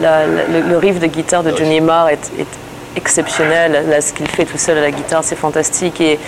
la- 0.00 0.24
la- 0.26 0.44
le, 0.46 0.60
le 0.68 0.78
riff 0.78 1.00
de 1.00 1.06
guitare 1.08 1.42
de 1.42 1.50
Johnny 1.56 1.80
Marr 1.80 2.10
est, 2.10 2.30
est 2.38 2.46
exceptionnel. 2.94 3.84
Là, 3.90 4.00
ce 4.00 4.12
qu'il 4.12 4.28
fait 4.28 4.44
tout 4.44 4.56
seul 4.56 4.78
à 4.78 4.82
la 4.82 4.90
guitare, 4.92 5.24
c'est 5.24 5.36
fantastique. 5.36 6.00
Et 6.00 6.18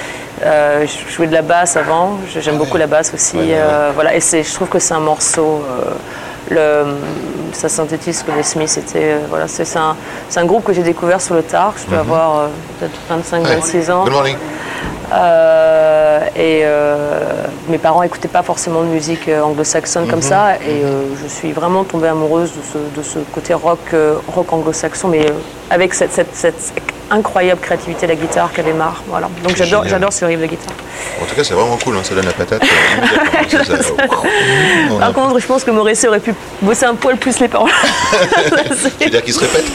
euh, 0.44 0.84
je 0.84 1.12
jouais 1.14 1.28
de 1.28 1.32
la 1.32 1.42
basse 1.42 1.76
avant. 1.76 2.18
J'aime 2.40 2.58
beaucoup 2.58 2.76
la 2.76 2.88
basse 2.88 3.14
aussi. 3.14 3.36
Ouais, 3.36 3.42
ouais, 3.44 3.52
ouais. 3.52 3.58
Euh, 3.60 3.90
voilà. 3.94 4.16
Et 4.16 4.20
je 4.20 4.52
trouve 4.54 4.68
que 4.68 4.78
c'est 4.80 4.94
un 4.94 5.00
morceau. 5.00 5.62
euh, 5.64 5.92
le, 6.50 6.84
ça 7.52 7.68
synthétise 7.68 8.18
ce 8.20 8.24
que 8.24 8.32
les 8.32 8.42
Smiths 8.42 8.78
étaient. 8.78 9.12
euh, 9.12 9.18
voilà, 9.28 9.48
c'est 9.48 9.76
un, 9.76 9.96
un 10.36 10.44
groupe 10.44 10.64
que 10.64 10.72
j'ai 10.72 10.82
découvert 10.82 11.20
sur 11.20 11.34
le 11.34 11.42
tard. 11.42 11.74
Je 11.76 11.86
dois 11.90 12.00
avoir 12.00 12.38
euh, 12.38 12.46
peut-être 12.78 12.98
25-26 13.34 13.90
ans. 13.92 14.04
Good 14.04 14.12
morning. 14.12 14.36
Euh, 15.12 16.20
et 16.36 16.64
mes 17.68 17.78
parents 17.78 18.02
n'écoutaient 18.02 18.28
pas 18.28 18.42
forcément 18.42 18.82
de 18.82 18.86
musique 18.88 19.28
anglo-saxonne 19.28 20.06
comme 20.08 20.22
ça. 20.22 20.56
Et 20.56 20.84
euh, 20.84 21.02
je 21.22 21.28
suis 21.28 21.52
vraiment 21.52 21.84
tombée 21.84 22.08
amoureuse 22.08 22.50
de 22.52 22.62
ce, 22.62 22.98
de 22.98 23.02
ce 23.02 23.18
côté 23.32 23.54
rock, 23.54 23.94
rock 24.34 24.52
anglo-saxon, 24.52 25.08
mais 25.08 25.26
avec 25.70 25.94
cette, 25.94 26.12
cette- 26.12 26.34
cette 26.34 26.54
incroyable 27.10 27.58
créativité 27.62 28.06
de 28.06 28.12
la 28.12 28.16
guitare 28.18 28.50
qu'avait 28.52 28.74
Marre. 28.74 29.02
Voilà. 29.08 29.30
Donc 29.42 29.56
j'adore, 29.56 30.12
ce 30.12 30.26
riff 30.26 30.38
de 30.40 30.44
guitare. 30.46 30.74
En 31.22 31.24
tout 31.24 31.34
cas, 31.34 31.42
c'est 31.42 31.54
vraiment 31.54 31.78
cool. 31.82 31.96
hein, 31.96 32.00
Ça 32.02 32.14
donne 32.14 32.26
la 32.26 32.32
patate. 32.32 32.62
euh, 32.62 33.64
ça. 33.64 33.74
A- 34.02 34.98
Par 35.00 35.12
contre, 35.14 35.38
je 35.38 35.46
pense 35.46 35.64
que 35.64 35.70
Morrissey 35.70 36.06
aurait 36.06 36.20
pu 36.20 36.34
bosser 36.60 36.84
un 36.84 36.94
poil 36.94 37.16
plus 37.16 37.38
les 37.40 37.48
paroles. 37.48 37.70
Tu 38.98 39.04
veux 39.04 39.10
dire 39.10 39.22
qu'il 39.22 39.32
se 39.32 39.40
répète 39.40 39.64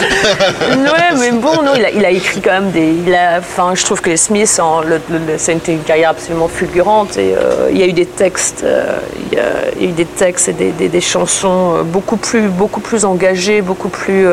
Ouais, 0.69 1.17
mais 1.17 1.31
bon, 1.31 1.61
non, 1.63 1.71
il 1.75 1.85
a, 1.85 1.89
il 1.91 2.05
a 2.05 2.11
écrit 2.11 2.39
quand 2.41 2.51
même 2.51 2.69
des. 2.71 2.93
Il 3.05 3.13
a, 3.15 3.39
enfin, 3.39 3.73
je 3.75 3.83
trouve 3.83 3.99
que 4.01 4.09
les 4.11 4.17
Smiths, 4.17 4.59
le, 4.85 5.01
le- 5.09 5.37
c'est 5.37 5.57
une, 5.67 5.79
carrière 5.81 6.11
absolument 6.11 6.47
fulgurante 6.47 7.17
et 7.17 7.33
euh, 7.35 7.69
il 7.71 7.77
y 7.77 7.83
a 7.83 7.87
eu 7.87 7.93
des 7.93 8.05
textes, 8.05 8.61
euh, 8.63 8.97
il, 9.31 9.37
y 9.37 9.41
a, 9.41 9.43
il 9.77 9.83
y 9.83 9.85
a 9.87 9.89
eu 9.89 9.93
des 9.93 10.05
textes 10.05 10.49
et 10.49 10.53
des, 10.53 10.71
des- 10.71 10.89
des 10.89 11.01
chansons 11.01 11.83
beaucoup 11.83 12.17
plus, 12.17 12.43
beaucoup 12.47 12.79
plus 12.81 13.05
engagées, 13.05 13.61
beaucoup 13.61 13.89
plus, 13.89 14.27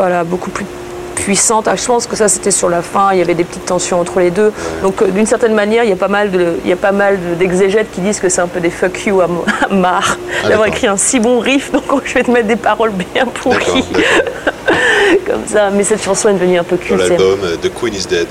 voilà, 0.00 0.24
beaucoup 0.24 0.50
plus 0.50 0.66
puissantes. 1.14 1.66
Ah, 1.68 1.74
je 1.76 1.84
pense 1.86 2.06
que 2.06 2.14
ça, 2.14 2.28
c'était 2.28 2.50
sur 2.50 2.68
la 2.68 2.82
fin. 2.82 3.08
Il 3.12 3.18
y 3.18 3.22
avait 3.22 3.34
des 3.34 3.44
petites 3.44 3.64
tensions 3.64 3.98
entre 3.98 4.20
les 4.20 4.30
deux. 4.30 4.52
Donc, 4.82 5.00
euh, 5.00 5.06
d'une 5.08 5.24
certaine 5.26 5.54
manière, 5.54 5.82
il 5.84 5.90
y 5.90 5.92
a 5.92 5.96
pas 5.96 6.08
mal 6.08 6.30
de, 6.30 6.56
il 6.62 6.68
y 6.68 6.72
a 6.72 6.76
pas 6.76 6.92
mal 6.92 7.18
de- 7.18 7.34
d'exégètes 7.34 7.90
qui 7.92 8.02
disent 8.02 8.20
que 8.20 8.28
c'est 8.28 8.42
un 8.42 8.46
peu 8.46 8.60
des 8.60 8.68
fuck 8.70 9.06
you 9.06 9.20
à, 9.22 9.24
à 9.70 9.74
Marr 9.74 10.18
Ah, 10.44 10.48
d'avoir 10.50 10.68
écrit 10.68 10.86
un 10.86 10.96
si 10.98 11.18
bon 11.18 11.38
riff. 11.40 11.72
Donc, 11.72 11.84
je 12.04 12.14
vais 12.14 12.22
te 12.22 12.30
mettre 12.30 12.46
des 12.48 12.56
paroles 12.56 12.92
bien 12.92 13.24
pourries 13.26 13.56
comme 15.26 15.46
ça. 15.46 15.70
Mais 15.70 15.84
cette 15.84 16.02
chanson 16.04 16.28
est 16.28 16.34
devenue 16.34 16.58
un 16.58 16.64
peu 16.64 16.76
Dans 16.76 16.82
culte. 16.82 17.00
l'album 17.08 17.38
euh, 17.44 17.56
The 17.56 17.72
Queen 17.74 17.94
is 17.94 18.06
Dead. 18.06 18.28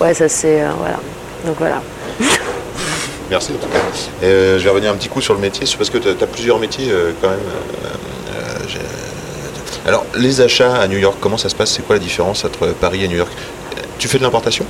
Ouais, 0.00 0.14
ça 0.14 0.28
c'est. 0.28 0.62
euh, 0.62 0.68
voilà. 0.78 0.96
Donc 1.44 1.56
voilà. 1.58 1.82
Merci 3.30 3.52
en 3.52 3.56
tout 3.56 3.68
cas. 3.68 3.78
Euh, 4.22 4.58
je 4.58 4.64
vais 4.64 4.70
revenir 4.70 4.90
un 4.92 4.94
petit 4.96 5.08
coup 5.08 5.20
sur 5.20 5.34
le 5.34 5.40
métier, 5.40 5.66
parce 5.76 5.90
que 5.90 5.98
tu 5.98 6.08
as, 6.08 6.26
plusieurs 6.26 6.58
métiers 6.58 6.88
euh, 6.90 7.10
quand 7.20 7.28
même. 7.28 7.38
Alors, 9.88 10.04
les 10.16 10.42
achats 10.42 10.74
à 10.76 10.86
New 10.86 10.98
York, 10.98 11.16
comment 11.18 11.38
ça 11.38 11.48
se 11.48 11.54
passe? 11.54 11.70
C'est 11.70 11.80
quoi 11.80 11.96
la 11.96 12.00
différence 12.02 12.44
entre 12.44 12.66
Paris 12.74 13.04
et 13.04 13.08
New 13.08 13.16
York? 13.16 13.32
Tu 13.98 14.06
fais 14.06 14.18
de 14.18 14.22
l'importation? 14.22 14.66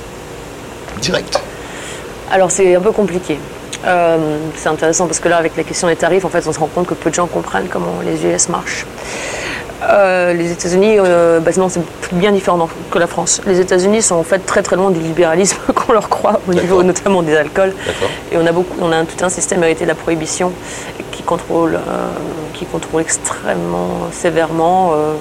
Direct 1.01 1.41
Alors 2.31 2.49
c'est 2.51 2.73
un 2.73 2.79
peu 2.79 2.93
compliqué. 2.93 3.37
Euh, 3.85 4.37
c'est 4.55 4.69
intéressant 4.69 5.07
parce 5.07 5.19
que 5.19 5.27
là, 5.27 5.35
avec 5.35 5.57
la 5.57 5.63
question 5.65 5.89
des 5.89 5.97
tarifs, 5.97 6.23
en 6.23 6.29
fait, 6.29 6.47
on 6.47 6.53
se 6.53 6.59
rend 6.59 6.67
compte 6.67 6.87
que 6.87 6.93
peu 6.93 7.09
de 7.09 7.15
gens 7.15 7.27
comprennent 7.27 7.67
comment 7.69 7.95
les 8.05 8.25
US 8.25 8.47
marchent. 8.47 8.85
Euh, 9.83 10.31
les 10.31 10.53
États-Unis, 10.53 10.95
euh, 10.99 11.41
bah, 11.41 11.51
sinon 11.51 11.67
c'est 11.67 11.81
bien 12.13 12.31
différent 12.31 12.69
que 12.89 12.97
la 12.97 13.07
France. 13.07 13.41
Les 13.45 13.59
États-Unis 13.59 14.01
sont 14.01 14.15
en 14.15 14.23
fait 14.23 14.39
très 14.39 14.63
très 14.63 14.77
loin 14.77 14.89
du 14.89 15.01
libéralisme 15.01 15.57
qu'on 15.75 15.91
leur 15.91 16.07
croit 16.07 16.39
au 16.49 16.53
niveau 16.53 16.81
notamment 16.81 17.23
des 17.23 17.35
alcools. 17.35 17.73
Et 18.31 18.37
on 18.37 18.45
a 18.45 18.53
beaucoup, 18.53 18.77
on 18.81 18.91
a 18.93 18.95
un- 18.97 19.05
tout 19.05 19.21
un 19.25 19.29
système 19.29 19.61
hérité 19.65 19.83
de 19.83 19.89
la 19.89 19.95
prohibition 19.95 20.53
contrôle, 21.33 21.75
euh, 21.75 22.07
qui 22.55 22.65
contrôle 22.65 23.01
extrêmement 23.01 23.91
sévèrement 24.11 24.91
euh, 24.93 25.13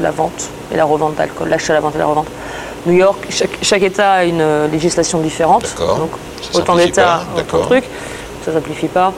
la 0.00 0.10
vente 0.10 0.42
et 0.72 0.76
la 0.76 0.84
revente 0.84 1.14
d'alcool, 1.16 1.48
l'achat, 1.48 1.74
la 1.74 1.80
vente 1.80 1.94
et 1.94 1.98
la 1.98 2.06
revente. 2.06 2.30
New 2.86 2.94
York, 2.94 3.20
chaque, 3.28 3.56
chaque 3.62 3.82
État 3.82 4.12
a 4.20 4.24
une 4.24 4.40
euh, 4.40 4.66
législation 4.68 5.18
différente. 5.20 5.66
Donc 5.78 6.12
Ça 6.40 6.58
autant 6.58 6.76
d'États, 6.76 7.20
autant 7.36 7.58
de 7.58 7.62
trucs. 7.62 7.88
Ça 8.44 8.52
simplifie 8.52 8.88
pas. 8.88 9.12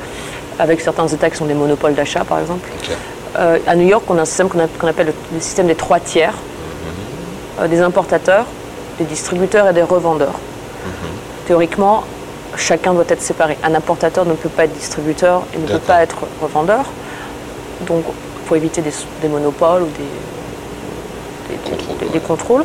Avec 0.59 0.81
certains 0.81 1.09
États 1.17 1.31
qui 1.31 1.37
sont 1.37 1.47
des 1.47 1.55
monopoles 1.55 1.95
d'achat, 1.95 2.25
par 2.25 2.39
exemple. 2.41 2.69
Euh, 3.39 3.59
à 3.67 3.75
New 3.75 3.89
York, 3.95 4.05
on 4.09 4.19
a 4.19 4.23
un 4.23 4.25
système 4.25 4.49
qu'on 4.49 4.89
appelle 4.89 5.07
le, 5.07 5.15
le 5.33 5.41
système 5.41 5.67
des 5.67 5.75
trois 5.75 6.01
tiers. 6.01 6.35
Euh, 7.61 7.69
des 7.69 7.81
importateurs, 7.81 8.47
des 8.99 9.05
distributeurs 9.05 9.69
et 9.69 9.73
des 9.73 9.83
revendeurs. 9.83 10.39
Théoriquement, 11.47 12.05
chacun 12.57 12.93
doit 12.95 13.05
être 13.09 13.23
séparé. 13.23 13.57
Un 13.63 13.75
importateur 13.75 14.25
ne 14.25 14.35
peut 14.35 14.49
pas 14.49 14.65
être 14.65 14.73
distributeur 14.75 15.43
et 15.55 15.59
ne 15.59 15.67
peut 15.67 15.79
pas 15.79 16.03
être 16.03 16.19
revendeur. 16.43 16.85
Donc, 17.87 18.05
il 18.09 18.49
faut 18.49 18.57
éviter 18.57 18.81
des, 18.83 18.93
des 19.23 19.29
monopoles 19.29 19.83
ou 19.83 19.87
des, 19.99 20.05
Contrôles, 21.57 21.99
des- 21.99 22.05
ouais. 22.07 22.13
des 22.13 22.21
contrôles. 22.21 22.65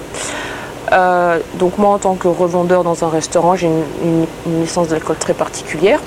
Euh, 0.91 1.37
donc 1.55 1.77
moi, 1.77 1.91
en 1.91 1.97
tant 1.99 2.15
que 2.15 2.27
revendeur 2.27 2.83
dans 2.83 3.03
un 3.03 3.09
restaurant, 3.09 3.55
j'ai 3.55 3.67
une, 3.67 3.83
une- 4.03 4.25
une 4.47 4.61
licence 4.61 4.87
d'alcool 4.87 5.17
très 5.17 5.33
particulière. 5.33 5.99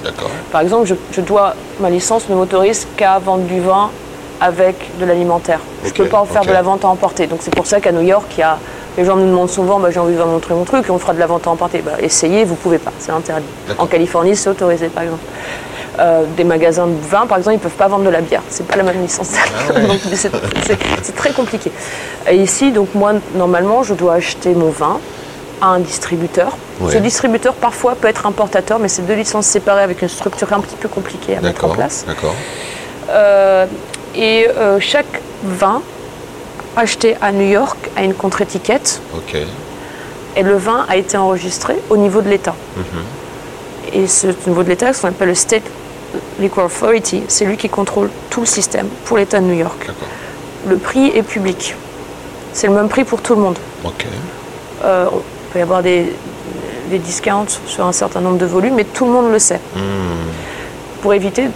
Par 0.51 0.61
exemple, 0.63 0.87
je, 0.87 0.95
je 1.13 1.21
dois, 1.21 1.55
ma 1.81 1.91
licence 1.91 2.29
ne 2.29 2.35
m'autorise 2.35 2.87
qu'à 2.97 3.19
vendre 3.19 3.45
du 3.45 3.61
vin 3.61 3.91
avec 4.41 4.99
de 4.99 5.05
l'alimentaire. 5.05 5.61
Je 5.85 5.89
ne 5.91 5.93
peux 5.95 6.07
pas 6.07 6.19
en 6.21 6.25
faire 6.25 6.43
de 6.43 6.53
la 6.53 6.63
vente 6.63 6.85
à 6.85 6.89
emporter. 6.89 7.27
Donc 7.29 7.41
c'est 7.43 7.55
pour 7.55 7.67
ça 7.67 7.81
qu'à 7.81 7.93
New 7.93 8.01
York, 8.01 8.27
il 8.37 8.41
y 8.41 8.43
a, 8.43 8.59
les 8.99 9.05
gens 9.05 9.17
me 9.17 9.27
demandent 9.27 9.51
souvent, 9.51 9.79
bah, 9.81 9.91
j'ai 9.91 10.01
envie 10.01 10.15
de 10.15 10.21
vous 10.21 10.29
montrer 10.29 10.55
mon 10.55 10.65
truc, 10.65 10.85
on 10.91 10.99
fera 10.99 11.15
de 11.15 11.19
la 11.19 11.27
vente 11.27 11.47
à 11.47 11.51
emporter. 11.51 11.81
Bah, 11.81 11.93
essayez, 12.01 12.45
vous 12.45 12.53
ne 12.53 12.59
pouvez 12.59 12.79
pas, 12.79 12.93
c'est 12.99 13.13
interdit. 13.13 13.47
En 13.79 13.87
Californie, 13.87 14.37
c'est 14.37 14.51
autorisé, 14.51 14.89
par 14.89 15.05
exemple. 15.05 15.23
Euh, 15.99 16.25
des 16.39 16.45
magasins 16.45 16.87
de 16.87 16.95
vin, 17.11 17.27
par 17.27 17.37
exemple, 17.37 17.55
ils 17.57 17.59
ne 17.59 17.63
peuvent 17.63 17.73
pas 17.73 17.89
vendre 17.89 18.05
de 18.05 18.11
la 18.11 18.23
bière. 18.23 18.41
C'est 18.49 18.67
pas 18.67 18.77
la 18.77 18.83
même 18.83 19.03
licence. 19.03 19.33
Ah 19.37 19.75
ouais. 19.75 19.99
C'est- 20.15 21.15
très 21.15 21.33
compliqué. 21.33 21.71
Et 22.31 22.37
ici, 22.37 22.73
donc 22.73 22.95
moi, 22.95 23.13
normalement, 23.35 23.83
je 23.83 23.93
dois 23.93 24.15
acheter 24.15 24.55
mon 24.55 24.71
vin 24.71 24.99
à 25.61 25.67
un 25.67 25.81
distributeur. 25.81 26.57
Ouais. 26.81 26.93
Ce 26.95 26.99
distributeur, 26.99 27.53
parfois, 27.53 27.95
peut 27.95 28.09
être 28.09 28.25
importateur, 28.27 28.79
mais 28.79 28.89
c'est 28.89 29.03
deux 29.03 29.15
licences 29.15 29.47
séparées 29.47 29.83
avec 29.83 30.01
une 30.01 30.09
structure 30.09 30.51
un 30.53 30.61
petit 30.61 30.77
peu 30.77 30.89
compliquée 30.89 31.37
à 31.37 31.41
mettre 31.43 31.65
en 31.67 31.69
place. 31.69 32.05
D'accord. 32.07 32.35
Euh, 33.11 33.67
et 34.15 34.49
euh, 34.49 34.79
chaque 34.81 35.21
vin 35.45 35.83
acheté 36.77 37.17
à 37.21 37.33
New 37.33 37.49
York 37.49 37.77
a 37.97 38.03
une 38.05 38.15
contre-étiquette 38.15 39.01
et 40.37 40.43
le 40.43 40.57
vin 40.57 40.87
a 40.89 40.97
été 40.97 41.17
enregistré 41.17 41.77
au 41.91 41.97
niveau 41.97 42.21
de 42.23 42.29
l'État. 42.29 42.55
Et 43.93 44.07
ce 44.07 44.29
niveau 44.47 44.63
de 44.63 44.69
l'État, 44.69 44.93
ce 44.93 45.03
qu'on 45.03 45.09
appelle 45.09 45.29
le 45.29 45.35
State 45.35 45.65
Liquor 46.39 46.65
Authority, 46.67 47.25
c'est 47.29 47.45
lui 47.45 47.57
qui 47.57 47.69
contrôle 47.69 48.11
tout 48.31 48.41
le 48.41 48.47
système 48.47 48.89
pour 49.05 49.17
l'État 49.19 49.41
de 49.41 49.47
New 49.47 49.59
York. 49.59 49.87
D'accord. 49.87 50.09
Le 50.69 50.77
prix 50.77 51.09
est 51.09 51.23
public. 51.23 51.75
C'est 52.53 52.69
le 52.69 52.75
même 52.75 52.89
prix 52.89 53.05
pour 53.05 53.21
tout 53.21 53.35
le 53.35 53.41
monde. 53.41 53.59
Ok. 53.85 54.07
Euh, 54.85 55.07
on 55.13 55.53
peut 55.53 55.59
y 55.59 55.63
avoir 55.63 55.83
des, 55.83 56.13
des 56.91 56.99
discounts 56.99 57.59
sur 57.67 57.87
un 57.87 57.93
certain 57.93 58.21
nombre 58.21 58.39
de 58.39 58.47
volumes, 58.47 58.75
mais 58.75 58.85
tout 58.85 59.05
le 59.07 59.13
monde 59.13 59.31
le 59.33 59.39
sait. 59.39 59.61
Pour 61.03 61.15
éviter 61.15 61.49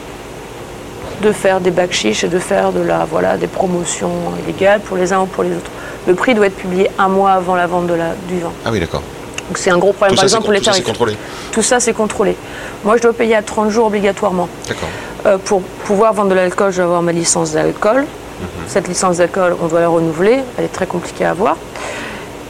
de 1.22 1.32
faire 1.32 1.60
des 1.60 1.70
backchiches 1.70 2.24
et 2.24 2.28
de 2.28 2.38
faire 2.38 2.72
de 2.72 2.80
la, 2.80 3.04
voilà, 3.04 3.36
des 3.36 3.46
promotions 3.46 4.10
illégales 4.44 4.80
pour 4.80 4.96
les 4.96 5.12
uns 5.12 5.20
ou 5.20 5.26
pour 5.26 5.44
les 5.44 5.50
autres. 5.56 5.70
le 6.06 6.14
prix 6.14 6.34
doit 6.34 6.46
être 6.46 6.56
publié 6.56 6.90
un 6.98 7.08
mois 7.08 7.32
avant 7.32 7.54
la 7.56 7.66
vente 7.66 7.86
de 7.86 7.94
la, 7.94 8.10
du 8.28 8.38
vin. 8.40 8.52
Ah 8.64 8.70
oui, 8.70 8.80
d'accord. 8.80 9.02
Donc 9.48 9.58
c'est 9.58 9.70
un 9.70 9.78
gros 9.78 9.92
problème. 9.92 10.10
Tout 10.10 10.16
Par 10.16 10.24
exemple, 10.24 10.44
pour 10.44 10.52
les 10.52 10.58
tout 10.58 10.64
ça, 10.64 10.72
c'est 10.72 10.78
tarifs. 10.80 10.86
contrôlé. 10.86 11.16
Tout 11.52 11.62
ça, 11.62 11.80
c'est 11.80 11.92
contrôlé. 11.92 12.36
Moi, 12.84 12.96
je 12.96 13.02
dois 13.02 13.12
payer 13.12 13.36
à 13.36 13.42
30 13.42 13.70
jours 13.70 13.86
obligatoirement. 13.86 14.48
D'accord. 14.68 14.88
Euh, 15.26 15.38
pour 15.38 15.62
pouvoir 15.62 16.12
vendre 16.12 16.30
de 16.30 16.34
l'alcool, 16.34 16.70
je 16.72 16.76
dois 16.76 16.84
avoir 16.86 17.02
ma 17.02 17.12
licence 17.12 17.52
d'alcool. 17.52 18.04
Cette 18.66 18.86
licence 18.86 19.16
d'alcool, 19.16 19.56
on 19.62 19.66
doit 19.68 19.80
la 19.80 19.88
renouveler. 19.88 20.40
Elle 20.58 20.64
est 20.64 20.72
très 20.72 20.86
compliquée 20.86 21.24
à 21.24 21.30
avoir. 21.30 21.56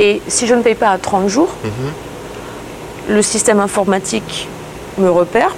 Et 0.00 0.20
si 0.26 0.46
je 0.48 0.54
ne 0.54 0.62
paye 0.62 0.74
pas 0.74 0.90
à 0.90 0.98
30 0.98 1.28
jours, 1.28 1.48
le 3.08 3.22
système 3.22 3.60
informatique 3.60 4.48
me 4.98 5.08
repère. 5.08 5.54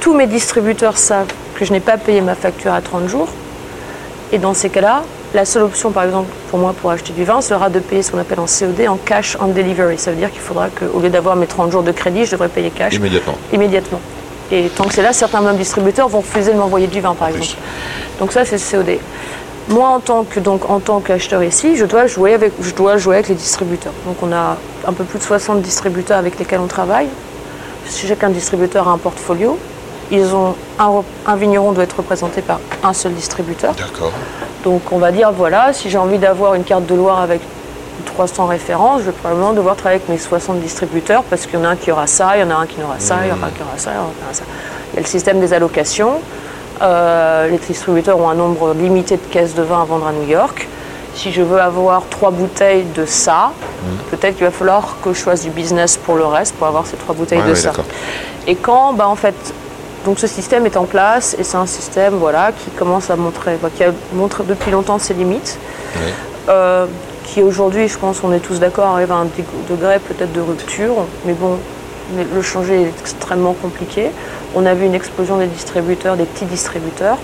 Tous 0.00 0.14
mes 0.14 0.26
distributeurs 0.26 0.96
savent 0.96 1.26
que 1.58 1.64
je 1.64 1.72
n'ai 1.72 1.80
pas 1.80 1.98
payé 1.98 2.20
ma 2.20 2.34
facture 2.36 2.72
à 2.72 2.80
30 2.80 3.08
jours. 3.08 3.28
Et 4.32 4.38
dans 4.38 4.54
ces 4.54 4.70
cas-là, 4.70 5.02
la 5.34 5.44
seule 5.44 5.64
option, 5.64 5.90
par 5.90 6.04
exemple, 6.04 6.28
pour 6.50 6.58
moi, 6.58 6.72
pour 6.80 6.90
acheter 6.90 7.12
du 7.12 7.24
vin, 7.24 7.40
sera 7.40 7.68
de 7.68 7.80
payer 7.80 8.02
ce 8.02 8.12
qu'on 8.12 8.18
appelle 8.18 8.38
en 8.40 8.46
COD, 8.46 8.86
en 8.88 8.96
cash 8.96 9.36
on 9.40 9.48
delivery. 9.48 9.98
Ça 9.98 10.12
veut 10.12 10.16
dire 10.16 10.30
qu'il 10.30 10.40
faudra 10.40 10.68
qu'au 10.68 11.00
lieu 11.00 11.10
d'avoir 11.10 11.34
mes 11.36 11.46
30 11.46 11.72
jours 11.72 11.82
de 11.82 11.92
crédit, 11.92 12.24
je 12.24 12.32
devrais 12.32 12.48
payer 12.48 12.70
cash 12.70 12.94
Immédiatement. 12.94 13.34
immédiatement. 13.52 14.00
Et 14.52 14.68
tant 14.74 14.84
que 14.84 14.94
c'est 14.94 15.02
là, 15.02 15.12
certains 15.12 15.40
même 15.40 15.56
distributeurs 15.56 16.08
vont 16.08 16.20
refuser 16.20 16.52
de 16.52 16.58
m'envoyer 16.58 16.86
du 16.86 17.00
vin, 17.00 17.14
par 17.14 17.28
exemple. 17.28 17.56
Donc 18.20 18.32
ça, 18.32 18.44
c'est 18.44 18.56
le 18.76 18.82
COD. 18.84 18.98
Moi, 19.68 19.88
en 19.88 20.00
tant 20.00 20.24
que 20.24 20.40
donc 20.40 20.70
en 20.70 20.80
tant 20.80 21.00
qu'acheteur 21.00 21.42
ici, 21.42 21.76
je 21.76 21.84
dois 21.84 22.06
jouer 22.06 22.32
avec 22.32 22.52
je 22.62 22.72
dois 22.74 22.96
jouer 22.96 23.16
avec 23.16 23.28
les 23.28 23.34
distributeurs. 23.34 23.92
Donc 24.06 24.16
on 24.22 24.32
a 24.32 24.56
un 24.86 24.92
peu 24.94 25.04
plus 25.04 25.18
de 25.18 25.24
60 25.24 25.60
distributeurs 25.60 26.16
avec 26.16 26.38
lesquels 26.38 26.60
on 26.60 26.66
travaille. 26.68 27.08
Chacun 27.90 28.30
distributeur 28.30 28.88
a 28.88 28.92
un 28.92 28.98
portfolio. 28.98 29.58
Ils 30.10 30.34
ont 30.34 30.54
un, 30.78 31.36
vigneron 31.36 31.72
doit 31.72 31.84
être 31.84 31.96
représenté 31.96 32.40
par 32.40 32.60
un 32.82 32.92
seul 32.92 33.12
distributeur. 33.12 33.74
D'accord. 33.74 34.12
Donc 34.64 34.82
on 34.90 34.98
va 34.98 35.12
dire 35.12 35.32
voilà, 35.32 35.72
si 35.72 35.90
j'ai 35.90 35.98
envie 35.98 36.18
d'avoir 36.18 36.54
une 36.54 36.64
carte 36.64 36.86
de 36.86 36.94
Loire 36.94 37.20
avec 37.20 37.40
300 38.06 38.46
références, 38.46 39.00
je 39.00 39.06
vais 39.06 39.12
probablement 39.12 39.52
devoir 39.52 39.76
travailler 39.76 40.00
avec 40.00 40.08
mes 40.08 40.18
60 40.18 40.60
distributeurs 40.60 41.22
parce 41.24 41.46
qu'il 41.46 41.58
y 41.58 41.62
en 41.62 41.64
a 41.64 41.68
un 41.68 41.76
qui 41.76 41.92
aura 41.92 42.06
ça, 42.06 42.36
il 42.36 42.40
y 42.40 42.42
en 42.42 42.50
a 42.50 42.54
un 42.54 42.66
qui 42.66 42.80
n'aura 42.80 42.98
ça, 42.98 43.18
il 43.24 43.28
y 43.28 43.32
en 43.32 43.42
a 43.42 43.46
un 43.46 43.50
qui 43.50 43.62
aura 43.62 43.76
ça, 43.76 43.90
il 43.90 43.96
y 43.96 43.98
en 43.98 44.02
a 44.02 44.30
un 44.30 44.34
ça. 44.34 44.44
Il 44.92 44.96
y 44.96 44.98
a 44.98 45.02
le 45.02 45.06
système 45.06 45.40
des 45.40 45.52
allocations. 45.52 46.20
Euh, 46.80 47.48
les 47.48 47.58
distributeurs 47.58 48.18
ont 48.18 48.28
un 48.28 48.34
nombre 48.34 48.72
limité 48.74 49.16
de 49.16 49.22
caisses 49.30 49.54
de 49.54 49.62
vin 49.62 49.82
à 49.82 49.84
vendre 49.84 50.06
à 50.06 50.12
New 50.12 50.28
York. 50.28 50.68
Si 51.14 51.32
je 51.32 51.42
veux 51.42 51.60
avoir 51.60 52.02
trois 52.08 52.30
bouteilles 52.30 52.84
de 52.94 53.04
ça, 53.04 53.50
peut-être 54.10 54.36
qu'il 54.36 54.44
va 54.44 54.52
falloir 54.52 54.96
que 55.02 55.12
je 55.12 55.20
fasse 55.20 55.42
du 55.42 55.50
business 55.50 55.96
pour 55.96 56.14
le 56.14 56.24
reste, 56.24 56.54
pour 56.54 56.68
avoir 56.68 56.86
ces 56.86 56.96
trois 56.96 57.14
bouteilles 57.14 57.38
Ouais, 57.38 57.44
de 57.44 57.50
ouais, 57.50 57.56
ça. 57.56 57.72
Et 58.46 58.54
quand, 58.54 58.92
bah, 58.92 59.08
en 59.08 59.16
fait, 59.16 59.34
donc 60.04 60.18
ce 60.18 60.26
système 60.26 60.66
est 60.66 60.76
en 60.76 60.84
place 60.84 61.36
et 61.38 61.44
c'est 61.44 61.56
un 61.56 61.66
système 61.66 62.14
voilà, 62.14 62.52
qui 62.52 62.70
commence 62.70 63.10
à 63.10 63.16
montrer, 63.16 63.56
bah, 63.62 63.68
qui 63.74 63.84
a 63.84 63.92
montré 64.12 64.44
depuis 64.44 64.70
longtemps 64.70 64.98
ses 64.98 65.14
limites, 65.14 65.58
euh, 66.48 66.86
qui 67.24 67.42
aujourd'hui, 67.42 67.88
je 67.88 67.98
pense, 67.98 68.22
on 68.22 68.32
est 68.32 68.40
tous 68.40 68.58
d'accord, 68.60 68.86
arrive 68.86 69.12
à 69.12 69.16
un 69.16 69.26
degré 69.68 69.98
peut-être 69.98 70.32
de 70.32 70.40
rupture, 70.40 70.94
mais 71.24 71.34
bon, 71.34 71.58
le 72.16 72.42
changer 72.42 72.82
est 72.82 73.00
extrêmement 73.00 73.52
compliqué. 73.52 74.10
On 74.54 74.64
a 74.64 74.74
vu 74.74 74.86
une 74.86 74.94
explosion 74.94 75.36
des 75.36 75.46
distributeurs, 75.46 76.16
des 76.16 76.24
petits 76.24 76.46
distributeurs. 76.46 77.18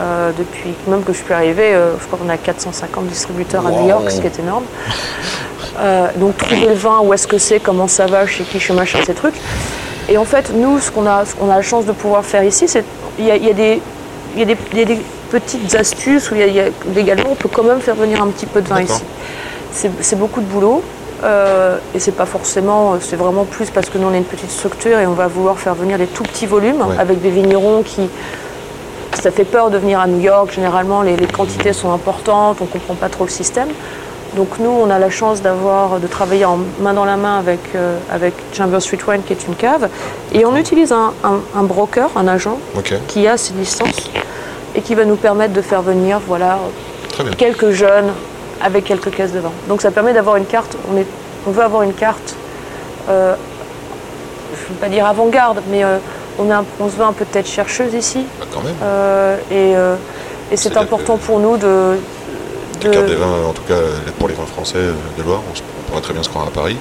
Euh, 0.00 0.32
depuis 0.36 0.74
même 0.88 1.04
que 1.04 1.12
je 1.12 1.18
suis 1.22 1.32
arrivée, 1.32 1.74
euh, 1.74 1.92
je 2.00 2.06
crois 2.06 2.18
qu'on 2.18 2.28
a 2.28 2.36
450 2.36 3.06
distributeurs 3.06 3.66
à 3.66 3.70
New. 3.70 3.88
York, 3.88 4.10
ce 4.10 4.20
qui 4.20 4.26
est 4.26 4.38
énorme. 4.40 4.64
Euh, 5.78 6.08
donc 6.16 6.36
trouver 6.36 6.66
le 6.66 6.74
vin, 6.74 7.00
où 7.00 7.12
est-ce 7.14 7.26
que 7.26 7.38
c'est, 7.38 7.60
comment 7.60 7.88
ça 7.88 8.06
va, 8.06 8.26
chez 8.26 8.44
qui, 8.44 8.58
chez 8.58 8.72
machin, 8.72 8.98
ces 9.04 9.14
trucs. 9.14 9.40
Et 10.08 10.18
en 10.18 10.24
fait, 10.24 10.52
nous, 10.54 10.78
ce 10.80 10.90
qu'on 10.90 11.06
a, 11.06 11.24
ce 11.24 11.34
qu'on 11.34 11.50
a 11.50 11.56
la 11.56 11.62
chance 11.62 11.86
de 11.86 11.92
pouvoir 11.92 12.24
faire 12.24 12.44
ici, 12.44 12.68
c'est 12.68 12.84
il 13.18 13.24
y 13.24 13.28
y 13.28 13.50
a 13.50 13.52
des 13.52 13.80
y 14.36 14.42
a 14.42 14.44
des, 14.44 14.56
il 14.72 14.78
y 14.78 14.82
a 14.82 14.84
des 14.84 15.00
petites 15.30 15.74
astuces 15.74 16.30
où 16.30 16.34
il 16.34 16.52
y 16.52 16.60
a, 16.60 16.64
légalement 16.94 17.30
on 17.30 17.34
peut 17.36 17.48
quand 17.52 17.62
même 17.62 17.80
faire 17.80 17.94
venir 17.94 18.20
un 18.22 18.28
petit 18.28 18.46
peu 18.46 18.60
de 18.60 18.68
vin 18.68 18.82
ici. 18.82 19.02
C'est 19.72 20.18
beaucoup 20.18 20.40
de 20.40 20.46
boulot. 20.46 20.82
euh, 21.24 21.78
et 21.94 22.00
c'est 22.00 22.12
pas 22.12 22.26
forcément, 22.26 22.96
c'est 23.00 23.16
vraiment 23.16 23.44
plus 23.44 23.70
parce 23.70 23.88
que 23.88 23.96
nous 23.98 24.08
on 24.08 24.12
est 24.12 24.18
une 24.18 24.24
petite 24.24 24.50
structure 24.50 24.98
et 24.98 25.06
on 25.06 25.12
va 25.14 25.26
vouloir 25.26 25.58
faire 25.58 25.74
venir 25.74 25.96
des 25.98 26.06
tout 26.06 26.22
petits 26.24 26.46
volumes 26.46 26.82
Ouais. 26.82 26.98
avec 26.98 27.22
des 27.22 27.30
vignerons 27.30 27.82
qui, 27.82 28.08
ça 29.22 29.30
fait 29.30 29.44
peur 29.44 29.70
de 29.70 29.78
venir 29.78 30.00
à 30.00 30.06
New 30.06 30.20
York. 30.20 30.52
Généralement, 30.54 31.00
les, 31.02 31.16
les 31.16 31.26
quantités 31.26 31.72
sont 31.72 31.92
importantes, 31.92 32.58
on 32.60 32.64
ne 32.64 32.68
comprend 32.68 32.94
pas 32.94 33.08
trop 33.08 33.24
le 33.24 33.30
système. 33.30 33.68
Donc 34.36 34.58
nous, 34.58 34.70
on 34.70 34.90
a 34.90 34.98
la 34.98 35.10
chance 35.10 35.42
d'avoir, 35.42 36.00
de 36.00 36.06
travailler 36.08 36.44
en 36.44 36.58
main 36.80 36.92
dans 36.92 37.04
la 37.04 37.16
main 37.16 37.38
avec, 37.38 37.60
euh, 37.76 37.96
avec 38.12 38.34
Chamber 38.52 38.80
Street 38.80 38.98
Wine, 39.06 39.22
qui 39.24 39.32
est 39.32 39.46
une 39.46 39.54
cave. 39.54 39.88
Et 40.32 40.44
on 40.44 40.56
utilise 40.56 40.90
un, 40.92 41.12
un- 41.22 41.40
un 41.56 41.62
broker, 41.62 42.10
un 42.16 42.26
agent, 42.26 42.58
qui 43.06 43.28
a 43.28 43.36
ses 43.36 43.54
licences 43.54 44.10
et 44.74 44.80
qui 44.80 44.94
va 44.96 45.04
nous 45.04 45.14
permettre 45.16 45.52
de 45.52 45.60
faire 45.62 45.82
venir 45.82 46.20
voilà, 46.26 46.58
quelques 47.36 47.70
jeunes 47.70 48.10
avec 48.60 48.84
quelques 48.84 49.10
caisses 49.10 49.32
de 49.32 49.38
vin. 49.38 49.52
Donc 49.68 49.80
ça 49.82 49.92
permet 49.92 50.12
d'avoir 50.12 50.34
une 50.36 50.46
carte, 50.46 50.76
on, 50.92 50.96
est, 50.96 51.06
on 51.46 51.50
veut 51.52 51.62
avoir 51.62 51.82
une 51.82 51.92
carte, 51.94 52.34
euh, 53.08 53.34
je 54.56 54.62
ne 54.70 54.74
veux 54.74 54.80
pas 54.80 54.88
dire 54.88 55.06
avant-garde, 55.06 55.60
mais 55.70 55.84
euh, 55.84 55.98
on, 56.40 56.50
a 56.50 56.56
un- 56.56 56.64
on 56.80 56.88
se 56.88 56.96
veut 56.96 57.04
un 57.04 57.12
peu 57.12 57.24
tête 57.24 57.46
chercheuse 57.46 57.94
ici. 57.94 58.24
Bah, 58.40 58.46
quand 58.52 58.62
même. 58.62 58.74
Et 59.52 59.74
et 60.52 60.56
c'est 60.56 60.76
important 60.76 61.16
pour 61.16 61.38
nous 61.38 61.56
de. 61.56 61.96
Carte 62.90 63.06
des 63.06 63.14
vins, 63.14 63.44
en 63.48 63.52
tout 63.52 63.62
cas 63.66 63.74
pour 64.18 64.28
les 64.28 64.34
vins 64.34 64.46
français 64.46 64.78
de 65.18 65.22
Loire, 65.22 65.40
on, 65.50 65.90
pourrait 65.90 66.02
très 66.02 66.12
bien 66.14 66.22
se 66.22 66.30
rendre 66.30 66.48
à 66.48 66.50
Paris. 66.50 66.76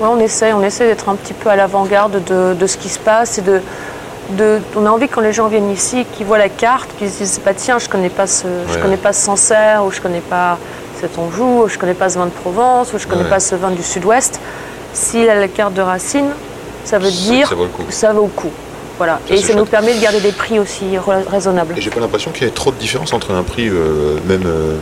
Ouais, 0.00 0.08
on 0.10 0.18
essaie, 0.18 0.52
on 0.52 0.62
essaie 0.62 0.86
d'être 0.86 1.08
un 1.08 1.14
petit 1.14 1.32
peu 1.34 1.48
à 1.50 1.56
l'avant-garde 1.56 2.22
de, 2.24 2.54
de 2.54 2.66
ce 2.66 2.76
qui 2.76 2.88
se 2.88 2.98
passe 2.98 3.38
et 3.38 3.42
de, 3.42 3.60
de- 4.30 4.58
on 4.76 4.86
a 4.86 4.90
envie 4.90 5.08
que 5.08 5.14
quand 5.14 5.20
les 5.20 5.32
gens 5.32 5.48
viennent 5.48 5.70
ici, 5.70 6.06
qu'ils 6.16 6.26
voient 6.26 6.38
la 6.38 6.48
carte, 6.48 6.88
qu'ils 6.98 7.10
se 7.10 7.18
disent 7.18 7.40
bah, 7.44 7.52
tiens, 7.54 7.78
je 7.78 7.88
connais 7.88 8.08
pas 8.08 8.26
ce, 8.26 8.46
je 8.72 8.78
connais 8.78 8.96
pas 8.96 9.12
ce 9.12 9.22
Sancerre 9.24 9.84
ou 9.84 9.90
je 9.90 10.00
connais 10.00 10.20
pas 10.20 10.58
cet 11.00 11.18
Anjou, 11.18 11.62
ou 11.64 11.68
je 11.68 11.78
connais 11.78 11.94
pas 11.94 12.08
ce 12.08 12.18
vin 12.18 12.26
de 12.26 12.30
Provence 12.30 12.92
ou 12.92 12.98
je 12.98 13.06
connais 13.06 13.22
Ouais. 13.24 13.28
pas 13.28 13.40
ce 13.40 13.54
vin 13.54 13.70
du 13.70 13.82
Sud-Ouest. 13.82 14.40
S'il 14.92 15.28
a 15.30 15.34
la 15.34 15.48
carte 15.48 15.74
de 15.74 15.82
Racine, 15.82 16.30
ça 16.84 16.98
veut 16.98 17.10
dire 17.10 17.48
ça 17.48 17.54
vaut 17.54 17.64
le 17.64 17.68
coup. 17.68 17.82
que 17.84 17.92
ça 17.92 18.12
vaut 18.12 18.22
le 18.22 18.28
coup. 18.28 18.50
Voilà. 18.98 19.18
Ça, 19.28 19.34
et 19.34 19.38
ça 19.38 19.54
nous 19.54 19.64
permet 19.64 19.94
de 19.94 20.00
garder 20.00 20.20
des 20.20 20.32
prix 20.32 20.58
aussi 20.58 20.98
ra- 20.98 21.20
raisonnables. 21.30 21.74
Et 21.78 21.80
j'ai 21.80 21.88
pas 21.90 22.00
l'impression 22.00 22.32
qu'il 22.32 22.44
y 22.44 22.46
ait 22.46 22.52
trop 22.52 22.70
de 22.70 22.76
différence 22.76 23.12
entre 23.14 23.32
un 23.32 23.42
prix, 23.42 23.68
euh, 23.68 24.18
même 24.26 24.42
euh, 24.46 24.76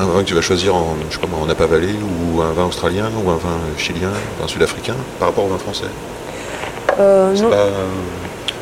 un 0.00 0.06
vin 0.06 0.20
que 0.20 0.28
tu 0.28 0.34
vas 0.34 0.40
choisir 0.40 0.74
en, 0.74 0.94
je 1.08 1.14
sais 1.14 1.20
pas 1.20 1.26
moi, 1.26 1.40
en 1.42 1.46
Napa 1.46 1.66
Valley, 1.66 1.94
ou 2.36 2.40
un 2.42 2.52
vin 2.52 2.64
australien, 2.66 3.06
ou 3.24 3.30
un 3.30 3.36
vin 3.36 3.58
chilien, 3.78 4.08
un 4.08 4.42
vin 4.42 4.48
sud-africain, 4.48 4.94
par 5.18 5.28
rapport 5.28 5.44
au 5.44 5.48
vin 5.48 5.58
français. 5.58 5.84
Euh, 7.00 7.32
non. 7.34 7.50
pas- 7.50 7.66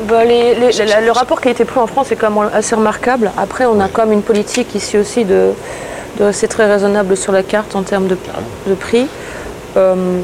Bah, 0.07 0.25
les- 0.25 0.55
les- 0.55 0.71
la- 0.85 1.01
le 1.01 1.11
rapport 1.11 1.39
qualité-prix 1.41 1.79
en 1.79 1.85
France 1.85 2.11
est 2.11 2.15
quand 2.15 2.31
même 2.31 2.49
assez 2.53 2.73
remarquable. 2.73 3.29
Après, 3.37 3.65
on 3.67 3.79
a 3.79 3.87
quand 3.87 4.03
même 4.03 4.13
une 4.13 4.23
politique 4.23 4.73
ici 4.73 4.97
aussi 4.97 5.25
de, 5.25 5.51
de 6.19 6.23
rester 6.23 6.47
très 6.47 6.65
raisonnable 6.71 7.15
sur 7.15 7.31
la 7.31 7.43
carte 7.43 7.75
en 7.75 7.83
termes 7.83 8.07
de, 8.07 8.17
de 8.67 8.73
prix. 8.73 9.05
Euh, 9.77 10.19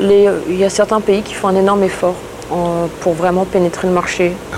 les- 0.00 0.28
Il 0.48 0.56
y 0.56 0.64
a 0.64 0.70
certains 0.70 1.00
pays 1.00 1.22
qui 1.22 1.32
font 1.34 1.48
un 1.48 1.56
énorme 1.56 1.82
effort 1.82 2.14
en- 2.50 2.88
pour 3.00 3.14
vraiment 3.14 3.44
pénétrer 3.46 3.88
le 3.88 3.94
marché 3.94 4.32
Ah 4.52 4.56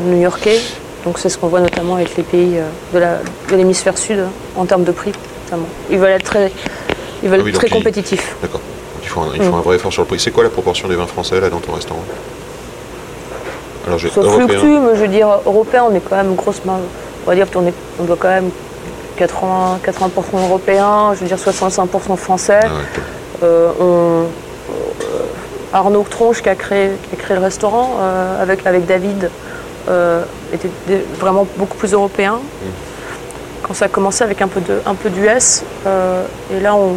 new-yorkais. 0.00 0.58
Donc 1.04 1.18
c'est 1.18 1.28
ce 1.28 1.36
qu'on 1.38 1.48
voit 1.48 1.60
notamment 1.60 1.96
avec 1.96 2.16
les 2.16 2.22
pays 2.22 2.58
euh, 2.58 3.18
de 3.50 3.56
l'hémisphère 3.56 3.98
sud 3.98 4.20
hein, 4.20 4.30
en 4.56 4.64
termes 4.66 4.84
de 4.84 4.92
prix. 4.92 5.12
notamment. 5.44 5.66
Ils 5.90 5.98
veulent 5.98 6.10
être 6.10 6.24
très, 6.24 6.52
ils 7.22 7.28
veulent 7.28 7.40
Ah 7.40 7.44
oui, 7.44 7.50
être 7.50 7.56
très 7.58 7.66
ils- 7.68 7.72
compétitifs. 7.72 8.36
D'accord. 8.40 8.60
Donc, 8.60 9.02
Il 9.02 9.08
faut, 9.08 9.20
un, 9.20 9.50
faut 9.50 9.56
un 9.56 9.60
vrai 9.60 9.76
effort 9.76 9.92
sur 9.92 10.02
le 10.02 10.06
prix. 10.08 10.20
C'est 10.20 10.30
quoi 10.30 10.44
la 10.44 10.50
proportion 10.50 10.86
des 10.88 10.94
vins 10.94 11.06
français 11.06 11.40
là 11.40 11.50
dans 11.50 11.58
ton 11.58 11.72
restaurant? 11.72 12.02
Alors 13.86 13.98
j'ai 13.98 14.08
Ça 14.10 14.22
fluctue, 14.22 14.54
mais 14.64 14.94
je 14.94 15.00
veux 15.00 15.08
dire, 15.08 15.28
européen, 15.44 15.84
on 15.90 15.94
est 15.94 16.00
quand 16.00 16.16
même 16.16 16.34
grosse 16.36 16.64
main. 16.64 16.78
On 17.26 17.30
va 17.30 17.34
dire 17.34 17.50
qu'on 17.50 17.64
on 18.00 18.04
doit 18.04 18.16
quand 18.18 18.28
même 18.28 18.50
80, 19.16 19.80
80% 19.84 20.08
européen, 20.48 21.12
je 21.14 21.20
veux 21.20 21.26
dire 21.26 21.36
65% 21.36 22.16
français. 22.16 22.60
Ah 22.62 22.66
ouais, 22.66 22.70
cool. 22.94 23.02
Euh, 23.42 23.70
on- 23.80 24.22
euh, 24.72 25.22
Arnaud 25.72 26.06
Tronche 26.08 26.42
qui 26.42 26.48
a 26.48 26.54
créé, 26.54 26.90
qui 27.10 27.16
a 27.16 27.18
créé 27.18 27.36
le 27.36 27.42
restaurant 27.42 27.96
euh, 28.00 28.40
avec, 28.42 28.64
avec 28.66 28.86
David 28.86 29.30
euh, 29.88 30.22
était 30.52 30.70
des- 30.86 31.04
vraiment 31.18 31.46
beaucoup 31.56 31.76
plus 31.76 31.92
européen. 31.92 32.38
Quand 33.62 33.74
ça 33.74 33.84
a 33.84 33.88
commencé 33.88 34.24
avec 34.24 34.42
un 34.42 34.48
peu 34.48 34.60
de, 34.60 34.80
un 34.86 34.94
peu 34.94 35.08
d'US, 35.10 35.62
euh, 35.86 36.24
et 36.52 36.60
là 36.60 36.74
on, 36.74 36.96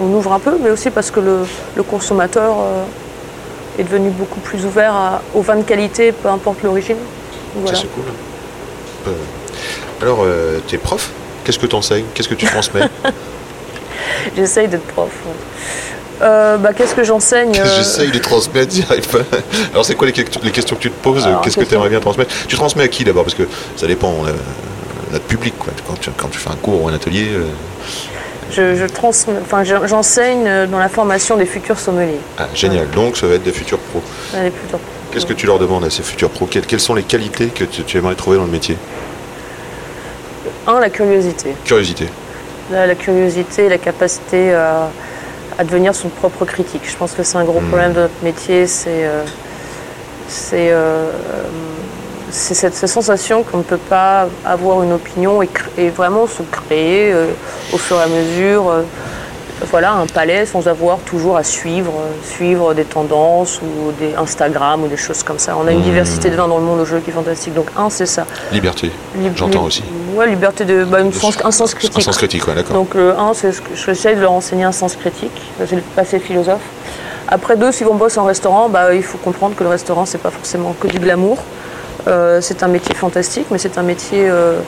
on 0.00 0.06
ouvre 0.14 0.32
un 0.32 0.38
peu, 0.38 0.56
mais 0.62 0.70
aussi 0.70 0.90
parce 0.90 1.10
que 1.10 1.20
le, 1.20 1.38
le 1.76 1.82
consommateur 1.82 2.54
euh, 2.60 2.84
est 3.78 3.84
devenu 3.84 4.10
beaucoup 4.10 4.40
plus 4.40 4.64
ouvert 4.66 4.94
à- 4.94 5.22
aux 5.34 5.40
vins 5.42 5.56
de 5.56 5.62
qualité, 5.62 6.12
peu 6.12 6.28
importe 6.28 6.62
l'origine. 6.62 6.96
Voilà. 7.56 7.76
Ça 7.76 7.82
c'est 7.82 7.92
cool. 7.94 8.04
Euh, 9.08 9.12
alors, 10.02 10.26
tu 10.66 10.74
es 10.74 10.78
prof? 10.78 11.10
Qu'est-ce 11.44 11.58
que 11.58 11.66
tu 11.66 11.74
enseignes 11.76 12.04
Qu'est-ce 12.14 12.28
que 12.28 12.34
tu 12.34 12.46
transmets? 12.46 12.88
J'essaye 14.36 14.68
d'être 14.68 14.86
prof. 14.88 15.08
ouais. 15.26 15.32
Euh, 16.22 16.56
bah, 16.56 16.72
Qu'est-ce 16.72 16.94
que 16.94 17.02
j'enseigne 17.04 17.52
euh, 17.58 17.76
J'essaye 17.76 18.10
de 18.10 18.18
transmettre, 18.18 18.72
j'y 18.72 18.84
arrive 18.88 19.08
pas. 19.08 19.18
Alors, 19.72 19.84
c'est 19.84 19.94
quoi 19.94 20.06
les, 20.06 20.12
que- 20.12 20.22
les 20.42 20.50
questions 20.52 20.76
que 20.76 20.82
tu 20.82 20.90
te 20.90 21.02
poses 21.02 21.28
Qu'est-ce 21.42 21.56
que 21.56 21.64
tu 21.64 21.74
aimerais 21.74 21.88
bien 21.88 22.00
transmettre? 22.00 22.32
Tu 22.46 22.56
transmets 22.56 22.84
à 22.84 22.88
qui 22.88 23.04
d'abord? 23.04 23.24
Parce 23.24 23.34
que 23.34 23.44
ça 23.76 23.86
dépend. 23.86 24.12
On 24.20 24.26
a 24.26 24.30
notre 25.12 25.24
public. 25.24 25.54
Quoi. 25.58 25.72
Quand, 25.86 25.94
tu, 26.00 26.10
quand 26.16 26.28
tu 26.28 26.38
fais 26.38 26.50
un 26.50 26.56
cours 26.56 26.82
ou 26.84 26.88
un 26.88 26.94
atelier, 26.94 27.28
euh, 27.32 27.44
Je, 28.50 28.76
je 28.76 28.84
transmets- 28.86 29.40
enfin, 29.42 29.64
je- 29.64 29.86
j'enseigne 29.86 30.66
dans 30.70 30.78
la 30.78 30.88
formation 30.88 31.36
des 31.36 31.46
futurs 31.46 31.78
sommeliers. 31.78 32.20
ah, 32.38 32.46
génial. 32.54 32.88
Donc, 32.90 33.16
ça 33.16 33.26
va 33.26 33.34
être 33.34 33.42
des 33.42 33.52
futurs 33.52 33.78
pros. 33.78 34.02
Ouais, 34.34 34.44
des 34.44 34.50
futurs- 34.50 34.78
Qu'est-ce 35.10 35.26
que 35.26 35.32
tu 35.34 35.46
leur 35.46 35.58
demandes 35.58 35.84
à 35.84 35.90
ces 35.90 36.02
futurs 36.02 36.30
pros? 36.30 36.46
Quelles, 36.46 36.80
sont 36.80 36.94
les 36.94 37.02
qualités 37.02 37.48
que 37.48 37.64
tu, 37.64 37.82
tu 37.82 37.98
aimerais 37.98 38.14
trouver 38.14 38.36
dans 38.38 38.44
le 38.44 38.50
métier? 38.50 38.76
Un, 40.66 40.80
la 40.80 40.88
curiosité. 40.90 41.54
Curiosité. 41.64 42.06
la, 42.70 42.86
la 42.86 42.94
curiosité, 42.94 43.68
la 43.68 43.78
capacité 43.78 44.54
à, 44.54 44.88
à 45.58 45.64
devenir 45.64 45.94
son 45.94 46.08
propre 46.08 46.44
critique. 46.44 46.82
Je 46.84 46.96
pense 46.96 47.12
que 47.12 47.22
c'est 47.22 47.36
un 47.38 47.44
gros 47.44 47.60
Mm. 47.60 47.68
problème 47.68 47.92
de 47.92 48.00
notre 48.00 48.22
métier, 48.22 48.66
c'est 48.66 49.04
euh, 49.04 49.22
c'est 50.28 50.70
euh, 50.72 51.10
c'est 52.30 52.54
cette, 52.54 52.74
cette 52.74 52.88
sensation 52.88 53.42
qu'on 53.42 53.58
ne 53.58 53.62
peut 53.62 53.76
pas 53.76 54.26
avoir 54.44 54.82
une 54.82 54.92
opinion 54.92 55.42
et, 55.42 55.90
vraiment 55.90 56.26
se 56.26 56.42
créer 56.50 57.12
euh, 57.12 57.26
au 57.74 57.76
fur 57.78 57.98
et 58.00 58.02
à 58.04 58.06
mesure 58.06 58.70
euh, 58.70 58.82
voilà, 59.70 59.92
un 59.92 60.06
palais 60.06 60.44
sans 60.46 60.66
avoir 60.66 60.98
toujours 61.00 61.36
à 61.36 61.44
suivre, 61.44 61.92
euh, 61.92 62.10
suivre 62.24 62.72
des 62.74 62.84
tendances 62.84 63.60
ou 63.62 63.92
des 64.00 64.14
Instagram 64.14 64.82
ou 64.82 64.88
des 64.88 64.96
choses 64.96 65.22
comme 65.22 65.38
ça. 65.38 65.56
On 65.62 65.66
a 65.68 65.72
une 65.72 65.80
Mm. 65.80 65.82
diversité 65.82 66.30
de 66.30 66.36
vins 66.36 66.48
dans 66.48 66.56
le 66.58 66.64
monde 66.64 66.80
aujourd'hui 66.80 67.04
qui 67.04 67.10
est 67.10 67.14
fantastique. 67.14 67.52
Donc 67.54 67.66
un, 67.76 67.90
c'est 67.90 68.06
ça. 68.06 68.24
Liberté. 68.50 68.90
Lib- 69.16 69.36
J'entends 69.36 69.64
aussi. 69.64 69.84
Ouais, 70.14 70.28
liberté 70.28 70.64
de, 70.64 70.84
bah, 70.84 71.00
une 71.00 71.12
sens- 71.12 71.38
un 71.44 71.50
sens 71.50 71.72
Un 71.74 71.76
critique. 71.76 72.02
sens 72.02 72.16
critique, 72.16 72.46
ouais, 72.46 72.54
d'accord. 72.54 72.74
Donc 72.74 72.94
le 72.94 73.16
1, 73.18 73.34
c'est 73.34 73.52
ce 73.52 73.60
que 73.60 73.74
j'essaie 73.74 74.14
de 74.14 74.20
leur 74.20 74.32
enseigner 74.32 74.64
un 74.64 74.72
sens 74.72 74.96
critique, 74.96 75.32
c'est 75.58 75.72
le 75.76 75.82
passé 75.96 76.18
philosophe. 76.18 76.60
Après 77.28 77.56
deux, 77.56 77.72
si 77.72 77.84
on 77.84 77.94
bosse 77.94 78.18
en 78.18 78.24
restaurant, 78.24 78.68
bah, 78.68 78.94
il 78.94 79.02
faut 79.02 79.18
comprendre 79.18 79.54
que 79.56 79.62
le 79.64 79.70
restaurant, 79.70 80.04
c'est 80.04 80.18
pas 80.18 80.30
forcément 80.30 80.74
que 80.78 80.86
du 80.88 80.98
glamour. 80.98 81.38
Euh, 82.08 82.40
c'est 82.40 82.62
un 82.62 82.68
métier 82.68 82.94
fantastique, 82.94 83.46
mais 83.50 83.58
c'est 83.58 83.78
un 83.78 83.82
métier 83.82 84.28
euh, 84.28 84.58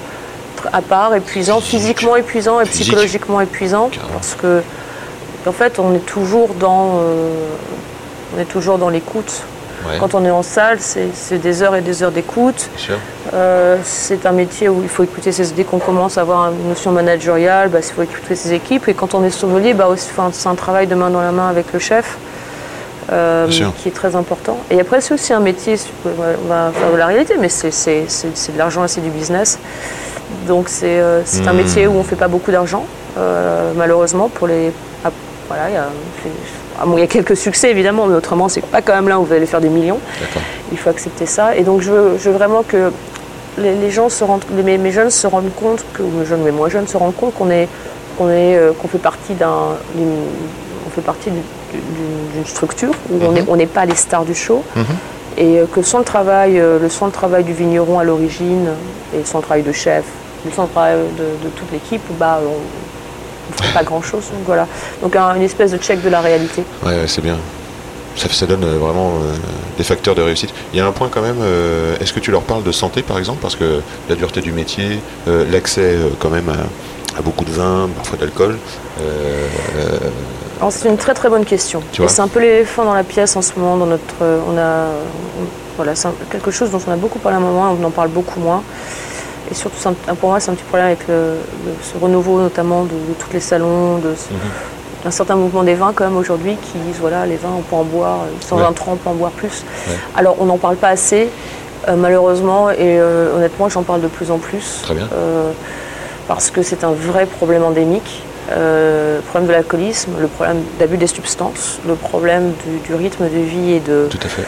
à 0.72 0.80
part, 0.80 1.14
épuisant, 1.14 1.60
Physique. 1.60 1.80
physiquement 1.98 2.16
épuisant 2.16 2.60
et 2.60 2.64
Physique. 2.64 2.82
psychologiquement 2.86 3.40
épuisant, 3.40 3.88
Carrément. 3.88 4.12
parce 4.14 4.34
que 4.34 4.62
en 5.46 5.52
fait, 5.52 5.78
on 5.78 5.94
est 5.94 6.06
toujours 6.06 6.54
dans, 6.54 7.00
euh, 7.00 7.28
on 8.36 8.40
est 8.40 8.46
toujours 8.46 8.78
dans 8.78 8.88
l'écoute. 8.88 9.42
Ouais, 9.86 9.98
Quand 10.00 10.14
on 10.14 10.24
est 10.24 10.30
en 10.30 10.42
salle, 10.42 10.78
c'est 10.80 11.08
c'est 11.12 11.36
des 11.36 11.62
heures 11.62 11.76
et 11.76 11.82
des 11.82 12.02
heures 12.02 12.12
d'écoute. 12.12 12.70
Euh, 13.34 13.76
c'est 13.82 14.26
un 14.26 14.32
métier 14.32 14.68
où 14.68 14.80
il 14.82 14.88
faut 14.88 15.02
écouter 15.02 15.32
ses, 15.32 15.52
dès 15.52 15.64
qu'on 15.64 15.78
commence 15.78 16.18
à 16.18 16.20
avoir 16.20 16.50
une 16.52 16.68
notion 16.68 16.92
managériale, 16.92 17.68
bah, 17.68 17.78
il 17.82 17.92
faut 17.92 18.02
écouter 18.02 18.36
ses 18.36 18.52
équipes. 18.52 18.86
Et 18.88 18.94
quand 18.94 19.14
on 19.14 19.24
est 19.24 19.30
sommelier, 19.30 19.74
bah, 19.74 19.88
c'est 20.32 20.48
un 20.48 20.54
travail 20.54 20.86
de 20.86 20.94
main 20.94 21.10
dans 21.10 21.20
la 21.20 21.32
main 21.32 21.48
avec 21.48 21.72
le 21.72 21.78
chef 21.80 22.16
euh, 23.12 23.48
qui 23.78 23.88
est 23.88 23.94
très 23.94 24.14
important. 24.14 24.58
Et 24.70 24.80
après, 24.80 25.00
c'est 25.00 25.14
aussi 25.14 25.32
un 25.32 25.40
métier, 25.40 25.76
on 26.06 26.48
va 26.48 26.70
faire 26.72 26.92
de 26.92 26.96
la 26.96 27.06
réalité, 27.06 27.34
mais 27.40 27.48
c'est, 27.48 27.70
de 27.70 28.58
l'argent 28.58 28.84
et 28.84 28.88
c'est 28.88 29.00
du 29.00 29.10
business. 29.10 29.58
Donc 30.46 30.68
c'est, 30.68 31.00
euh, 31.00 31.22
un 31.46 31.52
Hmm. 31.52 31.56
métier 31.56 31.86
où 31.86 31.94
on 31.94 31.98
ne 31.98 32.02
fait 32.04 32.16
pas 32.16 32.28
beaucoup 32.28 32.52
d'argent, 32.52 32.86
euh, 33.18 33.72
malheureusement. 33.76 34.28
Pour 34.28 34.46
les, 34.46 34.70
ah, 35.04 35.10
voilà, 35.48 35.68
il 35.70 35.74
y 35.74 35.76
a, 35.76 35.86
ah, 36.80 36.86
bon, 36.86 36.96
il 36.96 37.00
y 37.00 37.04
a 37.04 37.06
quelques 37.08 37.36
succès 37.36 37.70
évidemment, 37.70 38.06
mais 38.06 38.16
autrement, 38.16 38.48
c'est 38.48 38.64
pas 38.64 38.80
quand 38.82 38.94
même 38.94 39.08
là 39.08 39.18
où 39.18 39.24
vous 39.24 39.32
allez 39.32 39.46
faire 39.46 39.60
des 39.60 39.68
millions. 39.68 39.98
Il 40.72 40.78
faut 40.78 40.90
accepter 40.90 41.26
ça. 41.26 41.56
Et 41.56 41.62
donc, 41.62 41.82
je 41.82 41.90
veux, 41.90 42.18
je 42.18 42.30
veux 42.30 42.36
vraiment 42.36 42.62
que 42.62 42.90
les, 43.58 43.74
les 43.74 43.90
gens 43.90 44.08
se 44.08 44.24
rendent, 44.24 44.44
les- 44.54 44.78
mes, 44.78 44.90
jeunes 44.92 45.10
se 45.10 45.26
rendent 45.26 45.54
compte, 45.54 45.84
que, 45.94 46.02
mes 46.02 46.24
jeunes, 46.26 46.42
mais 46.44 46.50
moins 46.50 46.68
jeunes 46.68 46.86
se 46.88 46.96
rendent 46.96 47.16
compte 47.16 47.34
qu'on 47.34 47.50
est, 47.50 47.68
qu'on 48.18 48.28
est, 48.30 48.56
euh, 48.56 48.72
qu'on 48.80 48.88
fait 48.88 48.98
partie 48.98 49.34
d'un, 49.34 49.76
d'une- 49.94 50.24
on 50.86 50.90
fait 50.90 51.00
partie 51.02 51.30
d'une, 51.30 51.42
structure 52.46 52.92
où 53.10 53.18
on 53.24 53.30
Mhm. 53.32 53.44
on 53.48 53.56
n'est 53.56 53.66
pas 53.66 53.84
les 53.86 53.94
stars 53.96 54.24
du 54.24 54.34
show. 54.34 54.62
Mhm. 54.76 54.84
Et 55.36 55.58
euh, 55.58 55.64
que 55.72 55.82
sans 55.82 55.98
le 55.98 56.04
travail, 56.04 56.58
euh, 56.60 56.78
le 56.78 56.88
sans 56.88 57.06
le 57.06 57.12
travail 57.12 57.42
du 57.44 57.52
vigneron 57.52 57.98
à 57.98 58.04
l'origine, 58.04 58.68
et 59.16 59.24
sans 59.24 59.38
le 59.38 59.44
travail 59.44 59.62
de 59.62 59.72
chef, 59.72 60.04
le 60.44 60.52
sans 60.52 60.64
le 60.64 60.68
travail 60.68 60.96
de, 61.18 61.44
de 61.44 61.50
toute 61.56 61.70
l'équipe, 61.72 62.02
bah, 62.18 62.38
on 62.44 63.52
ne 63.52 63.56
ferait 63.56 63.72
pas 63.72 63.82
grand-chose. 63.84 64.24
Donc 64.30 64.42
voilà. 64.46 64.66
Donc 65.02 65.16
un- 65.16 65.34
une 65.34 65.42
espèce 65.42 65.70
de 65.72 65.78
check 65.78 66.02
de 66.02 66.08
la 66.08 66.20
réalité. 66.20 66.62
Ouais, 66.84 66.92
ouais, 66.92 67.06
c'est 67.08 67.22
bien. 67.22 67.36
Ça, 68.16 68.28
ça 68.30 68.46
donne 68.46 68.64
euh, 68.64 68.78
vraiment 68.78 69.10
euh, 69.16 69.34
des 69.76 69.84
facteurs 69.84 70.14
de 70.14 70.22
réussite. 70.22 70.54
Il 70.72 70.78
y 70.78 70.80
a 70.80 70.86
un 70.86 70.92
point 70.92 71.08
quand 71.10 71.20
même, 71.22 71.38
euh, 71.42 71.96
est-ce 72.00 72.12
que 72.12 72.20
tu 72.20 72.30
leur 72.30 72.42
parles 72.42 72.62
de 72.62 72.72
santé 72.72 73.02
par 73.02 73.18
exemple? 73.18 73.38
Parce 73.42 73.56
que 73.56 73.80
la 74.08 74.14
dureté 74.14 74.40
du 74.40 74.52
métier, 74.52 75.00
euh, 75.28 75.44
l'accès 75.50 75.96
quand 76.20 76.30
même 76.30 76.48
à, 76.48 77.18
à 77.18 77.22
beaucoup 77.22 77.44
de 77.44 77.50
vin, 77.50 77.88
parfois 77.96 78.18
d'alcool. 78.18 78.56
C'est 80.70 80.88
une 80.88 80.96
très 80.96 81.12
très 81.14 81.28
bonne 81.28 81.44
question. 81.44 81.82
C'est 82.08 82.22
un 82.22 82.28
peu 82.28 82.40
l'éléphant 82.40 82.84
dans 82.84 82.94
la 82.94 83.02
pièce 83.04 83.36
en 83.36 83.42
ce 83.42 83.52
moment. 83.58 83.76
Dans 83.76 83.86
notre, 83.86 84.14
on 84.20 84.56
a, 84.56 84.86
on- 85.40 85.46
voilà, 85.76 85.94
c'est 85.96 86.08
quelque 86.30 86.50
chose 86.52 86.70
dont 86.70 86.80
on 86.86 86.92
a 86.92 86.96
beaucoup 86.96 87.18
parlé 87.18 87.36
à 87.36 87.40
un 87.40 87.42
moment, 87.42 87.76
on 87.78 87.84
en 87.84 87.90
parle 87.90 88.08
beaucoup 88.08 88.38
moins. 88.40 88.62
Et 89.50 89.54
surtout, 89.54 89.76
un- 89.88 90.14
pour 90.14 90.30
moi, 90.30 90.40
c'est 90.40 90.50
un 90.50 90.54
petit 90.54 90.64
problème 90.64 90.86
avec 90.86 91.06
le, 91.08 91.14
le- 91.66 91.74
ce 91.82 91.98
renouveau, 92.02 92.40
notamment 92.40 92.84
de, 92.84 92.90
de 92.90 93.14
tous 93.18 93.32
les 93.32 93.40
salons, 93.40 93.98
de, 93.98 94.14
ce- 94.16 94.32
d'un 95.04 95.10
certain 95.10 95.36
mouvement 95.36 95.62
des 95.62 95.74
vins 95.74 95.92
quand 95.94 96.04
même 96.04 96.16
aujourd'hui 96.16 96.56
qui 96.56 96.78
disent 96.78 96.96
voilà, 97.00 97.26
les 97.26 97.36
vins 97.36 97.50
on 97.58 97.60
peut 97.62 97.76
en 97.76 97.84
boire, 97.84 98.20
sans 98.40 98.56
Ouais. 98.56 98.62
un 98.64 98.68
on 98.86 98.96
peut 98.96 99.10
en 99.10 99.14
boire 99.14 99.32
plus. 99.32 99.62
Ouais. 99.88 99.94
Alors 100.16 100.36
on 100.40 100.46
n'en 100.46 100.56
parle 100.58 100.76
pas 100.76 100.88
assez, 100.88 101.28
euh, 101.88 101.94
malheureusement, 101.96 102.70
et 102.70 102.76
euh, 102.80 103.36
honnêtement, 103.36 103.68
j'en 103.68 103.82
parle 103.82 104.00
de 104.00 104.08
plus 104.08 104.30
en 104.30 104.38
plus. 104.38 104.80
Très 104.82 104.94
bien. 104.94 105.08
Euh, 105.12 105.50
parce 106.26 106.50
que 106.50 106.62
c'est 106.62 106.84
un 106.84 106.92
vrai 106.92 107.26
problème 107.26 107.62
endémique. 107.64 108.22
Euh, 108.52 109.16
le 109.16 109.22
problème 109.22 109.46
de 109.48 109.52
l'alcoolisme, 109.52 110.12
le 110.20 110.26
problème 110.26 110.62
d'abus 110.78 110.96
des 110.96 111.06
substances, 111.06 111.78
le 111.86 111.94
problème 111.94 112.52
du, 112.66 112.78
du 112.88 112.94
rythme 112.94 113.24
de 113.24 113.38
vie 113.38 113.72
et 113.72 113.80
de, 113.80 114.06
Tout 114.10 114.18
à 114.22 114.28
fait. 114.28 114.44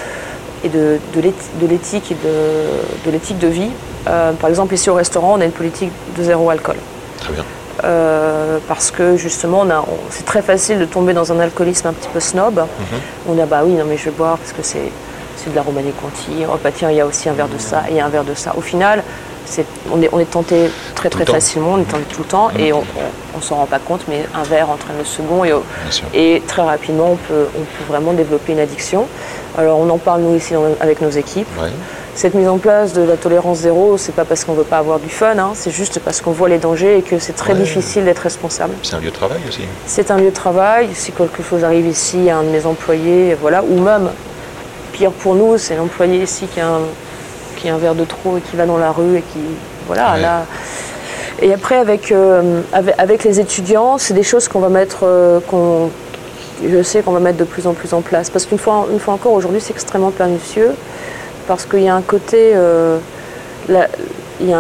et 0.64 0.68
de, 0.68 0.98
de 1.14 1.20
l'éthi- 1.20 1.50
de 1.60 1.66
l'éthique 1.66 2.12
et 2.12 2.14
de, 2.14 3.06
de 3.06 3.10
l'éthique 3.10 3.38
de 3.38 3.48
vie. 3.48 3.70
Euh, 4.08 4.32
par 4.32 4.48
exemple, 4.50 4.74
ici 4.74 4.88
au 4.90 4.94
restaurant, 4.94 5.34
on 5.38 5.40
a 5.40 5.44
une 5.46 5.50
politique 5.50 5.90
de 6.16 6.22
zéro 6.22 6.48
alcool. 6.50 6.76
Très 7.20 7.32
bien. 7.32 7.44
Euh, 7.84 8.58
parce 8.68 8.90
que 8.90 9.16
justement, 9.16 9.60
on 9.66 9.70
a- 9.70 9.80
on- 9.80 9.98
c'est 10.10 10.24
très 10.24 10.42
facile 10.42 10.78
de 10.78 10.84
tomber 10.86 11.12
dans 11.12 11.30
un 11.32 11.40
alcoolisme 11.40 11.88
un 11.88 11.92
petit 11.92 12.08
peu 12.08 12.20
snob. 12.20 12.58
Mhm. 12.58 12.98
On 13.28 13.38
a 13.42 13.46
bah 13.46 13.60
oui, 13.64 13.72
non 13.72 13.84
mais 13.88 13.96
je 13.96 14.06
vais 14.06 14.10
boire 14.12 14.38
parce 14.38 14.52
que 14.52 14.62
c'est, 14.62 14.90
de 15.50 15.54
la 15.54 15.62
Romanée 15.62 15.92
Conti. 16.02 16.44
Oh 16.52 16.56
bah 16.62 16.70
tiens, 16.74 16.90
il 16.90 16.96
y 16.96 17.00
a 17.00 17.06
aussi 17.06 17.28
un 17.28 17.32
verre 17.32 17.46
de 17.46 17.58
ça 17.58 17.84
et 17.88 18.00
un 18.00 18.08
verre 18.08 18.24
de 18.24 18.34
ça. 18.34 18.52
Au 18.56 18.60
final, 18.60 19.04
on, 19.92 20.02
est, 20.02 20.08
on 20.12 20.18
est 20.18 20.24
tenté 20.28 20.68
très 20.96 21.08
Tout 21.08 21.18
très 21.18 21.24
facilement, 21.34 21.74
on 21.74 21.78
est 21.78 21.84
tenté 21.84 22.02
tout 22.12 22.22
le 22.22 22.28
temps 22.28 22.48
et 22.58 22.72
on, 22.72 22.82
s'en 23.40 23.54
rend 23.56 23.66
pas 23.66 23.78
compte, 23.78 24.00
mais 24.08 24.26
un 24.34 24.42
verre 24.42 24.70
entraîne 24.70 24.96
le 24.98 25.04
second 25.04 25.44
et, 25.44 25.52
très 26.48 26.62
rapidement 26.62 27.10
on 27.12 27.16
peut, 27.16 27.46
on 27.56 27.60
peut 27.60 27.84
vraiment 27.92 28.12
développer 28.12 28.52
une 28.54 28.58
addiction. 28.58 29.06
Alors 29.56 29.78
on 29.78 29.88
en 29.88 29.98
parle 29.98 30.22
nous 30.22 30.34
ici 30.34 30.54
dans- 30.54 30.64
avec 30.80 31.00
nos 31.00 31.10
équipes. 31.10 31.46
Ouais. 31.62 31.70
Cette 32.16 32.32
mise 32.32 32.48
en 32.48 32.56
place 32.56 32.94
de 32.94 33.02
la 33.02 33.18
tolérance 33.18 33.58
zéro, 33.58 33.98
c'est 33.98 34.14
pas 34.14 34.24
parce 34.24 34.44
qu'on 34.46 34.54
veut 34.54 34.62
pas 34.64 34.78
avoir 34.78 34.98
du 34.98 35.10
fun, 35.10 35.36
hein, 35.38 35.50
c'est 35.52 35.70
juste 35.70 36.00
parce 36.00 36.22
qu'on 36.22 36.30
voit 36.30 36.48
les 36.48 36.56
dangers 36.56 36.96
et 36.98 37.02
que 37.02 37.18
c'est 37.18 37.34
très 37.34 37.52
Ouais. 37.52 37.58
difficile 37.58 38.06
d'être 38.06 38.20
responsable. 38.20 38.72
C'est 38.82 38.94
un 38.96 39.00
lieu 39.00 39.10
de 39.10 39.14
travail 39.14 39.40
aussi. 39.46 39.60
C'est 39.86 40.10
un 40.10 40.16
lieu 40.16 40.30
de 40.30 40.34
travail. 40.34 40.88
Si 40.94 41.12
quelque 41.12 41.42
chose 41.42 41.62
arrive 41.62 41.86
ici 41.86 42.30
à 42.30 42.38
un 42.38 42.42
de 42.42 42.48
mes 42.48 42.64
employés, 42.64 43.36
voilà, 43.38 43.62
ou 43.62 43.78
même 43.80 44.08
pire 44.92 45.10
pour 45.10 45.34
nous, 45.34 45.58
c'est 45.58 45.76
l'employé 45.76 46.22
ici 46.22 46.46
qui 46.46 46.58
a, 46.58 46.68
un, 46.68 46.80
qui 47.56 47.68
a 47.68 47.74
un 47.74 47.78
verre 47.78 47.94
de 47.94 48.06
trop 48.06 48.38
et 48.38 48.40
qui 48.40 48.56
va 48.56 48.64
dans 48.64 48.78
la 48.78 48.92
rue 48.92 49.18
et 49.18 49.22
qui, 49.22 49.40
voilà, 49.86 50.14
Ouais. 50.14 50.22
là. 50.22 50.46
Et 51.42 51.52
après 51.52 51.76
avec, 51.76 52.12
euh, 52.12 52.62
avec 52.72 52.94
avec 52.98 53.24
les 53.24 53.40
étudiants, 53.40 53.98
c'est 53.98 54.14
des 54.14 54.22
choses 54.22 54.48
qu'on 54.48 54.60
va 54.60 54.70
mettre, 54.70 55.00
euh, 55.02 55.38
qu'on, 55.46 55.90
je 56.66 56.82
sais 56.82 57.02
qu'on 57.02 57.12
va 57.12 57.20
mettre 57.20 57.36
de 57.36 57.44
plus 57.44 57.66
en 57.66 57.74
plus 57.74 57.92
en 57.92 58.00
place. 58.00 58.30
Parce 58.30 58.46
qu'une 58.46 58.56
fois, 58.58 58.86
une 58.90 58.98
fois 59.00 59.12
encore, 59.12 59.32
aujourd'hui, 59.34 59.60
c'est 59.60 59.74
extrêmement 59.74 60.10
pernicieux 60.12 60.70
parce 61.46 61.64
qu'il 61.66 61.82
y 61.82 61.88
a 61.88 61.94
un 61.94 62.02
côté, 62.02 62.52
euh, 62.54 62.98
il 63.68 64.54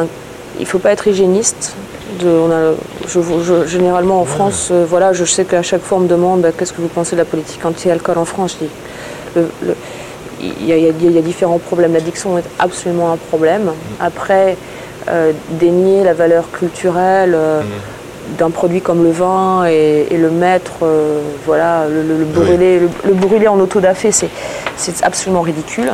il 0.58 0.66
faut 0.66 0.78
pas 0.78 0.92
être 0.92 1.06
hygiéniste. 1.06 1.74
De, 2.20 2.28
on 2.28 2.50
a, 2.50 2.72
je, 3.08 3.20
je- 3.42 3.66
généralement 3.66 4.20
en 4.20 4.24
France, 4.24 4.68
euh, 4.70 4.86
voilà, 4.88 5.12
je 5.12 5.24
sais 5.24 5.44
qu'à 5.44 5.60
chaque 5.62 5.82
fois 5.82 5.98
on 5.98 6.02
me 6.02 6.08
demande 6.08 6.40
bah, 6.42 6.48
qu'est-ce 6.56 6.72
que 6.72 6.80
vous 6.80 6.88
pensez 6.88 7.14
de 7.16 7.20
la 7.20 7.26
politique 7.26 7.64
anti-alcool 7.64 8.16
en 8.16 8.24
France? 8.24 8.56
Il 10.40 10.66
y, 10.66 10.72
a, 10.72 10.76
y 10.76 10.84
y 10.86 11.22
différents 11.22 11.58
problèmes. 11.58 11.92
L'addiction 11.92 12.38
est 12.38 12.44
absolument 12.58 13.12
un 13.12 13.16
problème. 13.16 13.70
Après, 14.00 14.56
euh, 15.08 15.32
dénier 15.50 16.04
la 16.04 16.14
valeur 16.14 16.50
culturelle 16.50 17.34
euh, 17.34 17.60
d'un 18.38 18.50
produit 18.50 18.80
comme 18.80 19.02
le 19.04 19.10
vin 19.10 19.64
et, 19.66 20.06
et 20.10 20.16
le 20.16 20.30
mettre, 20.30 20.72
euh, 20.82 21.20
voilà, 21.46 21.86
le, 21.88 22.02
le- 22.02 22.18
le 22.18 22.24
brûler, 22.24 22.80
le, 22.80 22.88
le 23.04 23.14
brûler 23.14 23.48
en 23.48 23.58
autodafé, 23.60 24.12
c'est 24.12 24.28
c'est 24.76 25.02
absolument 25.04 25.40
ridicule. 25.42 25.90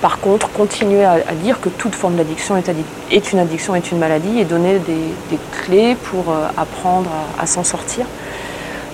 Par 0.00 0.18
contre, 0.20 0.50
continuer 0.50 1.04
à, 1.04 1.12
à 1.12 1.34
dire 1.34 1.60
que 1.60 1.68
toute 1.68 1.94
forme 1.94 2.14
d'addiction 2.16 2.56
est, 2.56 2.68
addi- 2.68 2.84
est 3.10 3.32
une 3.32 3.38
addiction, 3.38 3.74
est 3.74 3.90
une 3.92 3.98
maladie, 3.98 4.38
et 4.40 4.44
donner 4.44 4.78
des, 4.80 4.94
des 5.30 5.38
clés 5.64 5.96
pour 6.10 6.30
euh, 6.32 6.46
apprendre 6.56 7.10
à, 7.38 7.42
à 7.42 7.46
s'en 7.46 7.64
sortir. 7.64 8.04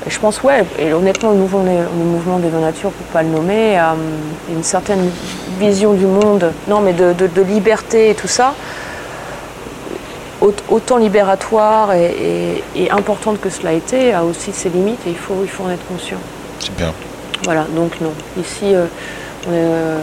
Et 0.06 0.10
je 0.10 0.18
pense, 0.20 0.42
ouais, 0.42 0.64
et 0.78 0.92
honnêtement, 0.92 1.30
le 1.30 1.36
mouvement, 1.36 1.64
des- 1.64 1.70
le 1.78 2.04
mouvement 2.04 2.38
des 2.38 2.48
vins 2.48 2.60
nature, 2.60 2.90
pour 2.90 3.06
pas 3.08 3.22
le 3.22 3.28
nommer, 3.30 3.76
a 3.78 3.92
hum, 3.92 3.98
une 4.50 4.62
certaine 4.62 5.10
vision 5.58 5.92
du 5.94 6.06
monde, 6.06 6.52
non, 6.68 6.80
mais 6.80 6.92
de, 6.92 7.12
de- 7.12 7.26
de 7.26 7.42
liberté 7.42 8.10
et 8.10 8.14
tout 8.14 8.28
ça, 8.28 8.54
autant 10.40 10.96
libératoire 10.98 11.92
et, 11.94 12.62
et- 12.76 12.82
et 12.84 12.90
importante 12.90 13.40
que 13.40 13.50
cela 13.50 13.70
a 13.70 13.72
été, 13.72 14.12
a 14.12 14.24
aussi 14.24 14.52
ses 14.52 14.68
limites 14.68 15.00
et 15.06 15.10
il 15.10 15.16
faut, 15.16 15.40
il 15.42 15.48
faut 15.48 15.64
en 15.64 15.70
être 15.70 15.86
conscient. 15.86 16.18
C'est 16.60 16.74
bien. 16.76 16.92
Voilà, 17.44 17.66
donc 17.74 18.00
non. 18.00 18.12
Ici, 18.40 18.74
euh, 18.74 18.86
euh, 19.48 20.02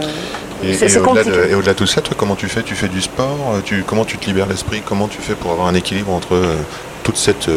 Et, 0.63 0.73
c'est 0.73 0.85
au-delà 0.97 1.01
compliqué. 1.23 1.29
de, 1.31 1.51
et 1.51 1.55
au-delà 1.55 1.73
de 1.73 1.77
tout 1.77 1.85
ça, 1.87 2.01
toi, 2.01 2.15
comment 2.17 2.35
tu 2.35 2.47
fais? 2.47 2.63
Tu 2.63 2.75
fais 2.75 2.87
du 2.87 3.01
sport? 3.01 3.37
Euh, 3.55 3.59
tu, 3.63 3.83
Comment 3.85 4.05
tu 4.05 4.17
te 4.17 4.25
libères 4.25 4.47
l'esprit? 4.47 4.81
Comment 4.85 5.07
tu 5.07 5.21
fais 5.21 5.35
pour 5.35 5.51
avoir 5.51 5.67
un 5.67 5.73
équilibre 5.75 6.11
entre 6.13 6.33
euh, 6.35 6.55
toute 7.03 7.17
cette 7.17 7.49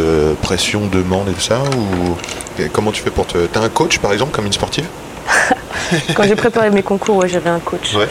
pression, 0.42 0.86
demande 0.86 1.28
et 1.28 1.32
tout 1.32 1.40
ça? 1.40 1.60
Ou, 1.76 2.60
et 2.62 2.68
Comment 2.68 2.90
tu 2.92 3.02
fais 3.02 3.10
pour 3.10 3.26
te... 3.26 3.38
T'as 3.46 3.60
un 3.62 3.68
coach, 3.68 3.98
par 3.98 4.12
exemple, 4.12 4.32
comme 4.32 4.46
une 4.46 4.52
sportive? 4.52 4.86
Quand 6.14 6.24
j'ai 6.24 6.36
préparé 6.36 6.70
mes 6.70 6.82
concours, 6.82 7.16
ouais, 7.16 7.28
j'avais 7.28 7.50
un 7.50 7.60
coach. 7.60 7.94
Ouais. 7.94 8.08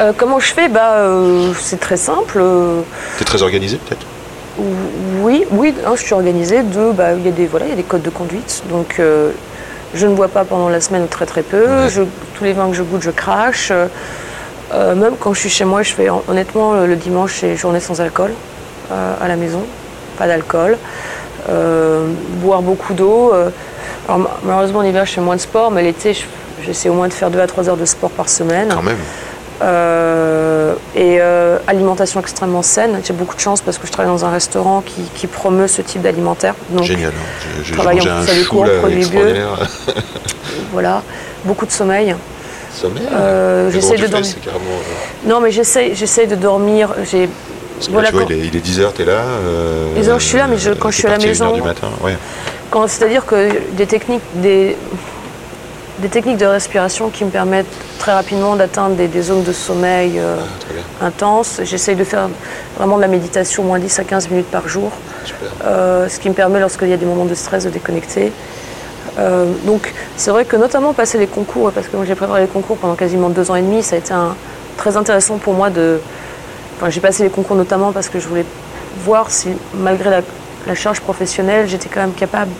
Euh, 0.00 0.12
comment 0.16 0.40
je 0.40 0.52
fais? 0.52 0.68
Bah, 0.68 0.94
euh, 0.98 1.52
C'est 1.60 1.78
très 1.80 1.96
simple. 1.96 2.38
euh, 2.40 2.80
T'es 3.18 3.24
très 3.24 3.42
organisé, 3.42 3.76
peut-être? 3.78 4.04
Ou- 4.58 4.64
Oui, 5.22 5.44
oui, 5.52 5.74
un, 5.86 5.96
je 5.96 6.02
suis 6.02 6.14
organisée. 6.14 6.62
Deux, 6.62 6.92
bah, 6.92 7.12
il 7.14 7.24
y 7.24 7.28
a 7.28 7.32
des 7.32 7.46
voilà, 7.46 7.66
il 7.66 7.70
y 7.70 7.72
a 7.72 7.76
des 7.76 7.82
codes 7.82 8.02
de 8.02 8.10
conduite. 8.10 8.62
Donc, 8.68 8.96
euh, 8.98 9.30
je 9.94 10.06
ne 10.06 10.14
bois 10.14 10.28
pas 10.28 10.44
pendant 10.44 10.68
la 10.68 10.80
semaine 10.80 11.02
ou 11.04 11.06
très 11.06 11.26
très 11.26 11.42
peu. 11.42 11.88
Je- 11.88 12.02
tous 12.36 12.44
les 12.44 12.52
vins 12.52 12.68
que 12.68 12.74
je 12.76 12.82
goûte, 12.82 13.02
je 13.02 13.10
crache. 13.10 13.72
Même 14.72 15.14
quand 15.20 15.32
je 15.34 15.38
suis 15.40 15.50
chez 15.50 15.64
moi, 15.64 15.82
je 15.82 15.92
fais 15.92 16.08
honnêtement 16.28 16.74
le, 16.74 16.96
dimanche, 16.96 17.36
c'est 17.40 17.54
journée 17.54 17.78
sans 17.78 18.00
alcool 18.00 18.32
à 18.90 19.28
la 19.28 19.36
maison, 19.36 19.60
pas 20.18 20.26
d'alcool. 20.26 20.76
Boire 22.42 22.60
beaucoup 22.62 22.92
d'eau. 22.92 23.32
alors, 24.08 24.18
ma- 24.18 24.30
malheureusement, 24.42 24.80
en 24.80 24.82
hiver, 24.82 25.06
je 25.06 25.12
fais 25.12 25.20
moins 25.20 25.36
de 25.36 25.40
sport, 25.40 25.70
mais 25.70 25.82
l'été, 25.82 26.12
je- 26.14 26.24
j'essaie 26.64 26.88
au 26.88 26.94
moins 26.94 27.06
de 27.06 27.12
faire 27.12 27.30
2 27.30 27.38
à 27.40 27.46
3 27.46 27.68
heures 27.68 27.76
de 27.76 27.84
sport 27.84 28.10
par 28.10 28.28
semaine. 28.28 28.68
Quand 28.74 28.82
même. 28.82 28.96
Euh, 29.64 30.74
et 30.94 31.16
euh, 31.20 31.58
alimentation 31.66 32.20
extrêmement 32.20 32.62
saine. 32.62 33.00
J'ai 33.02 33.14
beaucoup 33.14 33.34
de 33.34 33.40
chance 33.40 33.60
parce 33.62 33.78
que 33.78 33.86
je 33.86 33.92
travaille 33.92 34.12
dans 34.12 34.24
un 34.24 34.30
restaurant 34.30 34.82
qui, 34.84 35.02
qui 35.14 35.26
promeut 35.26 35.68
ce 35.68 35.80
type 35.82 36.02
d'alimentaire. 36.02 36.54
Génial. 36.82 37.10
hein. 37.12 37.60
J'ai 37.64 37.72
travaille 37.74 38.00
en 38.00 38.22
plus 38.24 38.44
cours, 38.46 38.66
produits 38.80 39.06
bio. 39.06 39.20
voilà, 40.72 41.02
beaucoup 41.44 41.66
de 41.66 41.70
sommeil. 41.70 42.14
Sommeil. 42.74 43.04
Euh, 43.12 43.66
Mais 43.68 43.72
j'essaie 43.72 43.94
tu 43.94 44.02
de 44.02 44.06
dormir. 44.08 44.34
Carrément, 44.44 44.64
euh, 44.64 45.28
Non, 45.30 45.40
mais 45.40 45.50
j'essaie, 45.50 46.26
de 46.26 46.34
dormir. 46.34 46.94
J'ai 47.10 47.28
Voilà, 47.90 48.08
là, 48.08 48.10
tu 48.10 48.14
vois, 48.16 48.22
quand- 48.24 48.30
il 48.30 48.36
est, 48.44 48.46
il 48.48 48.56
est 48.56 48.60
10h, 48.60 48.92
t'es 48.92 49.04
là. 49.04 49.12
euh, 49.12 49.86
Les 49.96 50.08
heures, 50.08 50.18
je 50.20 50.24
suis 50.26 50.38
là, 50.38 50.46
mais 50.48 50.58
je- 50.58 50.72
quand 50.72 50.90
je 50.90 50.98
suis 50.98 51.06
à 51.06 51.10
la 51.12 51.18
maison- 51.18 51.52
du 51.52 51.62
matin, 51.62 51.88
ouais. 52.02 52.16
C'est-à-dire 52.88 53.24
que 53.24 53.50
des 53.72 53.86
techniques, 53.86 54.22
des, 54.34 54.76
des 56.04 56.10
techniques 56.10 56.36
de 56.36 56.44
respiration 56.44 57.08
qui 57.08 57.24
me 57.24 57.30
permettent 57.30 57.64
très 57.98 58.12
rapidement 58.12 58.56
d'atteindre 58.56 58.94
des, 58.94 59.08
des 59.08 59.22
zones 59.22 59.42
de 59.42 59.52
sommeil 59.54 60.18
euh, 60.18 60.36
Ah, 61.00 61.06
intenses. 61.06 61.60
J'essaye 61.64 61.96
de 61.96 62.04
faire 62.04 62.28
vraiment 62.76 62.96
de 62.96 63.00
la 63.00 63.08
méditation 63.08 63.62
moins 63.64 63.78
10 63.78 64.00
à 64.00 64.04
15 64.04 64.28
minutes 64.28 64.50
par 64.50 64.68
jour, 64.68 64.90
euh, 65.64 66.06
ce 66.10 66.20
qui 66.20 66.28
me 66.28 66.34
permet, 66.34 66.60
lorsqu'il 66.60 66.88
y 66.88 66.92
a 66.92 66.98
des 66.98 67.06
moments 67.06 67.24
de 67.24 67.34
stress, 67.34 67.64
de 67.64 67.70
déconnecter. 67.70 68.32
Euh, 69.18 69.50
donc 69.64 69.94
c'est 70.18 70.30
vrai 70.30 70.44
que 70.44 70.56
notamment 70.56 70.92
passer 70.92 71.16
les 71.16 71.26
concours, 71.26 71.72
parce 71.72 71.86
que 71.88 71.96
j'ai 72.06 72.14
préparé 72.14 72.42
les 72.42 72.48
concours 72.48 72.76
pendant 72.76 72.96
quasiment 72.96 73.30
deux 73.30 73.50
ans 73.50 73.54
et 73.56 73.62
demi, 73.62 73.82
ça 73.82 73.96
a 73.96 73.98
été 73.98 74.12
un- 74.12 74.36
très 74.76 74.98
intéressant 74.98 75.38
pour 75.38 75.54
moi 75.54 75.70
de... 75.70 76.00
Enfin, 76.76 76.90
j'ai 76.90 77.00
passé 77.00 77.22
les 77.22 77.30
concours 77.30 77.56
notamment 77.56 77.92
parce 77.92 78.10
que 78.10 78.18
je 78.20 78.28
voulais 78.28 78.44
voir 79.06 79.30
si, 79.30 79.48
malgré 79.72 80.10
la, 80.10 80.20
la 80.66 80.74
charge 80.74 81.00
professionnelle, 81.00 81.66
j'étais 81.66 81.88
quand 81.88 82.00
même 82.00 82.12
capable 82.12 82.50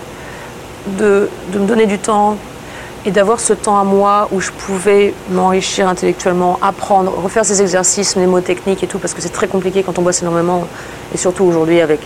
de, 0.98 1.28
de 1.52 1.58
me 1.58 1.66
donner 1.66 1.84
du 1.86 1.98
temps 1.98 2.38
et 3.06 3.10
d'avoir 3.10 3.38
ce 3.40 3.52
temps 3.52 3.78
à 3.78 3.84
moi 3.84 4.28
où 4.32 4.40
je 4.40 4.50
pouvais 4.50 5.12
m'enrichir 5.30 5.88
intellectuellement, 5.88 6.58
apprendre, 6.62 7.12
refaire 7.22 7.44
ces 7.44 7.60
exercices 7.60 8.16
mnémotechniques 8.16 8.82
et 8.82 8.86
tout, 8.86 8.98
parce 8.98 9.12
que 9.14 9.20
c'est 9.20 9.28
très 9.32 9.46
compliqué 9.48 9.82
quand 9.82 9.98
on 9.98 10.02
bosse 10.02 10.22
énormément, 10.22 10.66
et 11.14 11.18
surtout 11.18 11.44
aujourd'hui 11.44 11.80
avec, 11.82 12.00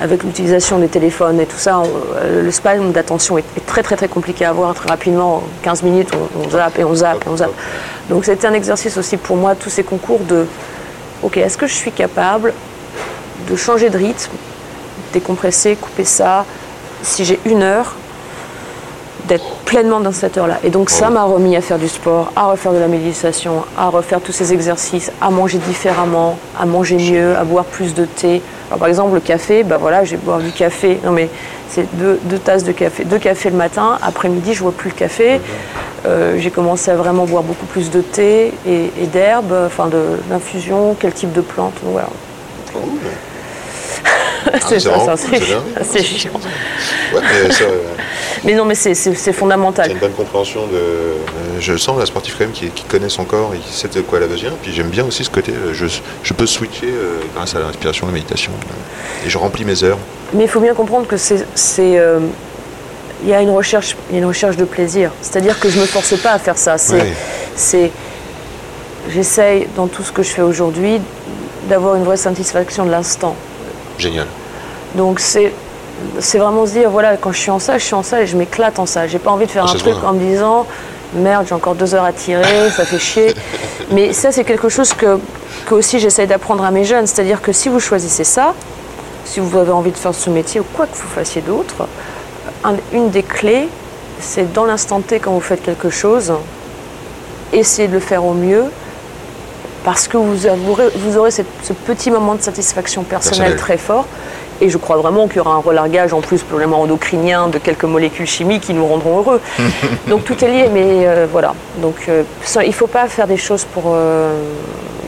avec 0.00 0.22
l'utilisation 0.22 0.78
des 0.78 0.88
téléphones 0.88 1.40
et 1.40 1.46
tout 1.46 1.56
ça, 1.58 1.78
on- 1.80 1.88
le 2.42 2.50
span 2.50 2.78
d'attention 2.92 3.38
est, 3.38 3.44
très 3.66 3.82
très 3.82 3.96
très 3.96 4.08
compliqué 4.08 4.44
à 4.44 4.50
avoir 4.50 4.74
très 4.74 4.88
rapidement, 4.90 5.36
en 5.36 5.42
15 5.62 5.82
minutes 5.84 6.10
on, 6.14 6.46
on 6.46 6.50
zappe 6.50 6.78
et 6.78 6.84
on 6.84 6.94
zappe 6.94 7.24
et 7.26 7.28
on 7.30 7.36
zappe. 7.38 7.52
Donc 8.10 8.24
c'était 8.26 8.46
un 8.46 8.52
exercice 8.54 8.98
aussi 8.98 9.16
pour 9.16 9.36
moi, 9.36 9.54
tous 9.54 9.70
ces 9.70 9.84
concours 9.84 10.20
de, 10.20 10.46
ok, 11.22 11.38
est-ce 11.38 11.56
que 11.56 11.66
je 11.66 11.74
suis 11.74 11.92
capable 11.92 12.52
de 13.48 13.56
changer 13.56 13.88
de 13.88 13.96
rythme, 13.96 14.32
décompresser, 15.14 15.76
couper 15.76 16.04
ça, 16.04 16.44
si 17.02 17.24
j'ai 17.24 17.40
une 17.46 17.62
heure, 17.62 17.96
d'être 19.30 19.44
pleinement 19.64 20.00
dans 20.00 20.12
cette 20.12 20.36
heure-là. 20.36 20.58
Et 20.64 20.70
donc 20.70 20.90
ça 20.90 21.08
m'a 21.08 21.22
remis 21.22 21.56
à 21.56 21.60
faire 21.60 21.78
du 21.78 21.88
sport, 21.88 22.32
à 22.34 22.46
refaire 22.48 22.72
de 22.72 22.78
la 22.78 22.88
méditation, 22.88 23.62
à 23.78 23.88
refaire 23.88 24.20
tous 24.20 24.32
ces 24.32 24.52
exercices, 24.52 25.12
à 25.22 25.30
manger 25.30 25.58
différemment, 25.58 26.36
à 26.58 26.66
manger 26.66 26.96
mieux, 26.96 27.36
à 27.36 27.44
boire 27.44 27.64
plus 27.64 27.94
de 27.94 28.04
thé. 28.04 28.42
Alors 28.68 28.80
par 28.80 28.88
exemple 28.88 29.14
le 29.14 29.20
café, 29.20 29.62
bah 29.62 29.78
voilà, 29.80 30.04
je 30.04 30.10
vais 30.12 30.16
boire 30.16 30.40
du 30.40 30.50
café. 30.50 30.98
Non 31.04 31.12
mais 31.12 31.28
c'est 31.68 31.86
deux, 31.96 32.18
deux 32.24 32.38
tasses 32.38 32.64
de 32.64 32.72
café, 32.72 33.04
deux 33.04 33.18
cafés 33.18 33.50
le 33.50 33.56
matin. 33.56 33.98
Après-midi, 34.02 34.52
je 34.54 34.62
bois 34.62 34.72
plus 34.76 34.90
le 34.90 34.96
café. 34.96 35.40
Euh, 36.06 36.34
j'ai 36.38 36.50
commencé 36.50 36.90
à 36.90 36.96
vraiment 36.96 37.24
boire 37.24 37.44
beaucoup 37.44 37.66
plus 37.66 37.88
de 37.90 38.00
thé 38.00 38.52
et, 38.66 38.90
et 39.00 39.06
d'herbes, 39.06 39.54
enfin 39.66 39.86
de- 39.86 40.18
d'infusion, 40.28 40.96
quel 40.98 41.12
type 41.12 41.32
de 41.32 41.40
plante. 41.40 41.74
Donc, 41.84 41.92
voilà. 41.92 42.08
C'est 44.68 44.80
c'est 44.80 44.80
ça, 44.80 45.14
c'est 45.16 45.38
c'est 45.38 45.82
c'est 45.84 46.02
chiant. 46.02 46.30
Ouais, 47.14 47.20
mais 47.44 47.50
ça, 47.52 47.64
euh, 47.64 47.78
Mais 48.44 48.54
non, 48.54 48.64
mais 48.64 48.74
c'est- 48.74 48.94
c'est 48.94 49.14
c'est 49.14 49.32
fondamental. 49.32 49.86
t'as 49.86 49.92
une 49.92 49.98
bonne 49.98 50.12
compréhension 50.12 50.66
de. 50.66 50.74
euh, 50.76 51.14
je 51.58 51.76
sens 51.76 51.98
la 51.98 52.06
sportive 52.06 52.34
quand 52.38 52.44
même 52.44 52.52
qui, 52.52 52.68
qui 52.70 52.84
connaît 52.84 53.08
son 53.08 53.24
corps 53.24 53.52
et 53.54 53.58
qui 53.58 53.72
sait 53.72 53.88
de 53.88 54.00
quoi 54.00 54.18
elle 54.18 54.24
a 54.24 54.28
besoin. 54.28 54.50
Puis 54.62 54.72
j'aime 54.72 54.88
bien 54.88 55.04
aussi 55.04 55.24
ce 55.24 55.30
côté, 55.30 55.52
euh, 55.52 55.72
je, 55.74 55.86
je 56.22 56.32
peux 56.34 56.46
switcher 56.46 56.86
euh, 56.86 57.18
grâce 57.34 57.54
à 57.54 57.58
la 57.60 57.66
respiration, 57.68 58.06
la 58.06 58.12
méditation. 58.12 58.52
euh, 58.52 59.26
et 59.26 59.30
je 59.30 59.36
remplis 59.38 59.64
mes 59.64 59.82
heures. 59.84 59.98
Mais 60.32 60.44
il 60.44 60.48
faut 60.48 60.60
bien 60.60 60.74
comprendre 60.74 61.06
que 61.06 61.16
c'est, 61.16 61.44
c'est, 61.54 62.00
il 63.22 63.28
y 63.28 63.34
a 63.34 63.42
une 63.42 63.50
recherche, 63.50 63.96
il 64.08 64.14
y 64.14 64.16
a 64.16 64.22
une 64.22 64.26
recherche 64.28 64.56
de 64.56 64.64
plaisir. 64.64 65.10
C'est-à-dire 65.20 65.58
que 65.60 65.68
je 65.68 65.78
me 65.80 65.84
force 65.86 66.16
pas 66.18 66.32
à 66.32 66.38
faire 66.38 66.56
ça. 66.56 66.78
C'est, 66.78 67.12
c'est, 67.56 67.90
j'essaye 69.10 69.66
dans 69.76 69.86
tout 69.88 70.02
ce 70.02 70.12
que 70.12 70.22
je 70.22 70.30
fais 70.30 70.42
aujourd'hui 70.42 71.00
d'avoir 71.68 71.96
une 71.96 72.04
vraie 72.04 72.16
satisfaction 72.16 72.86
de 72.86 72.90
l'instant. 72.90 73.34
Génial. 74.00 74.26
Donc 74.96 75.20
c'est, 75.20 75.52
c'est 76.18 76.38
vraiment 76.38 76.66
se 76.66 76.72
dire 76.72 76.90
voilà, 76.90 77.16
quand 77.16 77.32
je 77.32 77.38
suis 77.38 77.50
en 77.50 77.58
salle, 77.58 77.78
je 77.78 77.84
suis 77.84 77.94
en 77.94 78.02
salle 78.02 78.22
et 78.22 78.26
je 78.26 78.36
m'éclate 78.36 78.78
en 78.78 78.86
salle. 78.86 79.08
J'ai 79.08 79.18
pas 79.18 79.30
envie 79.30 79.46
de 79.46 79.50
faire 79.50 79.64
Ah, 79.68 79.70
un 79.72 79.78
truc 79.78 79.94
en 80.04 80.12
me 80.14 80.18
disant 80.18 80.66
merde, 81.14 81.44
j'ai 81.48 81.54
encore 81.54 81.74
deux 81.74 81.94
heures 81.94 82.04
à 82.04 82.12
tirer, 82.12 82.70
ça 82.76 82.84
fait 82.84 82.98
chier. 82.98 83.34
Mais 83.92 84.12
ça, 84.12 84.32
c'est 84.32 84.44
quelque 84.44 84.68
chose 84.68 84.92
que, 84.94 85.18
que 85.66 85.74
aussi 85.74 85.98
j'essaye 86.00 86.26
d'apprendre 86.26 86.64
à 86.64 86.70
mes 86.70 86.84
jeunes. 86.84 87.06
C'est-à-dire 87.06 87.40
que 87.42 87.52
si 87.52 87.68
vous 87.68 87.80
choisissez 87.80 88.24
ça, 88.24 88.54
si 89.24 89.38
vous 89.40 89.56
avez 89.58 89.72
envie 89.72 89.90
de 89.92 89.96
faire 89.96 90.14
ce 90.14 90.30
métier 90.30 90.60
ou 90.60 90.64
quoi 90.74 90.86
que 90.86 90.96
vous 90.96 91.08
fassiez 91.14 91.42
d'autre, 91.42 91.86
un- 92.64 92.76
une 92.92 93.10
des 93.10 93.22
clés, 93.22 93.68
c'est 94.20 94.52
dans 94.52 94.64
l'instant 94.64 95.00
T 95.00 95.18
quand 95.18 95.32
vous 95.32 95.40
faites 95.40 95.62
quelque 95.62 95.90
chose, 95.90 96.32
essayez 97.52 97.88
de 97.88 97.94
le 97.94 98.00
faire 98.00 98.24
au 98.24 98.34
mieux. 98.34 98.64
Parce 99.84 100.08
que 100.08 100.16
vous, 100.16 100.46
aurez, 100.46 100.88
vous 100.94 101.16
aurez 101.16 101.30
cette- 101.30 101.46
ce 101.62 101.72
petit 101.72 102.10
moment 102.10 102.34
de 102.34 102.42
satisfaction 102.42 103.02
personnelle 103.02 103.52
Personnel. 103.52 103.56
très 103.56 103.76
fort. 103.78 104.04
Et 104.62 104.68
je 104.68 104.76
crois 104.76 104.98
vraiment 104.98 105.26
qu'il 105.26 105.38
y 105.38 105.40
aura 105.40 105.54
un 105.54 105.58
relargage 105.60 106.12
en 106.12 106.20
plus 106.20 106.42
probablement 106.42 106.82
endocrinien 106.82 107.48
de 107.48 107.56
quelques 107.56 107.84
molécules 107.84 108.26
chimiques 108.26 108.64
qui 108.64 108.74
nous 108.74 108.86
rendront 108.86 109.18
heureux. 109.18 109.40
Donc 110.08 110.24
tout 110.24 110.44
est 110.44 110.48
lié, 110.48 110.68
mais 110.70 111.06
euh, 111.06 111.26
voilà. 111.32 111.54
Donc 111.78 111.94
euh, 112.10 112.24
ça, 112.44 112.62
il 112.62 112.68
ne 112.68 112.74
faut 112.74 112.86
pas 112.86 113.08
faire 113.08 113.26
des 113.26 113.38
choses 113.38 113.64
pour. 113.64 113.84
euh, 113.86 114.34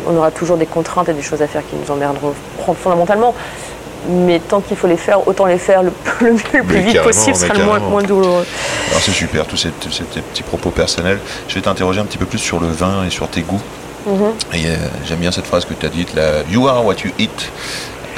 on 0.09 0.17
aura 0.17 0.31
toujours 0.31 0.57
des 0.57 0.65
contraintes 0.67 1.09
et 1.11 1.13
des 1.13 1.21
choses 1.23 1.43
à 1.43 1.47
faire 1.47 1.61
qui 1.69 1.77
nous 1.77 1.93
emmerderont 1.93 2.33
fondamentalement. 2.83 3.35
Mais 4.09 4.41
tant 4.41 4.61
qu'il 4.61 4.77
faut 4.77 4.89
les 4.89 4.97
faire, 4.97 5.29
autant 5.29 5.45
les 5.45 5.59
faire 5.59 5.83
le, 5.83 5.93
le 6.23 6.33
mieux, 6.33 6.39
le 6.55 6.63
plus 6.65 6.81
vite 6.81 7.03
possible, 7.03 7.37
ce 7.37 7.47
sera 7.47 7.55
le 7.55 7.65
moins, 7.91 8.03
douloureux. 8.03 8.45
Alors 8.91 9.03
c'est 9.03 9.13
super, 9.13 9.47
tous 9.47 9.59
ces, 9.59 9.69
tous 9.69 9.93
ces 9.93 10.03
petits 10.05 10.43
propos 10.43 10.71
personnels. 10.71 11.21
Je 11.47 11.55
vais 11.57 11.61
t'interroger 11.61 12.01
un 12.01 12.05
petit 12.05 12.19
peu 12.19 12.25
plus 12.27 12.39
sur 12.39 12.59
le 12.59 12.69
vin 12.69 13.05
et 13.07 13.11
sur 13.11 13.29
tes 13.29 13.43
goûts. 13.43 13.61
Mm-hmm. 14.07 14.57
Et 14.57 14.67
euh, 14.67 14.77
j'aime 15.07 15.19
bien 15.19 15.31
cette 15.33 15.47
phrase 15.47 15.65
que 15.65 15.75
tu 15.75 15.87
as 15.87 15.89
dite, 15.89 16.15
là, 16.15 16.43
You 16.51 16.67
are 16.69 16.85
what 16.85 16.97
you 17.05 17.11
eat. 17.19 17.31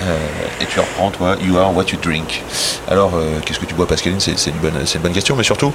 Euh, 0.02 0.16
et 0.60 0.66
tu 0.66 0.80
reprends, 0.80 1.10
toi, 1.10 1.36
You 1.42 1.56
are 1.58 1.74
what 1.74 1.84
you 1.92 1.98
drink. 2.02 2.42
Alors, 2.88 3.12
euh, 3.14 3.38
qu'est-ce 3.44 3.58
que 3.60 3.66
tu 3.66 3.74
bois, 3.74 3.86
Pascaline? 3.86 4.18
C'est 4.20 4.32
une, 4.46 4.56
bonne- 4.56 4.84
c'est 4.86 4.96
une 4.96 5.02
bonne 5.02 5.12
question, 5.12 5.36
mais 5.36 5.44
surtout, 5.44 5.72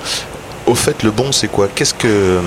Au 0.67 0.76
fait, 0.76 1.02
le 1.04 1.12
bon, 1.12 1.32
c'est 1.32 1.48
quoi? 1.48 1.67
Qu'est-ce 1.74 1.93
que. 1.93 2.38
hum, 2.39 2.45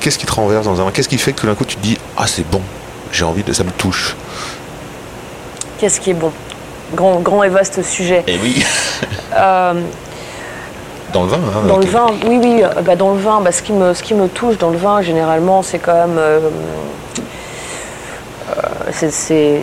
Qu'est-ce 0.00 0.18
qui 0.18 0.26
te 0.26 0.32
renverse 0.32 0.64
dans 0.66 0.86
un 0.86 0.90
Qu'est-ce 0.92 1.08
qui 1.08 1.18
fait 1.18 1.32
que 1.32 1.40
tout 1.40 1.46
d'un 1.46 1.54
coup 1.56 1.64
tu 1.64 1.74
te 1.76 1.80
dis 1.82 1.98
Ah, 2.16 2.26
c'est 2.28 2.48
bon, 2.48 2.60
j'ai 3.10 3.24
envie 3.24 3.42
de. 3.42 3.52
Ça 3.52 3.64
me 3.64 3.70
touche? 3.72 4.14
Qu'est-ce 5.78 6.00
qui 6.00 6.10
est 6.10 6.14
bon? 6.14 6.30
Grand, 6.94 7.18
grand 7.20 7.42
et 7.42 7.48
vaste 7.48 7.82
sujet. 7.82 8.22
eh 8.28 8.38
oui, 8.40 8.64
Dans 11.12 11.22
le 11.22 11.28
vin, 11.28 11.36
hein, 11.36 11.66
Dans 11.68 11.78
le 11.78 11.86
vin, 11.86 12.06
oui, 12.26 12.38
oui, 12.42 12.62
euh, 12.62 12.82
bah, 12.82 12.96
dans 12.96 13.12
le 13.12 13.20
vin, 13.20 13.40
bah, 13.40 13.52
ce, 13.52 13.62
qui 13.62 13.72
me, 13.72 13.94
ce 13.94 14.02
qui 14.02 14.14
me 14.14 14.28
touche 14.28 14.58
dans 14.58 14.70
le 14.70 14.76
vin, 14.78 15.02
généralement, 15.02 15.62
c'est 15.62 15.78
quand 15.78 15.94
même. 15.94 16.18
euh, 16.18 16.40
euh, 18.50 18.62
c'est- 19.10 19.60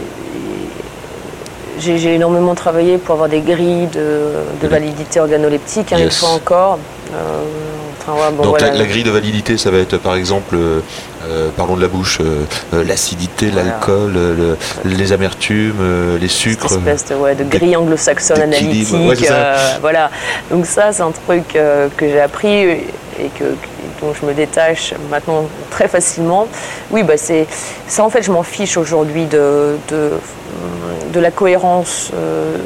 j'ai 1.80 2.14
énormément 2.16 2.56
travaillé 2.56 2.98
pour 2.98 3.14
avoir 3.16 3.28
des 3.30 3.42
grilles 3.42 3.88
de, 3.88 4.30
de 4.62 4.68
validité 4.68 5.20
organoleptique, 5.20 5.92
hein, 5.92 5.98
une 6.00 6.12
fois 6.12 6.30
encore. 6.30 6.78
Euh, 7.14 7.42
enfin, 8.00 8.14
ouais, 8.14 8.32
bon, 8.32 8.44
Donc 8.44 8.60
voilà. 8.60 8.72
la, 8.74 8.78
la 8.80 8.86
grille 8.86 9.04
de 9.04 9.12
validité, 9.12 9.58
ça 9.58 9.70
va 9.70 9.80
être 9.80 9.98
par 9.98 10.16
exemple, 10.16 10.56
euh, 11.30 11.50
parlons 11.56 11.76
de 11.76 11.82
la 11.82 11.88
bouche, 11.88 12.20
euh, 12.22 12.44
euh, 12.74 12.84
l'acidité, 12.84 13.52
l'alcool, 13.52 14.14
euh, 14.16 14.56
le- 14.84 14.90
les 14.90 15.12
amertumes, 15.12 16.18
les 16.20 16.28
cette 16.28 16.38
sucres. 16.38 16.72
espèce 16.74 17.06
de, 17.06 17.16
ouais, 17.16 17.36
de 17.36 17.44
grille 17.44 17.76
anglo-saxonne 17.76 18.42
analytique. 18.42 18.94
Ouais, 18.94 19.16
voilà. 19.82 20.10
Donc 20.52 20.66
ça, 20.66 20.92
c'est 20.92 21.02
un 21.04 21.12
truc 21.12 21.44
que 21.54 22.08
j'ai 22.08 22.20
appris 22.22 22.50
et 23.20 23.30
que, 23.38 23.44
dont 24.04 24.14
je 24.14 24.26
me 24.26 24.34
détache 24.34 24.94
maintenant 25.10 25.46
très 25.72 25.88
facilement. 25.88 26.48
Oui, 26.92 27.04
bah 27.04 27.18
c'est 27.18 27.48
ça 27.88 28.04
en 28.04 28.10
fait, 28.10 28.22
je 28.24 28.32
m'en 28.32 28.44
fiche 28.44 28.78
aujourd'hui 28.78 29.26
de, 29.26 29.78
de, 29.90 30.12
de 31.14 31.20
la 31.20 31.32
cohérence 31.32 32.12
euh, 32.14 32.58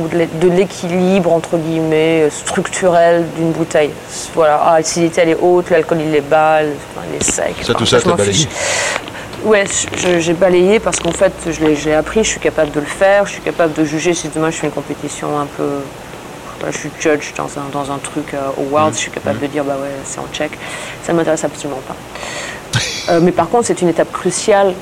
ou 0.00 0.08
de 0.08 0.16
l'é- 0.18 0.28
de 0.40 0.48
l'équilibre 0.48 1.32
entre 1.32 1.56
guillemets 1.56 2.28
structurel 2.30 3.24
d'une 3.36 3.52
bouteille. 3.52 3.90
Voilà, 4.34 4.60
ah, 4.64 4.78
l'acidité 4.78 5.20
elle 5.22 5.30
est 5.30 5.38
haute, 5.40 5.70
l'alcool 5.70 5.98
il 6.00 6.14
est 6.14 6.20
bas, 6.20 6.58
enfin, 6.60 7.06
il 7.10 7.16
est 7.16 7.24
sec. 7.24 7.54
Ça, 7.62 7.74
tout 7.74 7.84
Enfin, 7.84 8.16
ça, 8.16 8.24
fiche. 8.24 8.48
Ouais, 9.44 9.64
j'ai 10.18 10.32
balayé 10.32 10.80
parce 10.80 10.98
qu'en 10.98 11.12
fait, 11.12 11.32
je 11.48 11.60
l'ai 11.64 11.94
appris, 11.94 12.24
je 12.24 12.30
suis 12.30 12.40
capable 12.40 12.72
de 12.72 12.80
le 12.80 12.86
faire, 12.86 13.26
je 13.26 13.32
suis 13.32 13.42
capable 13.42 13.74
de 13.74 13.84
juger 13.84 14.12
si 14.12 14.28
demain 14.28 14.50
je 14.50 14.56
fais 14.56 14.66
une 14.66 14.72
compétition 14.72 15.38
un 15.38 15.46
peu. 15.56 15.68
Je 16.70 16.76
suis 16.78 16.90
judge 17.00 17.32
dans 17.36 17.48
un, 17.58 17.68
dans 17.72 17.90
un 17.92 17.98
truc 17.98 18.34
euh, 18.34 18.40
au 18.56 18.62
World, 18.72 18.94
je 18.94 18.98
suis 19.00 19.10
capable 19.10 19.38
de 19.40 19.46
dire 19.46 19.64
bah 19.64 19.76
ouais, 19.80 19.90
c'est 20.04 20.18
en 20.18 20.26
check. 20.32 20.52
Ça 21.04 21.12
ne 21.12 21.18
m'intéresse 21.18 21.44
absolument 21.44 21.80
pas. 21.86 21.94
Euh, 23.08 23.20
mais 23.22 23.30
par 23.30 23.48
contre, 23.48 23.66
c'est 23.68 23.80
une 23.82 23.88
étape 23.88 24.10
cruciale 24.10 24.74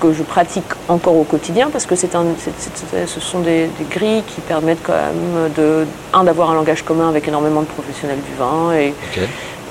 que 0.00 0.12
je 0.12 0.22
pratique 0.22 0.64
encore 0.88 1.16
au 1.16 1.24
quotidien 1.24 1.68
parce 1.68 1.84
que 1.84 1.96
c'est 1.96 2.14
un, 2.14 2.24
c'est- 2.38 2.52
c'est- 2.92 3.06
ce 3.08 3.18
sont 3.20 3.40
des, 3.40 3.66
des 3.76 3.84
grilles 3.90 4.22
qui 4.22 4.40
permettent 4.40 4.82
quand 4.84 4.92
même 4.92 5.50
de, 5.56 5.84
un, 6.12 6.22
d'avoir 6.22 6.52
un 6.52 6.54
langage 6.54 6.82
commun 6.84 7.08
avec 7.08 7.26
énormément 7.26 7.62
de 7.62 7.66
professionnels 7.66 8.20
du 8.20 8.34
vin 8.38 8.72
et. 8.72 8.94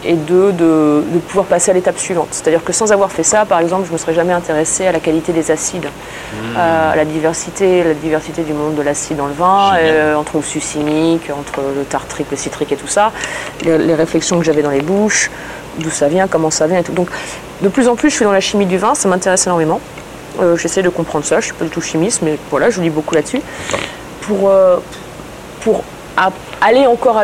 Et 0.05 0.13
deux, 0.13 0.51
de, 0.51 1.03
de 1.13 1.19
pouvoir 1.19 1.45
passer 1.45 1.71
à 1.71 1.73
l'étape 1.73 1.97
suivante. 1.97 2.27
C'est-à-dire 2.31 2.63
que 2.63 2.73
sans 2.73 2.91
avoir 2.91 3.11
fait 3.11 3.23
ça, 3.23 3.45
par 3.45 3.59
exemple, 3.59 3.83
je 3.83 3.89
ne 3.89 3.93
me 3.93 3.97
serais 3.97 4.13
jamais 4.13 4.33
intéressée 4.33 4.85
à 4.85 4.91
la 4.91 4.99
qualité 4.99 5.31
des 5.31 5.49
acides, 5.51 5.87
à 6.57 6.95
la 6.95 7.05
diversité, 7.05 7.83
la 7.83 7.93
diversité 7.93 8.43
du 8.43 8.53
monde 8.53 8.75
de 8.75 8.81
l'acide 8.81 9.17
dans 9.17 9.27
le 9.27 9.33
vin, 9.33 9.75
euh, 9.77 10.15
entre 10.15 10.37
le 10.37 10.43
succinique, 10.43 11.29
entre 11.29 11.61
le 11.75 11.83
tartrique, 11.83 12.27
le 12.31 12.37
citrique 12.37 12.71
et 12.71 12.75
tout 12.75 12.87
ça, 12.87 13.11
les, 13.63 13.77
les 13.77 13.95
réflexions 13.95 14.37
que 14.39 14.45
j'avais 14.45 14.61
dans 14.61 14.71
les 14.71 14.81
bouches, 14.81 15.31
d'où 15.79 15.89
ça 15.89 16.07
vient, 16.07 16.27
comment 16.27 16.51
ça 16.51 16.67
vient 16.67 16.79
et 16.79 16.83
tout. 16.83 16.91
Donc, 16.91 17.07
de 17.61 17.69
plus 17.69 17.87
en 17.87 17.95
plus, 17.95 18.09
je 18.09 18.15
suis 18.15 18.25
dans 18.25 18.31
la 18.31 18.41
chimie 18.41 18.65
du 18.65 18.77
vin, 18.77 18.95
ça 18.95 19.07
m'intéresse 19.07 19.45
énormément. 19.47 19.79
Euh, 20.41 20.57
J'essaie 20.57 20.81
de 20.81 20.89
comprendre 20.89 21.23
ça, 21.25 21.39
je 21.39 21.45
suis 21.45 21.53
pas 21.53 21.65
du 21.65 21.71
tout 21.71 21.81
chimiste, 21.81 22.21
mais 22.23 22.37
voilà, 22.49 22.69
je 22.69 22.81
lis 22.81 22.89
beaucoup 22.89 23.15
là-dessus. 23.15 23.41
Pour, 24.21 24.49
euh, 24.49 24.77
pour 25.61 25.83
a- 26.17 26.31
aller 26.61 26.85
encore 26.87 27.17
à 27.17 27.23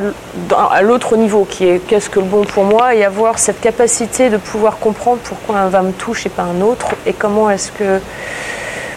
à 0.71 0.81
l'autre 0.81 1.15
niveau, 1.15 1.45
qui 1.45 1.67
est 1.67 1.79
qu'est-ce 1.79 2.09
que 2.09 2.19
le 2.19 2.25
bon 2.25 2.43
pour 2.43 2.63
moi, 2.63 2.95
et 2.95 3.03
avoir 3.05 3.37
cette 3.39 3.61
capacité 3.61 4.29
de 4.29 4.37
pouvoir 4.37 4.77
comprendre 4.79 5.19
pourquoi 5.23 5.57
un 5.57 5.67
vin 5.67 5.81
me 5.83 5.91
touche 5.91 6.25
et 6.25 6.29
pas 6.29 6.43
un 6.43 6.61
autre, 6.61 6.87
et 7.05 7.13
comment 7.13 7.49
est-ce 7.49 7.71
que 7.71 7.99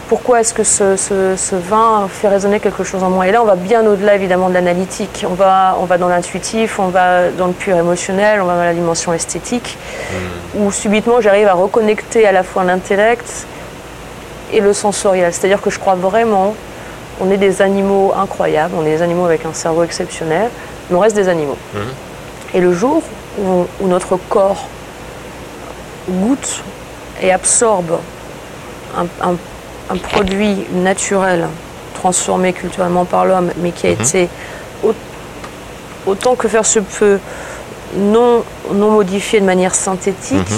pourquoi 0.09 0.41
est-ce 0.41 0.53
que 0.53 0.63
ce, 0.65 0.97
ce- 0.97 1.37
ce 1.37 1.55
vin 1.57 2.07
fait 2.11 2.29
résonner 2.29 2.61
quelque 2.61 2.85
chose 2.85 3.03
en 3.03 3.09
moi 3.11 3.27
Et 3.29 3.33
là, 3.33 3.41
on 3.41 3.47
va 3.47 3.55
bien 3.57 3.87
au-delà 3.87 4.15
évidemment 4.15 4.51
de 4.51 4.55
l'analytique. 4.55 5.25
On 5.29 5.33
va, 5.35 5.77
on 5.81 5.85
va 5.87 5.97
dans 5.97 6.09
l'intuitif, 6.09 6.79
on 6.79 6.89
va 6.89 7.31
dans 7.31 7.47
le 7.47 7.55
pur 7.55 7.77
émotionnel, 7.77 8.41
on 8.43 8.45
va 8.45 8.57
dans 8.57 8.65
la 8.65 8.75
dimension 8.75 9.13
esthétique, 9.15 9.79
où 10.55 10.71
subitement 10.71 11.21
j'arrive 11.23 11.49
à 11.49 11.55
reconnecter 11.55 12.27
à 12.27 12.33
la 12.33 12.43
fois 12.43 12.63
l'intellect 12.65 13.47
et 14.53 14.61
le 14.61 14.73
sensoriel. 14.75 15.33
C'est-à-dire 15.33 15.63
que 15.63 15.71
je 15.71 15.79
crois 15.79 15.95
vraiment 15.95 16.55
on 17.21 17.31
est 17.31 17.37
des 17.37 17.63
animaux 17.63 18.13
incroyables, 18.17 18.75
on 18.77 18.83
est 18.87 18.97
des 18.97 19.03
animaux 19.03 19.25
avec 19.27 19.45
un 19.45 19.53
cerveau 19.53 19.83
exceptionnel, 19.85 20.49
mais 20.91 20.97
on 20.97 21.01
reste 21.01 21.17
des 21.17 21.29
animaux. 21.29 21.57
Et 22.55 22.61
le 22.61 22.73
jour 22.73 23.03
où, 23.39 23.65
où 23.81 23.87
notre 23.89 24.17
corps 24.29 24.67
goûte 26.09 26.63
et 27.23 27.33
absorbe 27.33 27.99
un, 28.97 29.05
un- 29.27 29.37
un 29.91 29.97
produit 29.97 30.65
naturel, 30.73 31.47
transformé 31.95 32.53
culturellement 32.53 33.05
par 33.05 33.25
l'homme, 33.25 33.51
mais 33.59 33.71
qui 33.71 33.87
a 33.87 33.91
été 33.91 34.29
au- 34.85 34.93
autant 36.07 36.35
que 36.35 36.49
faire 36.49 36.67
se 36.67 36.81
peut 36.81 37.19
non, 37.97 38.43
non 38.73 38.91
modifié 38.91 39.41
de 39.41 39.45
manière 39.47 39.75
synthétique, 39.75 40.49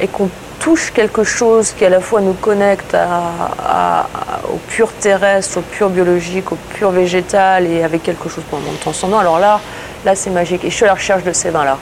et 0.00 0.08
qu'on 0.08 0.30
touche 0.60 0.92
quelque 0.92 1.24
chose 1.24 1.72
qui 1.72 1.84
à 1.84 1.88
la 1.88 2.00
fois 2.00 2.20
nous 2.20 2.34
connecte 2.34 2.94
au 4.52 4.56
pur 4.68 4.92
terrestre, 4.92 5.58
au 5.58 5.62
pur 5.62 5.88
biologique, 5.88 6.52
au 6.52 6.56
pur 6.74 6.90
végétal 6.90 7.66
et 7.66 7.82
avec 7.82 8.02
quelque 8.02 8.28
chose 8.28 8.44
pour 8.48 8.60
monde 8.60 8.78
transcendant, 8.80 9.18
alors 9.18 9.38
là, 9.38 9.58
là 10.04 10.14
c'est 10.14 10.30
magique. 10.30 10.64
Et 10.64 10.70
je 10.70 10.74
suis 10.76 10.84
à 10.84 10.88
la 10.88 10.94
recherche 10.94 11.24
de 11.24 11.32
ces 11.32 11.50
vins-là. 11.50 11.78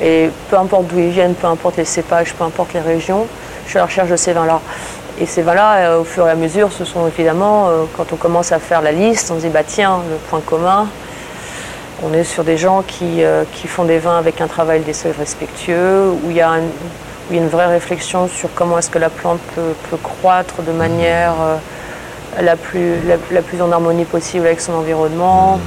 Et 0.00 0.30
peu 0.50 0.56
importe 0.58 0.86
d'où 0.88 0.98
ils 0.98 1.10
viennent, 1.10 1.34
peu 1.34 1.46
importe 1.46 1.76
les 1.78 1.84
cépages, 1.84 2.34
peu 2.34 2.44
importe 2.44 2.74
les 2.74 2.80
régions, 2.80 3.26
je 3.64 3.70
suis 3.70 3.78
à 3.78 3.82
la 3.82 3.86
recherche 3.86 4.10
de 4.10 4.16
ces 4.16 4.32
vins-là. 4.32 4.60
Et 5.20 5.26
ces 5.26 5.42
vins-là, 5.42 5.76
euh, 5.76 6.00
au 6.00 6.04
fur 6.04 6.26
et 6.26 6.30
à 6.30 6.34
mesure, 6.34 6.72
ce 6.72 6.84
sont 6.84 7.06
évidemment, 7.06 7.68
euh, 7.68 7.84
quand 7.96 8.12
on 8.12 8.16
commence 8.16 8.50
à 8.52 8.58
faire 8.58 8.82
la 8.82 8.90
liste, 8.92 9.30
on 9.30 9.36
se 9.36 9.42
dit, 9.42 9.48
bah 9.48 9.62
tiens, 9.64 10.00
le 10.10 10.16
point 10.28 10.40
commun, 10.40 10.88
on 12.02 12.12
est 12.12 12.24
sur 12.24 12.42
des 12.42 12.58
gens 12.58 12.82
qui, 12.86 13.22
euh, 13.22 13.44
qui 13.52 13.68
font 13.68 13.84
des 13.84 13.98
vins 13.98 14.18
avec 14.18 14.40
un 14.40 14.48
travail 14.48 14.80
des 14.80 14.92
seuils 14.92 15.14
respectueux, 15.16 16.10
où 16.10 16.30
il 16.30 16.36
y 16.36 16.40
a, 16.40 16.50
un- 16.50 16.62
il 17.30 17.36
y 17.36 17.38
a 17.38 17.42
une 17.42 17.48
vraie 17.48 17.66
réflexion 17.66 18.28
sur 18.28 18.48
comment 18.54 18.78
est-ce 18.78 18.90
que 18.90 18.98
la 18.98 19.08
plante 19.10 19.40
peut, 19.54 19.74
peut 19.90 19.96
croître 19.96 20.62
de 20.62 20.72
manière 20.72 21.34
euh, 21.40 21.56
la, 22.42 22.56
plus, 22.56 22.96
la, 23.06 23.16
la 23.30 23.42
plus 23.42 23.62
en 23.62 23.72
harmonie 23.72 24.04
possible 24.04 24.46
avec 24.46 24.60
son 24.60 24.74
environnement, 24.74 25.58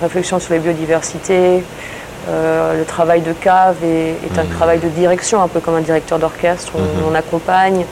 réflexion 0.00 0.40
sur 0.40 0.54
les 0.54 0.58
biodiversités. 0.60 1.62
Euh, 2.28 2.76
le 2.76 2.84
travail 2.84 3.20
de 3.20 3.32
cave 3.32 3.76
est, 3.84 4.16
est 4.26 4.38
un 4.38 4.44
travail 4.56 4.80
de 4.80 4.88
direction, 4.88 5.42
un 5.42 5.48
peu 5.48 5.60
comme 5.60 5.76
un 5.76 5.80
directeur 5.80 6.18
d'orchestre, 6.18 6.72
on, 6.74 7.12
on 7.12 7.14
accompagne. 7.14 7.84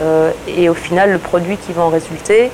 euh, 0.00 0.30
et 0.46 0.68
au 0.68 0.74
final, 0.74 1.10
le 1.12 1.18
produit 1.18 1.56
qui 1.56 1.72
va 1.72 1.82
en 1.82 1.88
résulter, 1.88 2.50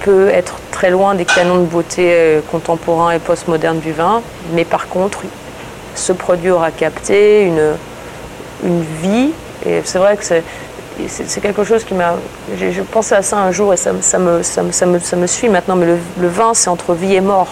peut 0.00 0.30
être 0.30 0.54
très 0.70 0.88
loin 0.88 1.14
des 1.14 1.26
canons 1.26 1.58
de 1.58 1.66
beauté 1.66 2.40
contemporains 2.50 3.10
et 3.10 3.18
postmodernes 3.18 3.80
du 3.80 3.92
vin, 3.92 4.22
mais 4.54 4.64
par 4.64 4.88
contre, 4.88 5.20
ce 5.94 6.12
produit 6.14 6.50
aura 6.50 6.70
capté 6.70 7.42
une, 7.42 7.60
une 8.64 8.82
vie, 9.02 9.30
et 9.66 9.80
c'est 9.84 9.98
vrai 9.98 10.16
que 10.16 10.24
c'est, 10.24 11.40
quelque 11.40 11.64
chose 11.64 11.84
qui 11.84 11.94
m'a... 11.94 12.14
J'ai, 12.58 12.72
pensé 12.82 13.14
à 13.14 13.22
ça 13.22 13.38
un 13.38 13.52
jour 13.52 13.72
et 13.72 13.76
ça, 13.76 13.92
me- 13.92 14.02
ça, 14.02 14.18
me, 14.18 14.42
ça, 14.42 14.62
me, 14.62 14.98
ça, 14.98 15.16
me, 15.16 15.26
suit 15.26 15.48
maintenant, 15.48 15.76
mais 15.76 15.86
le, 15.86 16.28
vin, 16.28 16.54
c'est 16.54 16.70
entre 16.70 16.94
vie 16.94 17.14
et 17.14 17.20
mort. 17.20 17.48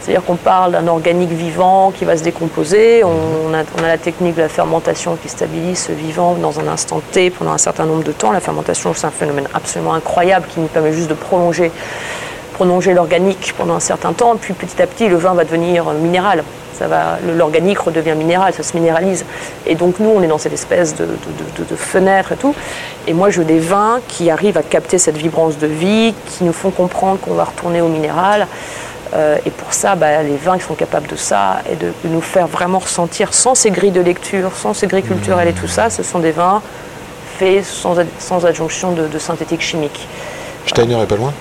C'est-à-dire 0.00 0.24
qu'on 0.24 0.36
parle 0.36 0.72
d'un 0.72 0.86
organique 0.86 1.30
vivant 1.30 1.90
qui 1.90 2.04
va 2.04 2.16
se 2.16 2.22
décomposer. 2.22 3.04
On, 3.04 3.52
a, 3.52 3.62
on 3.78 3.84
a 3.84 3.88
la 3.88 3.98
technique 3.98 4.36
de 4.36 4.42
la 4.42 4.48
fermentation 4.48 5.16
qui 5.16 5.28
stabilise 5.28 5.78
ce 5.78 5.92
vivant 5.92 6.34
dans 6.34 6.60
un 6.60 6.68
instant 6.68 7.02
T 7.12 7.30
pendant 7.30 7.52
un 7.52 7.58
certain 7.58 7.84
nombre 7.84 8.04
de 8.04 8.12
temps. 8.12 8.32
La 8.32 8.40
fermentation, 8.40 8.94
c'est 8.94 9.06
un 9.06 9.10
phénomène 9.10 9.48
absolument 9.52 9.94
incroyable 9.94 10.46
qui 10.48 10.60
nous 10.60 10.68
permet 10.68 10.92
juste 10.92 11.08
de 11.08 11.14
prolonger, 11.14 11.70
prolonger 12.54 12.94
l'organique 12.94 13.54
pendant 13.58 13.74
un 13.74 13.80
certain 13.80 14.14
temps. 14.14 14.36
Puis 14.40 14.54
petit 14.54 14.80
à 14.80 14.86
petit, 14.86 15.08
le 15.08 15.16
vin 15.16 15.34
va 15.34 15.44
devenir 15.44 15.84
minéral. 15.92 16.42
Ça 16.78 16.86
va, 16.86 17.18
l'organique 17.36 17.78
redevient 17.80 18.14
minéral, 18.14 18.52
ça 18.54 18.62
se 18.62 18.76
minéralise. 18.76 19.24
Et 19.66 19.74
donc 19.74 19.98
nous, 19.98 20.10
on 20.10 20.22
est 20.22 20.28
dans 20.28 20.38
cette 20.38 20.52
espèce 20.52 20.94
de, 20.94 21.04
de- 21.06 21.10
de- 21.10 21.64
de- 21.64 21.70
de 21.70 21.76
fenêtre 21.76 22.32
et 22.32 22.36
tout. 22.36 22.54
Et 23.06 23.12
moi, 23.12 23.30
je 23.30 23.38
veux 23.40 23.44
des 23.44 23.58
vins 23.58 24.00
qui 24.06 24.30
arrivent 24.30 24.56
à 24.58 24.62
capter 24.62 24.98
cette 24.98 25.16
vibrance 25.16 25.58
de 25.58 25.66
vie, 25.66 26.14
qui 26.26 26.44
nous 26.44 26.52
font 26.52 26.70
comprendre 26.70 27.18
qu'on 27.20 27.34
va 27.34 27.44
retourner 27.44 27.80
au 27.80 27.88
minéral. 27.88 28.46
Euh, 29.14 29.38
et 29.46 29.50
pour 29.50 29.72
ça, 29.72 29.94
bah, 29.96 30.22
les 30.22 30.36
vins 30.36 30.58
qui 30.58 30.64
sont 30.64 30.74
capables 30.74 31.06
de 31.08 31.16
ça 31.16 31.62
et 31.72 31.76
de, 31.76 31.86
de 32.04 32.08
nous 32.10 32.20
faire 32.20 32.46
vraiment 32.46 32.78
ressentir 32.78 33.32
sans 33.32 33.54
ces 33.54 33.70
grilles 33.70 33.90
de 33.90 34.02
lecture, 34.02 34.52
sans 34.54 34.74
ces 34.74 34.86
grilles 34.86 35.02
culturelles 35.02 35.48
et 35.48 35.52
tout 35.54 35.66
ça, 35.66 35.88
ce 35.90 36.02
sont 36.02 36.18
des 36.18 36.30
vins 36.32 36.60
faits 37.38 37.64
sans, 37.64 37.98
ad- 37.98 38.06
sans 38.18 38.44
adjonction 38.44 38.92
de, 38.92 39.06
de 39.06 39.18
synthétique 39.18 39.62
chimique. 39.62 40.06
Steiner 40.66 41.00
est 41.02 41.06
pas 41.06 41.16
loin? 41.16 41.32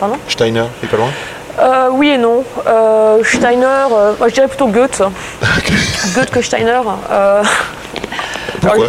Pardon? 0.00 0.16
Steiner 0.28 0.64
est 0.82 0.86
pas 0.86 0.96
loin? 0.96 1.10
Euh, 1.58 1.88
Oui 1.92 2.10
et 2.10 2.18
non. 2.18 2.44
Euh, 2.66 3.18
Steiner, 3.24 3.64
euh, 3.66 4.12
moi, 4.18 4.28
je 4.28 4.34
dirais 4.34 4.48
plutôt 4.48 4.66
Goethe. 4.68 5.02
Goethe 6.14 6.30
que 6.30 6.42
Steiner. 6.42 6.80
Pourquoi? 8.60 8.86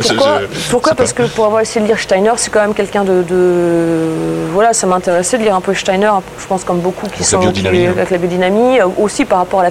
Je- 0.00 0.70
Pourquoi? 0.70 0.94
Parce 0.94 1.12
que 1.12 1.22
pour 1.24 1.46
avoir 1.46 1.60
essayé 1.62 1.80
de 1.80 1.86
lire 1.86 1.98
Steiner, 1.98 2.32
c'est 2.36 2.50
quand 2.50 2.60
même 2.60 2.74
quelqu'un 2.74 3.02
de, 3.04 3.22
de- 3.22 4.48
Voilà, 4.52 4.72
ça 4.72 4.86
m'intéressait 4.86 5.38
de 5.38 5.42
lire 5.42 5.54
un 5.54 5.60
peu 5.60 5.74
Steiner, 5.74 6.10
je 6.38 6.46
pense 6.46 6.64
comme 6.64 6.78
beaucoup 6.80 7.06
qui 7.08 7.24
sont 7.24 7.38
qui- 7.40 7.46
hein. 7.88 7.90
avec 7.96 8.10
la 8.10 8.18
biodynamie, 8.18 8.78
aussi 8.98 9.24
par 9.24 9.38
rapport 9.38 9.60
à, 9.60 9.64
la- 9.64 9.70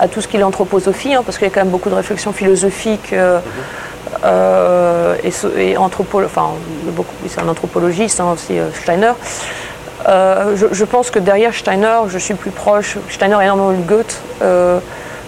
à 0.00 0.08
tout 0.08 0.20
ce 0.20 0.28
qui 0.28 0.36
est 0.36 0.40
l'anthroposophie, 0.40 1.14
hein, 1.14 1.22
parce 1.24 1.38
qu'il 1.38 1.46
y 1.46 1.50
a 1.50 1.54
quand 1.54 1.60
même 1.60 1.70
beaucoup 1.70 1.90
de 1.90 1.94
réflexions 1.94 2.32
philosophiques 2.32 3.12
euh, 3.12 3.40
euh, 4.24 5.16
et, 5.22 5.32
et 5.60 5.76
enfin, 5.76 6.50
beaucoup- 6.86 7.14
c'est 7.28 7.40
un 7.40 7.48
anthropologiste 7.48 8.20
hein, 8.20 8.26
aussi, 8.32 8.54
Steiner. 8.82 9.12
Euh, 10.08 10.56
je, 10.56 10.66
je 10.72 10.84
pense 10.84 11.10
que 11.10 11.18
derrière 11.18 11.54
Steiner, 11.54 11.98
je 12.08 12.18
suis 12.18 12.34
plus 12.34 12.50
proche. 12.50 12.96
Steiner 13.10 13.34
a 13.36 13.44
énormément 13.44 13.70
lu 13.70 13.82
Goethe. 13.82 14.20
euh, 14.42 14.78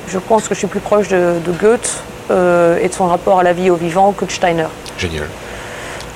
je 0.09 0.19
pense 0.19 0.49
que 0.49 0.55
je 0.55 0.59
suis 0.59 0.67
plus 0.67 0.81
proche 0.81 1.09
de, 1.09 1.35
de 1.47 1.53
Goethe 1.53 2.03
euh, 2.31 2.79
et 2.83 2.89
de 2.89 2.93
son 2.95 3.07
rapport 3.07 3.39
à 3.41 3.43
la 3.43 3.53
vie 3.55 3.67
et 3.67 3.71
au 3.71 3.77
vivant 3.77 4.13
que 4.13 4.25
de 4.27 4.31
Steiner. 4.31 4.67
Génial. 4.99 5.25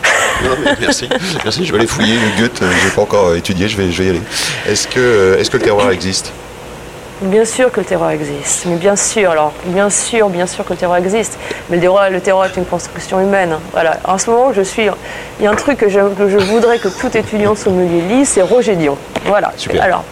Non, 0.45 0.51
mais 0.65 0.73
merci, 0.81 1.09
merci. 1.43 1.65
Je 1.65 1.73
vais 1.73 1.79
aller 1.79 1.87
fouiller 1.89 2.15
le 2.15 2.41
Goethe. 2.41 2.63
euh, 2.63 2.71
J'ai 2.85 2.91
pas 2.91 3.03
encore 3.03 3.35
étudié. 3.35 3.67
Je 3.69 3.77
vais, 3.77 3.91
je 3.91 3.99
vais 4.03 4.07
y 4.07 4.11
aller. 4.11 4.23
Est-ce 4.69 4.87
que, 4.87 5.37
est-ce 5.39 5.51
que 5.51 5.57
le 5.57 5.65
terroir 5.65 5.91
existe? 5.91 6.33
Bien 7.21 7.45
sûr 7.45 7.73
que 7.73 7.81
le 7.81 7.87
terroir 7.87 8.11
existe, 8.11 8.67
mais 8.67 8.77
bien 8.77 8.95
sûr, 8.95 9.33
alors 9.33 9.53
bien 9.65 9.91
sûr, 9.91 10.29
bien 10.29 10.47
sûr 10.47 10.65
que 10.65 10.73
le 10.73 10.79
terroir 10.79 10.99
existe, 10.99 11.37
mais 11.69 11.77
le 11.77 12.21
terroir 12.21 12.47
est 12.47 12.57
une 12.57 12.65
construction 12.65 13.21
humaine. 13.21 13.57
Voilà. 13.73 13.99
En 14.05 14.19
ce 14.19 14.31
moment, 14.31 14.53
je 14.53 14.63
suis, 14.63 14.87
il 15.41 15.45
y 15.45 15.49
a 15.49 15.51
un 15.51 15.57
truc 15.57 15.79
que 15.79 15.89
je, 15.89 15.99
que 16.15 16.29
je 16.29 16.39
voudrais 16.39 16.79
que 16.79 16.87
tout 16.87 17.17
étudiant 17.17 17.57
sommelier 17.57 18.03
lise, 18.03 18.29
c'est 18.29 18.43
Roger 18.43 18.77
Dion. 18.77 18.97
Voilà. 19.25 19.53
Super. 19.57 19.83
Alors, 19.83 20.05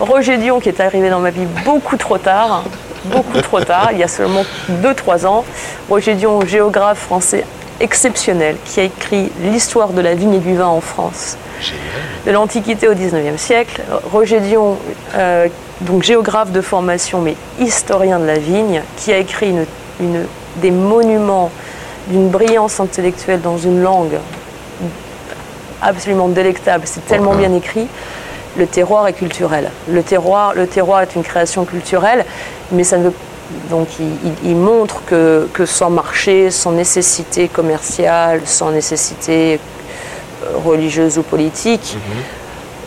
Roger 0.00 0.36
Dion 0.36 0.60
qui 0.60 0.68
est 0.68 0.80
arrivé 0.80 1.08
dans 1.08 1.20
ma 1.20 1.30
vie 1.30 1.46
beaucoup 1.64 1.96
trop 1.96 2.18
tard, 2.18 2.64
beaucoup 3.06 3.40
trop 3.40 3.60
tard, 3.60 3.88
il 3.92 3.98
y 3.98 4.02
a 4.02 4.08
seulement 4.08 4.44
2-3 4.82 5.24
ans. 5.26 5.46
Roger 5.88 6.14
Dion, 6.14 6.42
géographe 6.42 6.98
français 6.98 7.46
exceptionnel, 7.80 8.56
qui 8.64 8.80
a 8.80 8.84
écrit 8.84 9.30
l'histoire 9.42 9.88
de 9.90 10.00
la 10.00 10.14
vigne 10.14 10.34
et 10.34 10.38
du 10.38 10.54
vin 10.56 10.66
en 10.66 10.80
France 10.80 11.36
de 12.26 12.30
l'Antiquité 12.30 12.88
au 12.88 12.94
XIXe 12.94 13.40
siècle. 13.40 13.80
Roger 14.12 14.40
Dion, 14.40 14.76
euh, 15.16 15.48
donc 15.82 16.02
géographe 16.02 16.52
de 16.52 16.60
formation, 16.60 17.20
mais 17.20 17.34
historien 17.58 18.18
de 18.18 18.26
la 18.26 18.38
vigne, 18.38 18.82
qui 18.96 19.12
a 19.12 19.18
écrit 19.18 19.50
une- 19.50 19.66
une- 20.00 20.26
des 20.56 20.70
monuments 20.70 21.50
d'une 22.08 22.28
brillance 22.28 22.80
intellectuelle 22.80 23.40
dans 23.40 23.58
une 23.58 23.82
langue 23.82 24.18
absolument 25.82 26.28
délectable. 26.28 26.82
C'est 26.86 27.06
tellement 27.06 27.34
bien 27.34 27.54
écrit. 27.54 27.86
Le 28.56 28.66
terroir 28.66 29.06
est 29.06 29.12
culturel. 29.12 29.70
Le 29.88 30.02
terroir, 30.02 30.54
le 30.54 30.66
terroir 30.66 31.02
est 31.02 31.14
une 31.14 31.22
création 31.22 31.64
culturelle, 31.64 32.24
mais 32.72 32.84
ça 32.84 32.98
ne 32.98 33.04
veut 33.04 33.14
donc 33.68 33.88
il, 33.98 34.06
il- 34.24 34.50
il 34.50 34.56
montre 34.56 35.02
que, 35.06 35.48
que 35.52 35.66
sans 35.66 35.90
marché, 35.90 36.50
sans 36.50 36.72
nécessité 36.72 37.48
commerciale, 37.48 38.42
sans 38.44 38.70
nécessité 38.70 39.58
euh, 40.44 40.56
religieuse 40.64 41.18
ou 41.18 41.22
politique, 41.22 41.96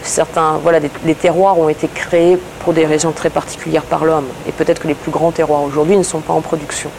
certains, 0.03 0.59
voilà, 0.61 0.79
des- 0.79 0.89
les 1.05 1.15
terroirs 1.15 1.57
ont 1.59 1.69
été 1.69 1.87
créés 1.87 2.37
pour 2.63 2.73
des 2.73 2.85
raisons 2.85 3.11
très 3.11 3.29
particulières 3.29 3.83
par 3.83 4.05
l'homme. 4.05 4.27
Et 4.47 4.51
peut-être 4.51 4.81
que 4.81 4.87
les 4.87 4.95
plus 4.95 5.11
grands 5.11 5.31
terroirs 5.31 5.63
aujourd'hui 5.63 5.97
ne 5.97 6.03
sont 6.03 6.19
pas 6.19 6.33
en 6.33 6.41
production. 6.41 6.89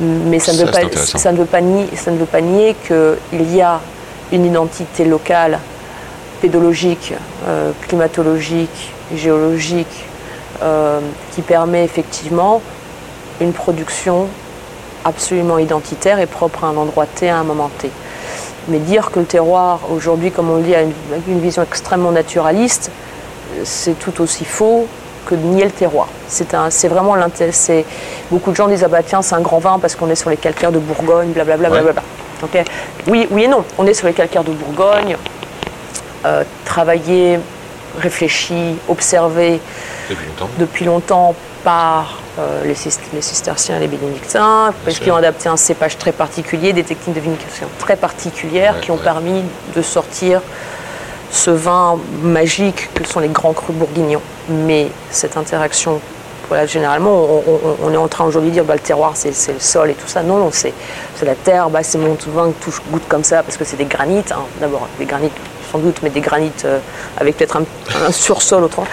Mais 0.00 0.38
ça 0.38 0.52
ne 0.52 0.58
Ça, 0.58 0.64
veut 0.64 0.70
c'est 0.72 0.80
pas, 0.80 0.86
intéressant. 0.86 1.18
ça 1.18 1.32
ne 1.32 1.38
veut 1.38 1.44
pas 1.44 1.60
nier, 1.60 1.86
ça 1.96 2.10
ne 2.12 2.18
veut 2.18 2.26
pas 2.26 2.40
nier 2.40 2.76
qu'il 2.86 3.54
y 3.56 3.60
a 3.60 3.80
une 4.32 4.44
identité 4.46 5.04
locale, 5.04 5.58
pédologique, 6.40 7.14
euh, 7.48 7.72
climatologique, 7.88 8.92
géologique, 9.14 10.04
euh, 10.62 11.00
qui 11.32 11.42
permet 11.42 11.84
effectivement 11.84 12.60
une 13.40 13.52
production 13.52 14.26
absolument 15.04 15.58
identitaire 15.58 16.18
et 16.18 16.26
propre 16.26 16.64
à 16.64 16.68
un 16.68 16.76
endroit 16.76 17.06
T 17.06 17.28
à 17.28 17.38
un 17.38 17.44
moment 17.44 17.70
T. 17.78 17.90
Mais 18.68 18.78
dire 18.78 19.10
que 19.10 19.20
le 19.20 19.24
terroir, 19.24 19.80
aujourd'hui, 19.90 20.30
comme 20.30 20.50
on 20.50 20.56
le 20.56 20.62
dit, 20.62 20.74
a 20.74 20.82
une, 20.82 21.40
vision 21.40 21.62
extrêmement 21.62 22.10
naturaliste, 22.10 22.90
c'est 23.64 23.98
tout 23.98 24.20
aussi 24.20 24.44
faux 24.44 24.86
que 25.26 25.34
de 25.34 25.42
nier 25.42 25.64
le 25.64 25.70
terroir. 25.70 26.08
C'est 26.26 26.88
vraiment 26.88 27.14
l'intérêt. 27.14 27.52
Beaucoup 28.30 28.50
de 28.50 28.56
gens 28.56 28.68
disent 28.68 28.84
ah 28.84 28.88
bah 28.88 29.02
tiens 29.02 29.22
c'est 29.22 29.34
un 29.34 29.40
grand 29.40 29.58
vin 29.58 29.78
parce 29.78 29.94
qu'on 29.94 30.10
est 30.10 30.14
sur 30.14 30.30
les 30.30 30.36
calcaires 30.36 30.72
de 30.72 30.78
Bourgogne, 30.78 31.30
blablabla. 31.30 31.70
Ouais. 31.70 32.64
oui, 33.06 33.26
oui 33.30 33.44
et 33.44 33.48
non. 33.48 33.64
On 33.78 33.86
est 33.86 33.94
sur 33.94 34.06
les 34.06 34.12
calcaires 34.12 34.44
de 34.44 34.52
Bourgogne. 34.52 35.16
Euh, 36.26 36.42
travaillé, 36.64 37.38
réfléchi, 37.98 38.76
observé 38.88 39.60
Depuis 40.08 40.26
longtemps. 40.26 40.48
depuis 40.58 40.84
longtemps 40.84 41.34
par 41.64 42.18
euh, 42.38 42.62
les, 42.64 42.74
les 43.14 43.22
cisterciens 43.22 43.76
et 43.76 43.80
les 43.80 43.88
bénédictins, 43.88 44.72
parce 44.84 44.98
qu'ils 44.98 45.10
ont 45.12 45.16
adapté 45.16 45.48
un 45.48 45.56
cépage 45.56 45.98
très 45.98 46.12
particulier, 46.12 46.72
des 46.72 46.84
techniques 46.84 47.16
de 47.16 47.20
vinification 47.20 47.66
très 47.78 47.96
particulières 47.96 48.74
Ouais, 48.76 48.80
qui 48.80 48.90
ont 48.90 48.96
ouais. 48.96 49.02
permis 49.02 49.42
de 49.74 49.82
sortir 49.82 50.40
ce 51.30 51.50
vin 51.50 51.98
magique 52.22 52.88
que 52.94 53.06
sont 53.06 53.20
les 53.20 53.28
grands 53.28 53.52
crus 53.52 53.74
bourguignons. 53.76 54.22
Mais 54.48 54.86
cette 55.10 55.36
interaction, 55.36 56.00
voilà, 56.48 56.64
généralement, 56.64 57.10
on, 57.24 57.42
on- 57.46 57.76
on 57.88 57.92
est 57.92 57.96
en 57.98 58.08
train 58.08 58.24
aujourd'hui 58.24 58.50
de 58.50 58.54
dire 58.54 58.64
bah, 58.64 58.74
le 58.74 58.80
terroir, 58.80 59.12
c'est 59.14 59.28
le 59.52 59.58
sol 59.60 59.90
et 59.90 59.94
tout 59.94 60.06
ça. 60.08 60.22
Non, 60.22 60.38
non, 60.38 60.50
c'est 60.52 60.72
la 61.22 61.34
terre, 61.34 61.68
bah, 61.68 61.82
c'est 61.82 61.98
mon 61.98 62.16
vin 62.28 62.52
que 62.52 62.64
touche 62.64 62.80
goûte 62.90 63.06
comme 63.08 63.24
ça 63.24 63.42
parce 63.42 63.56
que 63.58 63.64
c'est 63.64 63.76
des 63.76 63.84
granites. 63.84 64.32
hein. 64.32 64.44
D'abord, 64.60 64.86
des 64.98 65.04
granites 65.04 65.32
sans 65.70 65.78
doute, 65.78 65.96
mais 66.02 66.10
des 66.10 66.20
granites 66.20 66.64
euh, 66.64 66.78
avec 67.18 67.36
peut-être 67.36 67.56
un, 67.56 67.64
un 68.06 68.12
sursol 68.12 68.64
autrement. 68.64 68.86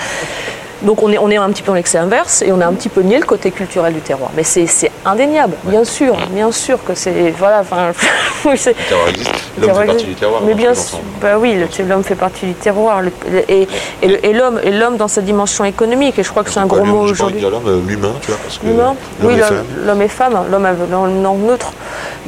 Donc 0.82 1.02
on 1.02 1.10
est, 1.12 1.18
on 1.18 1.32
est 1.32 1.38
un 1.38 1.50
petit 1.50 1.62
peu 1.64 1.68
dans 1.68 1.76
l'excès 1.76 1.98
inverse 1.98 2.42
et 2.42 2.52
on 2.52 2.60
a 2.60 2.66
un 2.68 2.74
petit 2.74 2.90
peu 2.90 3.02
nié 3.02 3.18
le 3.18 3.26
côté 3.26 3.50
culturel 3.50 3.94
du 3.94 4.02
terroir. 4.02 4.30
Mais 4.36 4.44
c'est 4.44 4.68
indéniable, 5.06 5.56
bien 5.64 5.86
sûr, 5.86 6.16
bien 6.32 6.52
sûr 6.52 6.84
que 6.84 6.94
c'est... 6.94 7.32
Voilà, 7.40 7.62
enfin... 7.62 7.92
oui, 8.46 8.60
Le 8.66 8.74
terroir 8.74 9.08
existe. 9.10 9.32
le 9.58 9.68
L'homme 9.68 9.74
fait 9.74 9.86
partie 9.86 10.06
du 10.06 10.14
terroir. 10.16 10.42
Mais 10.46 10.54
bien 10.54 10.74
sûr, 10.76 11.00
bah 11.22 11.38
oui, 11.40 11.58
l'homme 11.88 12.04
fait 12.04 12.16
partie 12.16 12.46
du 12.46 12.54
terroir. 12.56 13.02
le- 13.02 13.12
et 13.48 13.68
et 14.04 14.34
l'homme 14.34 14.60
et 14.62 14.72
l'homme 14.72 14.98
dans 14.98 15.08
sa 15.08 15.22
dimension 15.22 15.64
économique, 15.64 16.20
et 16.20 16.24
je 16.24 16.30
crois 16.30 16.44
que 16.44 16.52
c'est 16.52 16.60
un 16.60 16.66
gros 16.68 16.84
mot 16.84 17.00
aujourd'hui. 17.00 17.40
l'homme, 17.40 17.68
euh, 17.68 17.80
l'humain, 17.88 18.14
tu 18.22 18.28
vois, 18.32 18.40
parce 18.44 18.58
que 18.58 18.66
L'humain 18.68 18.96
l'homme 19.22 19.32
Oui, 19.32 19.38
l'homme 19.38 19.48
femme. 19.48 19.66
l'homme 19.86 20.02
et 20.02 20.08
femme, 20.10 20.38
l'homme 20.52 21.24
langue 21.24 21.40
neutre. 21.48 21.72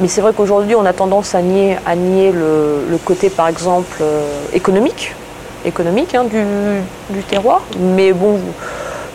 Mais 0.00 0.08
c'est 0.08 0.20
vrai 0.20 0.32
qu'aujourd'hui, 0.36 0.74
on 0.76 0.84
a 0.84 0.92
tendance 0.92 1.34
à 1.34 1.42
nier, 1.42 1.76
à 1.86 1.96
nier 1.96 2.30
le, 2.32 2.84
le 2.88 2.96
côté, 2.98 3.30
par 3.30 3.48
exemple, 3.48 3.96
euh, 4.00 4.22
économique, 4.52 5.14
économique 5.64 6.14
hein, 6.14 6.24
du, 6.24 6.42
du 7.10 7.22
terroir. 7.24 7.62
Mais 7.78 8.12
bon, 8.12 8.38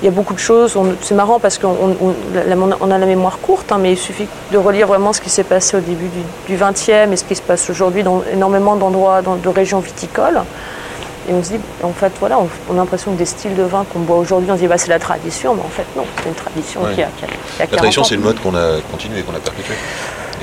il 0.02 0.06
y 0.06 0.08
a 0.10 0.12
beaucoup 0.12 0.34
de 0.34 0.40
choses. 0.40 0.78
C'est 1.02 1.16
marrant 1.16 1.40
parce 1.40 1.58
qu'on 1.58 1.70
on, 2.02 2.14
la- 2.34 2.56
on 2.82 2.92
a 2.92 2.98
la 2.98 3.06
mémoire 3.06 3.40
courte, 3.40 3.72
hein, 3.72 3.78
mais 3.80 3.94
il 3.94 3.98
suffit 3.98 4.28
de 4.52 4.58
relire 4.58 4.88
vraiment 4.88 5.14
ce 5.14 5.22
qui 5.22 5.30
s'est 5.30 5.46
passé 5.46 5.78
au 5.78 5.80
début 5.80 6.10
du 6.48 6.56
XXe 6.58 6.90
et 6.90 7.16
ce 7.16 7.24
qui 7.24 7.36
se 7.36 7.42
passe 7.42 7.70
aujourd'hui 7.70 8.04
dans 8.04 8.22
énormément 8.32 8.76
d'endroits, 8.76 9.22
de 9.22 9.50
régions 9.50 9.80
viticoles. 9.80 10.42
Et 11.30 11.34
on 11.34 11.42
se 11.42 11.52
dit, 11.54 11.60
en 11.82 11.94
fait, 11.94 12.12
voilà, 12.20 12.38
on, 12.38 12.50
on 12.70 12.74
a 12.74 12.78
l'impression 12.80 13.14
que 13.14 13.18
des 13.18 13.26
styles 13.26 13.56
de 13.56 13.64
vin 13.64 13.86
qu'on 13.94 14.00
boit 14.00 14.18
aujourd'hui, 14.18 14.52
on 14.52 14.56
se 14.56 14.60
dit, 14.60 14.68
bah, 14.68 14.78
c'est 14.78 14.90
la 14.90 15.00
tradition, 15.00 15.54
mais 15.56 15.62
en 15.62 15.70
fait, 15.70 15.86
non, 15.96 16.04
c'est 16.22 16.28
une 16.28 16.36
tradition 16.36 16.82
Ouais. 16.82 16.94
qui 16.96 17.02
a, 17.02 17.08
qui 17.18 17.24
a- 17.24 17.28
qui 17.28 17.34
a 17.34 17.60
La 17.60 17.66
40 17.68 17.78
tradition, 17.78 18.04
c'est 18.04 18.16
le 18.16 18.22
mode 18.24 18.42
qu'on 18.42 18.54
a 18.56 18.82
continué, 18.92 19.22
qu'on 19.22 19.34
a 19.34 19.40
perpétué. 19.40 19.76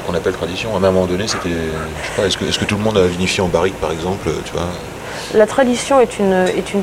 Et 0.00 0.06
qu'on 0.06 0.14
appelle 0.14 0.32
tradition. 0.32 0.72
À 0.74 0.78
un 0.78 0.80
moment 0.80 1.04
donné, 1.06 1.28
c'était. 1.28 1.50
Je 1.50 2.06
sais 2.08 2.12
pas, 2.16 2.26
est-ce 2.26 2.58
que, 2.58 2.64
tout 2.64 2.76
le 2.76 2.82
monde 2.82 2.96
a 2.96 3.06
vinifié 3.06 3.42
en 3.42 3.48
barrique, 3.48 3.78
par 3.80 3.92
exemple 3.92 4.30
Tu 4.44 4.52
vois? 4.52 4.66
La 5.34 5.46
tradition 5.46 6.00
est 6.00 6.18
une, 6.18 6.32
est 6.32 6.72
une, 6.72 6.82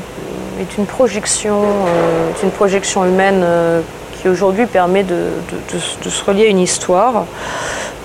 est 0.60 0.78
une 0.78 0.86
projection, 0.86 1.62
euh, 1.62 2.30
est 2.30 2.42
une 2.44 2.50
projection 2.52 3.04
humaine 3.04 3.42
euh, 3.44 3.80
qui 4.22 4.28
aujourd'hui 4.28 4.66
permet 4.66 5.02
de, 5.02 5.14
de- 5.14 5.74
de- 5.76 6.04
de 6.04 6.08
se 6.10 6.24
relier 6.24 6.44
à 6.44 6.48
une 6.48 6.60
histoire. 6.60 7.24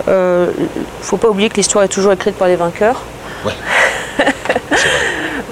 Il 0.07 0.11
ne 0.13 0.47
faut 1.01 1.17
pas 1.17 1.29
oublier 1.29 1.49
que 1.49 1.55
l'histoire 1.55 1.83
est 1.83 1.87
toujours 1.89 2.11
écrite 2.13 2.35
par 2.35 2.47
les 2.47 2.55
vainqueurs. 2.55 3.01
Ouais. 3.45 3.53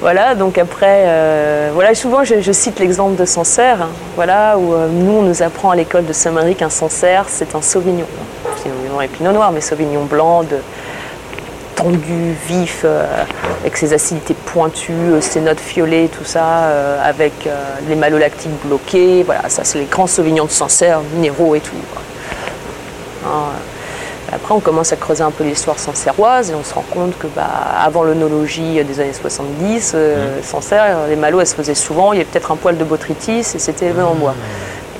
Voilà, 0.02 0.34
donc 0.34 0.58
après, 0.58 1.04
euh, 1.06 1.70
voilà, 1.76 1.94
souvent 1.94 2.24
je, 2.24 2.42
je 2.42 2.52
cite 2.52 2.80
l'exemple 2.80 3.16
de 3.16 3.24
Sancerre, 3.26 3.84
hein, 3.84 3.90
voilà, 4.16 4.58
où 4.58 4.74
euh, 4.74 4.88
nous 4.92 5.12
on 5.12 5.22
nous 5.22 5.44
apprend 5.44 5.70
à 5.70 5.76
l'école 5.76 6.08
de 6.08 6.12
Saint-Marie 6.14 6.56
qu'un 6.56 6.72
Sancerre 6.72 7.26
c'est 7.28 7.54
un 7.54 7.62
Sauvignon. 7.62 8.08
Sauvignon 8.08 8.41
et 9.02 9.08
Pinot 9.08 9.32
Noir, 9.32 9.52
mais 9.52 9.62
Sauvignon 9.62 10.06
blanc, 10.06 10.44
de, 10.44 10.58
tendu, 11.76 12.34
vif, 12.48 12.82
euh, 12.84 13.06
avec 13.62 13.78
ses 13.78 13.94
acidités 13.94 14.34
pointues, 14.34 14.92
euh, 14.92 15.22
ses 15.22 15.42
notes 15.42 15.60
fiolées, 15.60 16.10
tout 16.10 16.24
ça, 16.24 16.66
euh, 16.66 17.02
avec 17.04 17.34
les 17.88 17.96
malolactiques 17.96 18.52
bloqués. 18.66 19.24
Voilà, 19.24 19.50
ça 19.50 19.64
c'est 19.64 19.80
les 19.80 19.86
grands 19.86 20.08
sauvignons 20.08 20.46
de 20.46 20.52
Sancerre, 20.52 21.02
minéraux 21.16 21.56
et 21.56 21.60
tout. 21.60 21.76
Hein, 23.26 23.52
après, 24.34 24.54
on 24.54 24.62
commence 24.62 24.94
à 24.94 24.96
creuser 24.96 25.24
un 25.24 25.32
peu 25.32 25.44
l'histoire 25.44 25.78
sancerroise 25.78 26.52
et 26.52 26.56
on 26.56 26.64
se 26.64 26.74
rend 26.74 26.86
compte 26.90 27.18
que, 27.18 27.28
bah, 27.28 27.50
avant 27.78 28.04
l'onologie 28.04 28.82
des 28.82 29.00
années 29.02 29.12
70, 29.14 29.92
euh, 29.94 30.40
Sancerre, 30.42 31.00
les 31.10 31.18
malots, 31.18 31.42
elles 31.42 31.48
se 31.48 31.56
faisaient 31.56 31.76
souvent. 31.76 32.14
Il 32.14 32.18
y 32.18 32.22
avait 32.22 32.30
peut-être 32.30 32.52
un 32.52 32.56
poil 32.56 32.78
de 32.78 32.84
botrytis 32.86 33.40
et 33.40 33.44
c'était 33.44 33.88
élevé 33.88 34.04
en 34.04 34.16
bois. 34.16 34.36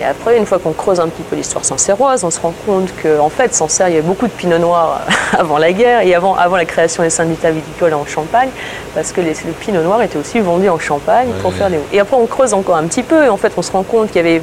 Et 0.02 0.04
après, 0.04 0.36
une 0.36 0.48
fois 0.48 0.58
qu'on 0.58 0.72
creuse 0.74 1.00
un 1.00 1.08
petit 1.10 1.22
peu 1.22 1.36
l'histoire 1.36 1.64
sancerroise, 1.64 2.24
on 2.24 2.32
se 2.32 2.40
rend 2.40 2.54
compte 2.66 2.90
qu'en 3.04 3.30
fait, 3.30 3.54
Sancerre, 3.54 3.90
il 3.90 3.94
y 3.94 3.98
avait 4.00 4.08
beaucoup 4.08 4.26
de 4.26 4.32
pinot 4.32 4.58
noir 4.58 5.02
avant 5.38 5.60
la 5.60 5.72
guerre 5.74 6.02
et 6.02 6.16
avant, 6.16 6.36
avant 6.36 6.56
la 6.56 6.66
création 6.66 7.04
des 7.04 7.12
syndicats 7.12 7.52
viticoles 7.52 7.94
en 7.94 8.04
Champagne, 8.08 8.50
parce 8.96 9.12
que 9.12 9.22
les- 9.22 9.34
le 9.46 9.52
pinot 9.60 9.84
noir 9.84 10.02
était 10.02 10.18
aussi 10.18 10.40
vendu 10.40 10.68
en 10.70 10.80
Champagne 10.80 11.28
pour 11.44 11.54
faire 11.54 11.70
des 11.70 11.78
Et 11.94 12.00
après, 12.00 12.18
on 12.18 12.26
creuse 12.26 12.54
encore 12.56 12.78
un 12.78 12.86
petit 12.86 13.04
peu 13.04 13.26
et 13.26 13.30
en 13.30 13.38
fait, 13.38 13.54
on 13.58 13.62
se 13.62 13.72
rend 13.72 13.84
compte 13.84 14.08
qu'il 14.08 14.18
y 14.18 14.20
avait, 14.28 14.42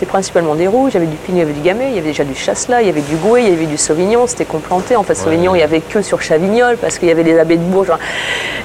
c'est 0.00 0.06
principalement 0.06 0.56
des 0.56 0.66
rouges, 0.66 0.90
il 0.92 0.94
y 0.94 0.96
avait 0.96 1.06
du 1.06 1.16
pinot, 1.16 1.36
il 1.36 1.40
y 1.40 1.42
avait 1.42 1.52
du 1.52 1.60
gamay, 1.60 1.84
il 1.90 1.94
y 1.94 1.98
avait 1.98 2.08
déjà 2.08 2.24
du 2.24 2.34
chasselas, 2.34 2.80
il 2.82 2.88
y 2.88 2.90
avait 2.90 3.00
du 3.00 3.14
gouet, 3.14 3.44
il 3.44 3.50
y 3.50 3.52
avait 3.52 3.66
du 3.66 3.78
sauvignon, 3.78 4.26
c'était 4.26 4.44
complanté. 4.44 4.96
En 4.96 5.04
fait, 5.04 5.14
sauvignon, 5.14 5.54
il 5.54 5.60
y 5.60 5.62
avait 5.62 5.82
que 5.82 6.02
sur 6.02 6.20
Chavignol 6.20 6.78
parce 6.78 6.98
qu'il 6.98 7.06
y 7.06 7.12
avait 7.12 7.22
les 7.22 7.38
abbés 7.38 7.58
de 7.58 7.62
Bourges. 7.62 7.90
Enfin, 7.90 8.00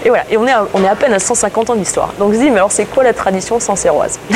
Et 0.06 0.10
voilà, 0.10 0.24
et 0.32 0.38
on 0.38 0.48
est, 0.48 0.52
à, 0.52 0.66
on 0.74 0.84
est 0.84 0.88
à 0.90 0.96
peine 0.96 1.14
à 1.14 1.20
150 1.20 1.70
ans 1.70 1.76
d'histoire. 1.76 2.14
Donc 2.18 2.34
je 2.34 2.40
dis, 2.40 2.50
mais 2.50 2.56
alors 2.58 2.72
c'est 2.72 2.86
quoi 2.86 3.04
la 3.04 3.14
tradition 3.14 3.60
sancerroise 3.60 4.18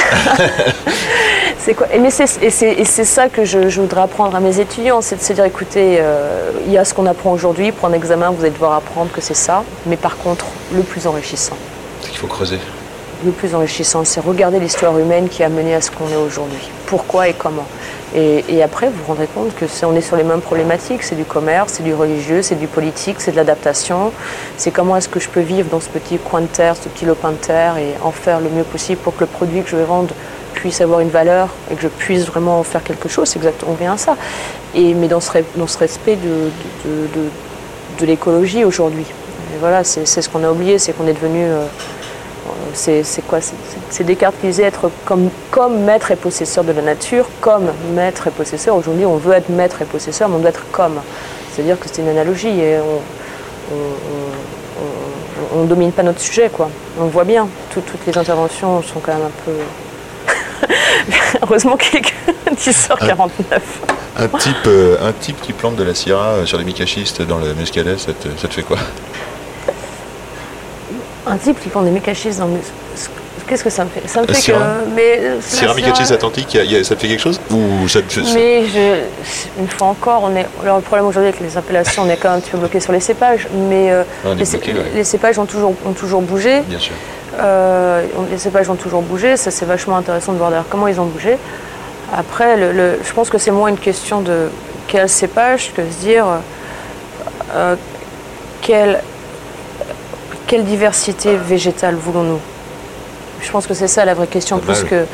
C'est 1.58 1.74
quoi? 1.74 1.88
Et, 1.96 2.00
mais 2.00 2.10
c'est, 2.10 3.06
ça 3.06 3.30
que 3.30 3.46
je, 3.46 3.70
je 3.70 3.82
voudrais 3.82 4.02
apprendre 4.02 4.36
à 4.36 4.40
mes 4.42 4.60
étudiants, 4.60 5.00
c'est 5.02 5.16
de 5.16 5.22
se 5.22 5.32
dire, 5.34 5.46
écoutez, 5.46 5.98
euh, 6.00 6.52
il 6.66 6.72
y 6.74 6.78
a 6.78 6.84
ce 6.84 6.94
qu'on 6.94 7.06
apprend 7.06 7.32
aujourd'hui, 7.32 7.72
pour 7.72 7.88
un 7.88 7.94
examen, 7.94 8.30
vous 8.32 8.42
allez 8.42 8.52
devoir 8.52 8.74
apprendre 8.74 9.12
que 9.12 9.22
c'est 9.22 9.34
ça, 9.34 9.64
mais 9.86 9.96
par 9.96 10.18
contre, 10.18 10.46
le 10.74 10.82
plus 10.82 11.08
enrichissant, 11.08 11.56
C'est 12.02 12.10
qu'il 12.10 12.20
faut 12.20 12.28
creuser. 12.28 12.60
le 13.24 13.32
plus 13.32 13.56
enrichissant, 13.56 14.04
c'est 14.04 14.20
regarder 14.20 14.60
l'histoire 14.60 14.98
humaine 15.00 15.30
qui 15.30 15.42
a 15.42 15.50
mené 15.50 15.74
à 15.74 15.80
ce 15.80 15.90
qu'on 15.90 16.10
est 16.10 16.18
aujourd'hui. 16.18 16.70
Pourquoi 16.86 17.30
et 17.30 17.34
comment. 17.34 17.66
Et, 18.14 18.44
et 18.50 18.62
après, 18.62 18.88
vous 18.88 18.98
vous 19.00 19.08
rendrez 19.08 19.28
compte 19.28 19.56
que 19.56 19.66
c'est, 19.68 19.86
on 19.86 19.96
est 19.96 20.02
sur 20.02 20.16
les 20.18 20.24
mêmes 20.24 20.42
problématiques. 20.42 21.02
C'est 21.04 21.16
du 21.16 21.26
commerce, 21.26 21.74
c'est 21.74 21.84
du 21.84 21.94
religieux, 21.94 22.42
c'est 22.42 22.56
du 22.56 22.68
politique, 22.68 23.18
c'est 23.20 23.32
de 23.32 23.36
l'adaptation. 23.36 24.12
C'est 24.58 24.72
comment 24.72 24.96
est-ce 24.96 25.10
que 25.10 25.20
je 25.20 25.28
peux 25.28 25.42
vivre 25.42 25.70
dans 25.70 25.80
ce 25.80 25.90
petit 25.90 26.18
coin 26.18 26.42
de 26.42 26.46
terre, 26.48 26.76
ce 26.76 26.88
petit 26.88 27.06
lopin 27.06 27.32
de 27.32 27.38
terre 27.38 27.78
et 27.78 27.96
en 28.04 28.12
faire 28.12 28.40
le 28.40 28.50
mieux 28.50 28.64
possible 28.64 29.02
pour 29.02 29.16
que 29.16 29.22
le 29.22 29.26
produit 29.26 29.64
que 29.64 29.70
je 29.70 29.76
vais 29.76 29.84
vendre 29.84 30.14
puisse 30.66 30.82
avoir 30.82 31.00
une 31.00 31.10
valeur 31.10 31.50
et 31.70 31.76
que 31.76 31.82
je 31.84 31.88
puisse 31.88 32.26
vraiment 32.26 32.60
en 32.60 32.64
faire 32.64 32.82
quelque 32.84 33.08
chose. 33.08 33.30
C'est 33.30 33.38
exactement, 33.38 33.74
on 33.74 33.76
vient 33.76 33.94
à 33.94 33.98
ça. 33.98 34.16
Et, 34.74 34.96
mais 34.96 35.08
dans 35.08 35.20
ce, 35.20 35.32
dans 35.56 35.68
ce 35.68 35.78
respect 35.78 36.16
de, 36.16 36.50
de, 38.00 38.06
l'écologie 38.08 38.66
aujourd'hui. 38.66 39.06
Voilà, 39.60 39.84
c'est, 39.84 40.08
ce 40.08 40.28
qu'on 40.28 40.44
a 40.44 40.50
oublié, 40.50 40.80
c'est 40.80 40.94
qu'on 40.94 41.06
est 41.06 41.14
devenu... 41.14 41.44
euh, 41.46 41.66
c'est 42.74 43.04
quoi 43.28 43.42
C'est- 43.42 44.04
Descartes 44.04 44.34
qui 44.42 44.48
disait 44.48 44.64
être 44.64 44.90
comme, 45.06 45.30
comme 45.52 45.84
maître 45.84 46.10
et 46.10 46.16
possesseur 46.16 46.64
de 46.64 46.72
la 46.72 46.82
nature, 46.82 47.28
comme 47.42 47.68
maître 47.94 48.26
et 48.26 48.32
possesseur. 48.32 48.76
Aujourd'hui, 48.76 49.06
on 49.06 49.18
veut 49.18 49.34
être 49.34 49.50
maître 49.50 49.84
et 49.84 49.86
possesseur, 49.86 50.30
mais 50.30 50.36
on 50.38 50.40
doit 50.40 50.50
être 50.50 50.66
comme. 50.72 51.00
C'est-à-dire 51.54 51.80
que 51.80 51.86
c'est 51.92 52.02
une 52.02 52.10
analogie 52.10 52.60
et 52.60 52.78
on 55.56 55.62
ne 55.62 55.68
domine 55.68 55.92
pas 55.92 56.02
notre 56.02 56.22
sujet, 56.22 56.50
quoi. 56.52 56.70
On 57.00 57.06
voit 57.06 57.24
bien. 57.24 57.48
Tout- 57.72 57.82
toutes 57.82 58.06
les 58.08 58.18
interventions 58.18 58.82
sont 58.82 59.00
quand 59.00 59.14
même 59.14 59.28
un 59.28 59.44
peu. 59.46 59.52
Heureusement 61.42 61.76
qu'il 61.78 62.00
y 62.00 62.04
a 62.04 62.52
10h49. 62.54 63.60
Un 64.18 64.28
type, 64.38 64.56
euh, 64.68 64.98
un 65.02 65.12
type 65.12 65.42
qui 65.42 65.52
plante 65.54 65.76
de 65.76 65.84
la 65.84 65.94
syrah 65.94 66.30
euh, 66.36 66.46
sur 66.46 66.58
les 66.58 66.64
micachistes 66.64 67.22
dans 67.22 67.38
le 67.38 67.54
muscadet, 67.54 67.98
ça 67.98 68.14
te, 68.14 68.28
ça 68.42 68.48
te 68.48 68.54
fait 68.54 68.64
quoi? 68.64 68.78
Un 71.28 71.38
type 71.38 71.60
qui 71.62 71.70
prend 71.70 71.82
des 71.82 71.92
mécachistes 71.92 72.40
dans 72.40 72.48
le... 72.48 72.60
Qu'est-ce 73.48 73.64
que 73.64 73.70
ça 73.70 73.84
me 73.84 73.90
fait? 73.90 74.08
Ça 74.08 74.22
me 74.22 74.28
fait 74.28 74.34
Syrah 74.34 74.60
que... 74.60 74.96
Mais, 74.96 75.20
euh, 75.22 75.38
Syrah 75.40 75.76
atlantique, 76.14 76.54
y 76.56 76.60
a- 76.60 76.64
y 76.64 76.76
a- 76.78 76.84
ça 76.84 76.96
te 76.96 77.02
fait 77.02 77.08
quelque 77.08 77.22
chose? 77.22 77.40
Ou 77.52 77.88
ça 77.88 78.02
te- 78.02 78.20
Mais 78.34 78.64
je, 78.66 79.02
une 79.60 79.68
fois 79.68 79.88
encore, 79.90 80.22
on 80.24 80.36
est. 80.36 80.48
Alors 80.64 80.78
le 80.78 80.82
problème 80.82 81.06
aujourd'hui 81.06 81.30
avec 81.30 81.42
les 81.42 81.56
appellations, 81.56 82.04
on 82.04 82.10
est 82.10 82.18
quand 82.18 82.30
même 82.30 82.40
un 82.40 82.42
petit 82.42 82.50
peu 82.50 82.58
bloqué 82.58 82.80
sur 82.80 82.92
les 82.92 83.00
cépages, 83.00 83.48
mais 83.54 83.92
euh, 83.92 84.04
est 84.26 84.36
les, 84.36 84.46
cé- 84.46 84.58
bloqué, 84.58 84.74
ouais. 84.74 84.86
les 84.96 85.04
cépages 85.04 85.38
ont 85.38 85.46
toujours, 85.46 85.76
ont 85.86 85.92
toujours 85.94 86.22
bougé. 86.24 86.62
Bien 86.62 86.80
sûr. 86.80 86.94
Euh, 87.40 88.06
les 88.30 88.38
cépages 88.38 88.70
ont 88.70 88.76
toujours 88.76 89.02
bougé. 89.02 89.38
Ça 89.38 89.52
c'est 89.52 89.66
vachement 89.66 89.98
intéressant 89.98 90.34
de 90.34 90.38
voir 90.38 90.52
comment 90.70 90.88
ils 90.88 91.00
ont 91.00 91.06
bougé. 91.06 91.38
Après, 92.14 92.58
je 92.58 93.14
pense 93.14 93.30
que 93.30 93.38
c'est 93.38 93.52
moins 93.52 93.70
une 93.70 93.78
question 93.78 94.22
de 94.22 94.50
quel 94.88 95.10
cépage 95.10 95.74
que 95.74 95.82
de 95.82 95.90
se 95.90 95.98
dire 95.98 96.26
euh, 97.56 97.76
quelle 98.62 99.00
diversité 100.64 101.36
végétale 101.36 101.96
voulons-nous? 101.96 102.55
Je 103.46 103.52
pense 103.52 103.68
que 103.68 103.74
c'est 103.74 103.88
ça 103.88 104.04
la 104.06 104.14
vraie 104.14 104.28
question, 104.28 104.58
plus 104.58 104.84
que, 104.84 105.06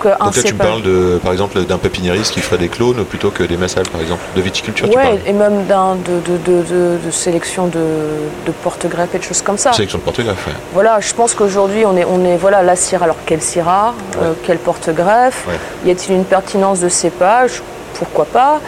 que 0.00 0.08
un 0.20 0.26
Donc 0.26 0.36
là, 0.36 0.42
tu 0.42 0.54
me 0.54 0.58
parles 0.58 0.82
de, 0.82 1.18
par 1.22 1.32
exemple 1.32 1.60
d'un 1.64 1.78
pépiniériste 1.78 2.32
qui 2.32 2.40
ferait 2.40 2.58
des 2.58 2.68
clones 2.68 3.04
plutôt 3.04 3.30
que 3.30 3.42
des 3.42 3.56
massales, 3.56 3.88
par 3.88 4.00
exemple, 4.00 4.20
de 4.36 4.40
viticulture. 4.42 4.88
tu 4.88 4.96
Ouais, 4.96 5.02
parles. 5.04 5.18
et 5.26 5.32
même 5.32 5.64
d'un, 5.66 5.96
de, 5.96 6.20
de, 6.30 6.62
de, 6.62 6.98
de- 7.04 7.10
sélection 7.10 7.66
de, 7.66 7.78
de 8.46 8.52
porte-greffes 8.62 9.14
et 9.14 9.18
de 9.18 9.22
choses 9.24 9.42
comme 9.42 9.58
ça. 9.58 9.72
Sélection 9.72 9.98
de 9.98 10.02
porte-greffe. 10.04 10.46
ouais. 10.46 10.52
Voilà, 10.74 11.00
je 11.00 11.12
pense 11.14 11.34
qu'aujourd'hui, 11.34 11.84
on 11.86 11.96
est, 11.96 12.04
on 12.04 12.24
est 12.24 12.36
voilà, 12.36 12.62
la 12.62 12.76
Syrah. 12.76 13.04
Alors, 13.04 13.16
quelle 13.26 13.42
Syrah 13.42 13.94
euh, 14.22 14.32
Quel 14.44 14.58
porte-greffe? 14.58 15.46
Ouais. 15.48 15.88
Y 15.88 15.90
a-t-il 15.92 16.14
une 16.16 16.24
pertinence 16.24 16.80
de 16.80 16.88
cépage? 16.88 17.62
Pourquoi 17.94 18.24
pas? 18.26 18.60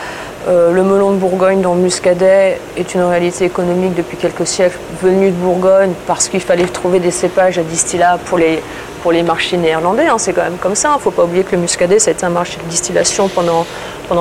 Euh, 0.48 0.72
Le 0.72 0.82
melon 0.82 1.12
de 1.12 1.16
Bourgogne 1.16 1.60
dans 1.60 1.74
le 1.74 1.80
muscadet 1.80 2.58
est 2.76 2.94
une 2.94 3.02
réalité 3.02 3.44
économique 3.44 3.94
depuis 3.94 4.16
quelques 4.16 4.46
siècles, 4.46 4.78
venu 5.00 5.30
de 5.30 5.36
Bourgogne 5.36 5.92
parce 6.06 6.28
qu'il 6.28 6.40
fallait 6.40 6.64
trouver 6.64 6.98
des 6.98 7.12
cépages 7.12 7.58
à 7.58 7.62
distillat 7.62 8.18
pour 8.26 8.38
les, 8.38 9.22
marchés 9.22 9.56
néerlandais. 9.56 10.06
hein, 10.06 10.16
c'est 10.18 10.32
quand 10.32 10.42
même 10.42 10.56
comme 10.60 10.74
ça. 10.74 10.90
Il 10.94 10.96
ne 10.96 11.00
faut 11.00 11.12
pas 11.12 11.24
oublier 11.24 11.44
que 11.44 11.54
le 11.54 11.62
muscadet, 11.62 12.00
ça 12.00 12.10
a 12.10 12.12
été 12.14 12.26
un 12.26 12.30
marché 12.30 12.58
de 12.62 12.68
distillation 12.68 13.28
pendant, 13.28 13.66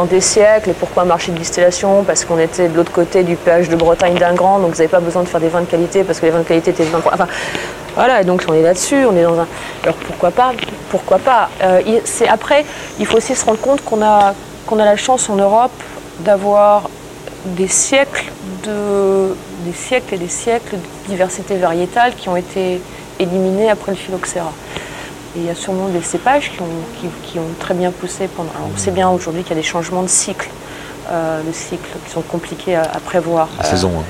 des 0.06 0.22
siècles. 0.22 0.70
Et 0.70 0.74
pourquoi 0.74 1.04
un 1.04 1.08
marché 1.08 1.32
de 1.32 1.38
distillation? 1.38 2.04
Parce 2.04 2.24
qu'on 2.24 2.38
était 2.38 2.68
de 2.68 2.78
l'autre 2.78 2.92
côté 2.92 3.24
du 3.24 3.36
péage 3.36 3.68
de 3.68 3.76
Bretagne 3.76 4.16
d'un 4.16 4.34
grand, 4.34 4.60
donc 4.60 4.72
vous 4.72 4.78
n'avez 4.78 4.88
pas 4.88 5.00
besoin 5.00 5.24
de 5.24 5.28
faire 5.28 5.42
des 5.42 5.50
vins 5.50 5.62
de 5.62 5.66
qualité 5.66 6.04
parce 6.04 6.20
que 6.20 6.28
les 6.28 6.32
vins 6.32 6.40
de 6.40 6.44
qualité 6.44 6.70
étaient 6.70 6.84
des 6.84 6.90
vins. 6.90 7.02
Enfin, 7.04 7.28
voilà, 7.96 8.24
donc 8.24 8.44
on 8.48 8.54
est 8.54 8.62
là-dessus, 8.62 9.06
on 9.06 9.16
est 9.18 9.24
dans 9.24 9.40
un. 9.40 9.48
Alors 9.84 9.96
pourquoi 9.96 10.30
pas 10.30 10.54
Pourquoi 10.92 11.18
pas? 11.18 11.50
Euh, 11.64 11.82
après, 12.30 12.64
il 13.00 13.06
faut 13.08 13.18
aussi 13.18 13.36
se 13.36 13.44
rendre 13.44 13.60
compte 13.60 13.84
qu'on 13.84 14.04
a 14.04 14.34
qu'on 14.68 14.80
a 14.80 14.86
la 14.86 14.96
chance 14.96 15.30
en 15.30 15.36
Europe 15.36 15.72
d'avoir 16.24 16.90
des 17.46 17.68
siècles 17.68 18.26
de 18.66 19.36
des 19.66 19.74
siècles 19.74 20.16
et 20.16 20.18
des 20.18 20.28
siècles 20.28 20.76
de 20.78 21.10
diversité 21.10 21.56
variétale 21.58 22.14
qui 22.16 22.30
ont 22.30 22.36
été 22.36 22.82
éliminés 23.20 23.70
après 23.70 23.92
le 23.92 23.98
phylloxéra. 23.98 24.52
Et 25.36 25.40
il 25.40 25.46
y 25.46 25.50
a 25.50 25.56
sûrement 25.56 25.88
des 25.88 26.02
cépages 26.02 26.52
qui 26.52 26.62
ont, 26.62 26.66
qui, 27.00 27.08
qui 27.32 27.40
ont 27.40 27.54
très 27.60 27.76
bien 27.76 27.92
poussé 27.92 28.28
pendant. 28.36 28.50
alors, 28.58 28.70
on 28.74 28.78
sait 28.78 28.90
bien 28.92 29.10
aujourd'hui 29.10 29.44
qu'il 29.44 29.52
y 29.56 29.60
a 29.60 29.62
des 29.62 29.68
changements 29.68 30.02
de 30.02 30.08
cycle, 30.10 30.50
euh, 31.12 31.42
de 31.44 31.52
cycle 31.54 31.88
qui 32.06 32.12
sont 32.12 32.22
compliqués 32.24 32.76
à, 32.76 32.82
à 32.82 33.00
prévoir. 33.00 33.50
La 33.60 33.66
Euh, 33.66 33.70
saison. 33.70 33.92
hein. 34.00 34.04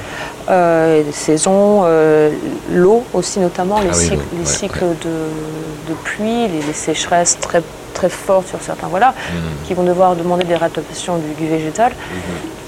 euh, 0.51 1.03
les 1.03 1.11
saisons, 1.11 1.81
euh, 1.83 2.31
l'eau 2.71 3.03
aussi 3.13 3.39
notamment, 3.39 3.81
les 3.81 3.89
Ah 3.91 3.95
oui, 3.97 4.03
cycles, 4.05 4.25
les 4.33 4.39
ouais, 4.39 4.45
cycles 4.45 4.85
De, 5.03 5.89
de 5.89 5.93
pluie, 6.05 6.47
les, 6.47 6.61
les 6.65 6.73
sécheresses 6.73 7.37
très, 7.41 7.61
très 8.01 8.09
fortes 8.09 8.47
sur 8.47 8.61
certains, 8.61 8.87
voilà, 8.87 9.09
Mmh. 9.11 9.67
qui 9.67 9.73
vont 9.75 9.83
devoir 9.83 10.15
demander 10.15 10.43
des 10.43 10.55
réadaptations 10.55 11.17
du, 11.17 11.33
du 11.41 11.47
végétal. 11.47 11.91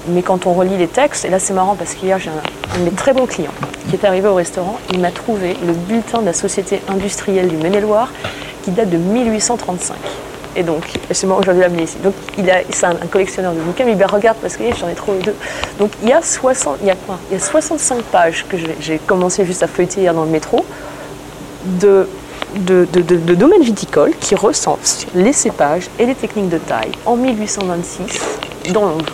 Mais 0.08 0.22
quand 0.22 0.46
on 0.46 0.52
relit 0.52 0.76
les 0.76 0.86
textes, 0.86 1.24
et 1.24 1.30
là 1.30 1.38
c'est 1.38 1.54
marrant 1.54 1.74
parce 1.74 1.94
qu'hier 1.94 2.18
j'ai 2.20 2.30
un, 2.30 2.74
un 2.74 2.78
de 2.78 2.84
mes 2.84 2.90
très 2.92 3.12
bons 3.12 3.26
clients 3.26 3.56
qui 3.88 3.96
est 3.96 4.04
arrivé 4.04 4.28
au 4.28 4.34
restaurant, 4.34 4.78
il 4.92 5.00
m'a 5.00 5.10
trouvé 5.10 5.56
le 5.66 5.72
bulletin 5.72 6.20
de 6.20 6.26
la 6.26 6.32
Société 6.32 6.80
industrielle 6.88 7.48
du 7.48 7.56
Maine-et-Loire 7.56 8.12
qui 8.62 8.70
date 8.70 8.90
de 8.90 8.96
1835. 8.96 9.96
Et 10.56 10.62
donc, 10.62 10.84
c'est 11.10 11.26
moi 11.26 11.36
aujourd'hui 11.38 11.62
l'amener 11.62 11.82
ici. 11.82 11.96
Donc, 12.04 12.14
il 12.38 12.48
a, 12.48 12.58
c'est 12.70 12.86
un, 12.86 12.90
un 12.90 13.08
collectionneur 13.10 13.52
de 13.54 13.60
bouquins, 13.60 13.84
mais 13.84 13.92
il 13.92 13.98
me 13.98 14.06
regarde, 14.06 14.36
parce 14.40 14.56
que 14.56 14.62
j'en 14.78 14.88
ai 14.88 14.94
trouvé 14.94 15.18
deux. 15.18 15.34
Donc, 15.80 15.90
il 16.02 16.08
y 16.08 16.12
a, 16.12 16.22
60, 16.22 16.76
il 16.82 16.86
y 16.86 16.90
a, 16.90 16.94
quoi? 16.94 17.18
Il 17.30 17.34
y 17.34 17.36
a 17.36 17.44
65 17.44 18.02
pages 18.04 18.44
que 18.48 18.56
j'ai 18.80 18.98
commencé 18.98 19.44
juste 19.44 19.64
à 19.64 19.66
feuilleter 19.66 20.02
hier 20.02 20.14
dans 20.14 20.24
le 20.24 20.30
métro 20.30 20.64
de, 21.80 22.06
de, 22.56 22.86
de, 22.92 23.00
de- 23.00 23.16
de 23.16 23.34
domaines 23.34 23.62
viticoles 23.62 24.12
qui 24.20 24.34
recensent 24.34 25.06
les 25.14 25.32
cépages 25.32 25.88
et 25.98 26.06
les 26.06 26.14
techniques 26.14 26.48
de 26.48 26.58
taille 26.58 26.92
en 27.06 27.16
1826 27.16 28.72
dans 28.72 28.82
l'Anjou. 28.82 29.04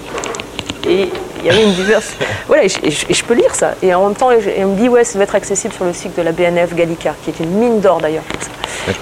Et 0.89 1.09
il 1.41 1.47
y 1.47 1.51
avait 1.51 1.65
une 1.65 1.73
diverse. 1.75 2.13
Voilà, 2.47 2.65
et 2.65 2.69
je, 2.69 2.79
et 2.83 2.91
je- 2.91 3.07
et 3.09 3.15
je 3.15 3.25
peux 3.25 3.35
lire 3.35 3.55
ça. 3.55 3.75
Et 3.83 3.95
en 3.95 4.07
même 4.07 4.17
temps, 4.17 4.29
je- 4.39 4.51
et 4.51 4.65
on 4.65 4.69
me 4.73 4.77
dit, 4.77 4.89
ouais, 4.89 5.05
ça 5.05 5.15
doit 5.15 5.25
être 5.25 5.35
accessible 5.35 5.73
sur 5.75 5.85
le 5.85 5.93
site 5.93 6.17
de 6.17 6.23
la 6.23 6.33
BNF 6.33 6.75
Gallica, 6.75 7.15
qui 7.25 7.31
est 7.31 7.41
une 7.45 7.51
mine 7.51 7.81
d'or 7.81 8.01
d'ailleurs. 8.01 8.25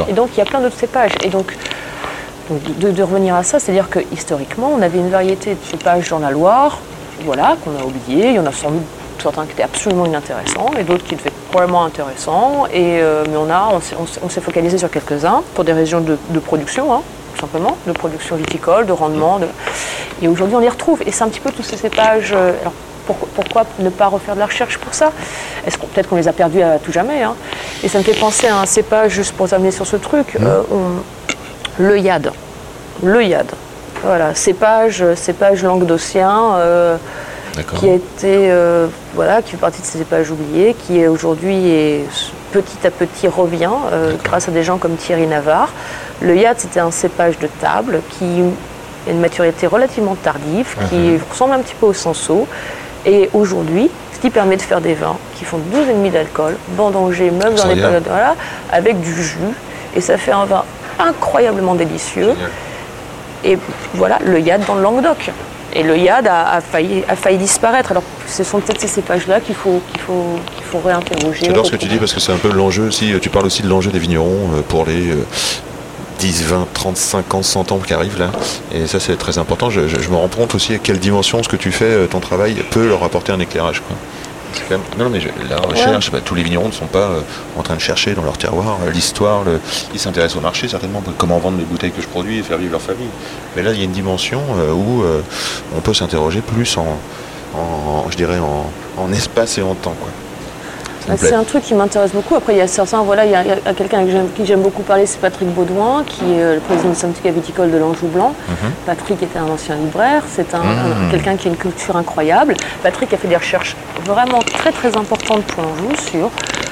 Et 0.08 0.12
donc, 0.12 0.30
il 0.34 0.38
y 0.38 0.40
a 0.42 0.44
plein 0.44 0.60
d'autres 0.60 0.78
cépages. 0.78 1.12
Et 1.24 1.28
donc, 1.28 1.56
donc, 2.50 2.78
de, 2.78 2.90
de 2.90 3.02
revenir 3.02 3.34
à 3.34 3.42
ça, 3.42 3.58
c'est-à-dire 3.58 3.88
que 3.90 4.00
historiquement, 4.12 4.72
on 4.76 4.82
avait 4.82 4.98
une 4.98 5.10
variété 5.10 5.50
de 5.50 5.64
cépages 5.70 6.08
dans 6.10 6.18
la 6.18 6.30
Loire, 6.30 6.78
voilà, 7.24 7.56
qu'on 7.64 7.70
a 7.80 7.84
oublié. 7.84 8.28
Il 8.28 8.34
y 8.34 8.38
en 8.38 8.46
a 8.46 8.52
sans 8.52 8.70
doute 8.70 8.82
certains 9.22 9.44
qui 9.46 9.52
étaient 9.52 9.62
absolument 9.62 10.06
inintéressants 10.06 10.70
et 10.78 10.84
d'autres 10.84 11.04
qui 11.04 11.16
devaient 11.16 11.28
être 11.28 11.50
probablement 11.50 11.84
intéressants. 11.84 12.66
Et, 12.72 13.00
euh, 13.00 13.24
mais 13.30 13.36
on, 13.36 13.50
a, 13.50 13.70
on, 13.72 14.28
s'est- 14.28 14.40
focalisé 14.40 14.78
sur 14.78 14.90
quelques-uns 14.90 15.42
pour 15.54 15.64
des 15.64 15.72
régions 15.72 16.00
de, 16.00 16.16
de 16.30 16.38
production, 16.38 16.92
hein, 16.92 17.00
tout 17.34 17.40
simplement, 17.40 17.76
de 17.86 17.92
production 17.92 18.36
viticole, 18.36 18.86
de 18.86 18.92
rendement. 18.92 19.38
de- 19.38 19.46
Et 20.22 20.28
aujourd'hui, 20.28 20.56
on 20.56 20.60
les 20.60 20.68
retrouve. 20.68 21.02
Et 21.06 21.12
c'est 21.12 21.24
un 21.24 21.28
petit 21.28 21.40
peu 21.40 21.50
tous 21.50 21.62
ces 21.62 21.76
cépages. 21.76 22.32
euh, 22.34 22.52
alors, 22.60 22.72
pourquoi, 23.06 23.28
pourquoi 23.34 23.64
ne 23.78 23.88
pas 23.88 24.06
refaire 24.08 24.34
de 24.34 24.40
la 24.40 24.46
recherche 24.46 24.76
pour 24.78 24.92
ça? 24.94 25.12
Est-ce 25.66 25.78
qu'on 25.78 25.86
peut-être 25.86 26.08
qu'on 26.08 26.16
les 26.16 26.28
a 26.28 26.32
perdus 26.32 26.60
à 26.62 26.78
tout 26.78 26.92
jamais 26.92 27.22
hein? 27.22 27.34
Et 27.82 27.88
ça 27.88 27.98
me 27.98 28.02
fait 28.04 28.18
penser 28.18 28.48
à 28.48 28.58
un 28.58 28.66
cépage, 28.66 29.12
juste 29.12 29.32
pour 29.34 29.48
terminer 29.48 29.70
sur 29.70 29.86
ce 29.86 29.96
truc, 29.96 30.36
euh, 30.40 30.60
on- 30.70 31.82
le 31.82 31.98
yad. 31.98 32.32
Le 33.02 33.22
yad. 33.24 33.46
Voilà, 34.02 34.34
cépage, 34.34 35.02
cépage 35.14 35.62
languedocien, 35.64 36.54
euh. 36.56 36.96
Qui 37.78 37.88
a 37.88 37.94
été, 37.94 38.50
euh, 38.50 38.86
voilà, 39.14 39.42
qui 39.42 39.52
fait 39.52 39.56
partie 39.56 39.80
de 39.80 39.86
ces 39.86 39.98
cépages 39.98 40.30
oubliés, 40.30 40.74
qui 40.86 41.06
aujourd'hui 41.06 41.68
et 41.68 42.04
petit 42.52 42.86
à 42.86 42.90
petit 42.90 43.28
revient 43.28 43.70
euh, 43.92 44.14
grâce 44.24 44.48
à 44.48 44.52
des 44.52 44.62
gens 44.62 44.78
comme 44.78 44.96
Thierry 44.96 45.26
Navarre. 45.26 45.70
Le 46.20 46.36
yad, 46.36 46.58
c'était 46.58 46.80
un 46.80 46.90
cépage 46.90 47.38
de 47.38 47.48
table 47.60 48.00
qui 48.18 48.42
a 49.06 49.10
une 49.10 49.20
maturité 49.20 49.66
relativement 49.66 50.14
tardive, 50.14 50.76
qui 50.88 51.18
ressemble 51.30 51.54
un 51.54 51.60
petit 51.60 51.74
peu 51.74 51.86
au 51.86 51.92
senso. 51.92 52.46
Et 53.06 53.30
aujourd'hui, 53.32 53.90
ce 54.12 54.18
qui 54.18 54.30
permet 54.30 54.56
de 54.56 54.62
faire 54.62 54.80
des 54.80 54.94
vins 54.94 55.16
qui 55.36 55.44
font 55.44 55.58
12,5 55.58 56.10
d'alcool, 56.10 56.56
vendangés 56.76 57.30
même 57.30 57.54
dans 57.54 57.68
les 57.68 57.76
périodes, 57.76 58.06
voilà, 58.06 58.34
avec 58.72 59.00
du 59.00 59.14
jus. 59.14 59.38
Et 59.94 60.00
ça 60.00 60.16
fait 60.16 60.32
un 60.32 60.44
vin 60.44 60.64
incroyablement 60.98 61.74
délicieux. 61.74 62.30
Génial. 62.30 62.50
Et 63.44 63.58
voilà, 63.94 64.18
le 64.24 64.40
yad 64.40 64.64
dans 64.66 64.74
le 64.74 64.82
Languedoc. 64.82 65.30
Et 65.78 65.84
le 65.84 65.96
yad 65.96 66.26
a, 66.26 66.60
failli, 66.60 67.38
disparaître. 67.38 67.92
Alors, 67.92 68.02
ce 68.26 68.42
sont 68.42 68.58
peut-être 68.58 68.80
ces 68.80 68.88
cépages-là 68.88 69.40
qu'il 69.40 69.54
faut, 69.54 69.80
réinterroger. 70.84 71.46
J'adore 71.46 71.66
ce 71.66 71.70
que 71.70 71.76
tu 71.76 71.86
dis 71.86 71.98
parce 71.98 72.12
que 72.12 72.18
c'est 72.18 72.32
un 72.32 72.38
peu 72.38 72.50
l'enjeu 72.50 72.88
aussi. 72.88 73.12
Tu 73.22 73.30
parles 73.30 73.46
aussi 73.46 73.62
de 73.62 73.68
l'enjeu 73.68 73.92
des 73.92 74.00
vignerons 74.00 74.50
euh, 74.56 74.62
pour 74.66 74.86
les 74.86 75.12
euh, 75.12 75.24
10, 76.18 76.44
20, 76.46 76.68
30, 76.74 76.96
50, 76.96 77.44
100 77.44 77.72
ans 77.72 77.78
qui 77.78 77.94
arrivent 77.94 78.18
là. 78.18 78.32
Et 78.74 78.88
ça, 78.88 78.98
c'est 78.98 79.16
très 79.16 79.38
important. 79.38 79.70
Je, 79.70 79.80
me 79.80 80.16
rends 80.16 80.26
compte 80.26 80.56
aussi 80.56 80.74
à 80.74 80.78
quelle 80.78 80.98
dimension 80.98 81.44
ce 81.44 81.48
que 81.48 81.56
tu 81.56 81.70
fais, 81.70 81.84
euh, 81.84 82.06
ton 82.06 82.18
travail, 82.18 82.54
peut 82.70 82.88
leur 82.88 83.04
apporter 83.04 83.30
un 83.30 83.38
éclairage. 83.38 83.80
C'est 84.52 84.62
quand 84.68 84.70
même- 84.78 84.80
Non, 84.98 85.04
non, 85.04 85.10
mais 85.10 85.20
je- 85.20 85.28
la 85.48 85.56
recherche, 85.58 86.10
bah, 86.10 86.20
tous 86.24 86.34
les 86.34 86.42
vignerons 86.42 86.68
ne 86.68 86.72
sont 86.72 86.86
pas 86.86 86.98
euh, 87.08 87.20
en 87.56 87.62
train 87.62 87.74
de 87.76 87.80
chercher 87.80 88.14
dans 88.14 88.22
leur 88.22 88.38
terroir 88.38 88.78
euh, 88.86 88.90
l'histoire. 88.90 89.44
le- 89.44 89.60
Ils 89.94 90.00
s'intéressent 90.00 90.36
au 90.38 90.40
marché 90.40 90.68
certainement, 90.68 91.02
comment 91.18 91.38
vendre 91.38 91.58
les 91.58 91.64
bouteilles 91.64 91.92
que 91.92 92.02
je 92.02 92.06
produis 92.08 92.38
et 92.38 92.42
faire 92.42 92.58
vivre 92.58 92.72
leur 92.72 92.80
famille. 92.82 93.08
Mais 93.56 93.62
là, 93.62 93.72
il 93.72 93.78
y 93.78 93.82
a 93.82 93.84
une 93.84 93.92
dimension 93.92 94.42
euh, 94.56 94.72
où 94.72 95.02
on 95.76 95.80
peut 95.80 95.94
s'interroger 95.94 96.40
plus 96.40 96.76
en, 96.76 96.98
en- 97.56 98.06
je 98.10 98.16
dirais, 98.16 98.38
en, 98.38 98.70
en 98.96 99.12
espace 99.12 99.58
et 99.58 99.62
en 99.62 99.74
temps. 99.74 99.94
Quoi. 100.00 100.10
Ça 101.08 101.12
me 101.14 101.18
Ah, 101.18 101.26
C'est 101.28 101.34
un 101.34 101.44
truc 101.44 101.62
qui 101.64 101.74
m'intéresse 101.74 102.12
beaucoup. 102.12 102.34
Après, 102.34 102.52
il 102.54 102.58
y 102.58 102.60
a 102.60 102.66
certains, 102.66 103.02
voilà, 103.02 103.24
il 103.24 103.30
y 103.30 103.34
a, 103.34 103.40
a 103.64 103.74
quelqu'un 103.74 104.04
qui 104.36 104.44
j'aime 104.46 104.60
beaucoup 104.60 104.82
parler, 104.82 105.06
c'est 105.06 105.20
Patrick 105.20 105.48
Baudouin, 105.54 106.04
qui 106.06 106.24
est 106.34 106.42
euh, 106.42 106.54
le 106.56 106.60
président 106.60 106.90
du 106.90 106.94
syndicat 106.96 107.30
viticole 107.30 107.70
de 107.70 107.78
l'Anjou 107.78 108.06
Blanc. 108.08 108.34
Mhm. 108.48 108.70
Patrick 108.86 109.22
était 109.22 109.38
un 109.38 109.48
ancien 109.48 109.74
libraire, 109.76 110.22
c'est 110.30 110.54
un, 110.54 110.58
Mhm. 110.58 111.06
un- 111.06 111.10
quelqu'un 111.10 111.36
qui 111.36 111.48
a 111.48 111.50
une 111.50 111.56
culture 111.56 111.96
incroyable. 111.96 112.54
Patrick 112.82 113.12
a 113.12 113.16
fait 113.16 113.28
des 113.28 113.36
recherches 113.36 113.74
vraiment 114.04 114.40
très 114.40 114.70
très 114.72 114.96
importantes 114.96 115.42
pour 115.44 115.62
l'Anjou 115.64 115.96
sur 116.10 116.30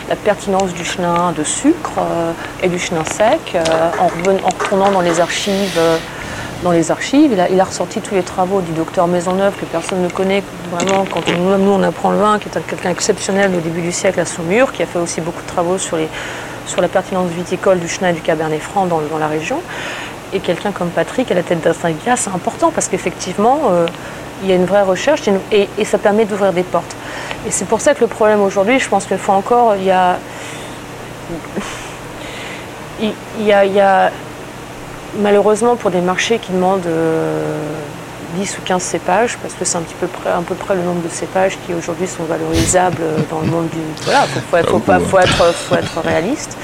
la 0.08 0.16
pertinence 0.16 0.72
du 0.72 0.84
chenin 0.84 1.32
de 1.36 1.42
sucre 1.42 1.92
euh, 1.98 2.30
et 2.62 2.68
du 2.68 2.78
chenin 2.78 3.04
sec, 3.04 3.40
euh, 3.54 3.60
en, 3.98 4.06
retournant 4.06 4.90
dans 4.92 5.00
les 5.00 5.18
archives. 5.20 5.76
euh, 5.78 5.96
dans 6.62 6.72
les 6.72 6.90
archives, 6.90 7.36
il 7.50 7.60
a, 7.60 7.64
ressorti 7.64 8.00
tous 8.00 8.14
les 8.14 8.22
travaux 8.22 8.60
du 8.60 8.72
docteur 8.72 9.06
Maisonneuve 9.06 9.54
que 9.56 9.66
personne 9.66 10.02
ne 10.02 10.08
connaît 10.08 10.42
vraiment 10.70 11.04
quand 11.04 11.22
on, 11.36 11.58
nous 11.58 11.70
on 11.70 11.82
apprend 11.82 12.10
le 12.10 12.18
vin, 12.18 12.38
qui 12.38 12.48
est 12.48 12.56
un- 12.56 12.62
quelqu'un 12.62 12.90
exceptionnel 12.90 13.54
au 13.54 13.60
début 13.60 13.82
du 13.82 13.92
siècle 13.92 14.20
à 14.20 14.24
Saumur, 14.24 14.72
qui 14.72 14.82
a 14.82 14.86
fait 14.86 14.98
aussi 14.98 15.20
beaucoup 15.20 15.42
de 15.42 15.46
travaux 15.48 15.78
sur, 15.78 15.98
la 16.80 16.88
pertinence 16.88 17.30
viticole 17.30 17.78
du 17.78 17.88
chenin 17.88 18.10
et 18.10 18.12
du 18.14 18.20
cabernet 18.22 18.60
franc 18.60 18.86
dans, 18.86 19.00
la 19.18 19.28
région. 19.28 19.60
et 20.32 20.40
quelqu'un 20.40 20.72
comme 20.72 20.88
Patrick 20.88 21.30
à 21.30 21.34
la 21.34 21.42
tête 21.42 21.60
d'Astragia, 21.60 22.16
c'est 22.16 22.30
important 22.30 22.72
parce 22.74 22.88
qu'effectivement, 22.88 23.60
euh, 23.70 23.86
il 24.42 24.48
y 24.48 24.52
a 24.52 24.56
une 24.56 24.64
vraie 24.66 24.82
recherche 24.82 25.22
et, 25.52 25.84
ça 25.84 25.98
permet 25.98 26.24
d'ouvrir 26.24 26.52
des 26.52 26.62
portes. 26.62 26.96
Et 27.46 27.50
c'est 27.50 27.66
pour 27.66 27.80
ça 27.80 27.94
que 27.94 28.00
le 28.00 28.08
problème 28.08 28.40
aujourd'hui, 28.40 28.80
je 28.80 28.88
pense 28.88 29.06
qu'une 29.06 29.18
fois 29.18 29.36
encore, 29.36 29.76
il 29.76 29.84
y 29.84 29.90
a, 29.90 30.18
il 33.00 33.12
y 33.40 33.52
a, 33.52 33.64
il 33.64 33.72
y 33.72 33.80
a- 33.80 34.10
malheureusement 35.18 35.76
pour 35.76 35.90
des 35.90 36.00
marchés 36.00 36.38
qui 36.38 36.52
demandent 36.52 36.86
euh, 36.86 37.58
10 38.36 38.58
ou 38.58 38.62
15 38.64 38.82
cépages, 38.82 39.38
parce 39.38 39.54
que 39.54 39.64
c'est 39.64 39.78
un 39.78 39.82
petit 39.82 39.94
peu 39.94 40.06
près, 40.06 40.30
à 40.30 40.40
peu 40.46 40.54
près 40.54 40.74
le 40.74 40.82
nombre 40.82 41.02
de 41.02 41.08
cépages 41.08 41.58
qui 41.66 41.74
aujourd'hui 41.74 42.06
sont 42.06 42.24
valorisables 42.24 43.02
dans 43.30 43.40
le 43.40 43.46
monde 43.46 43.68
du. 43.68 43.78
Voilà, 44.04 44.22
faut, 44.22 44.40
faut 44.40 44.56
être, 44.56 45.00
faut 45.00 45.18
être, 45.18 45.54
faut 45.54 45.74
être 45.74 46.00
réaliste. 46.00 46.56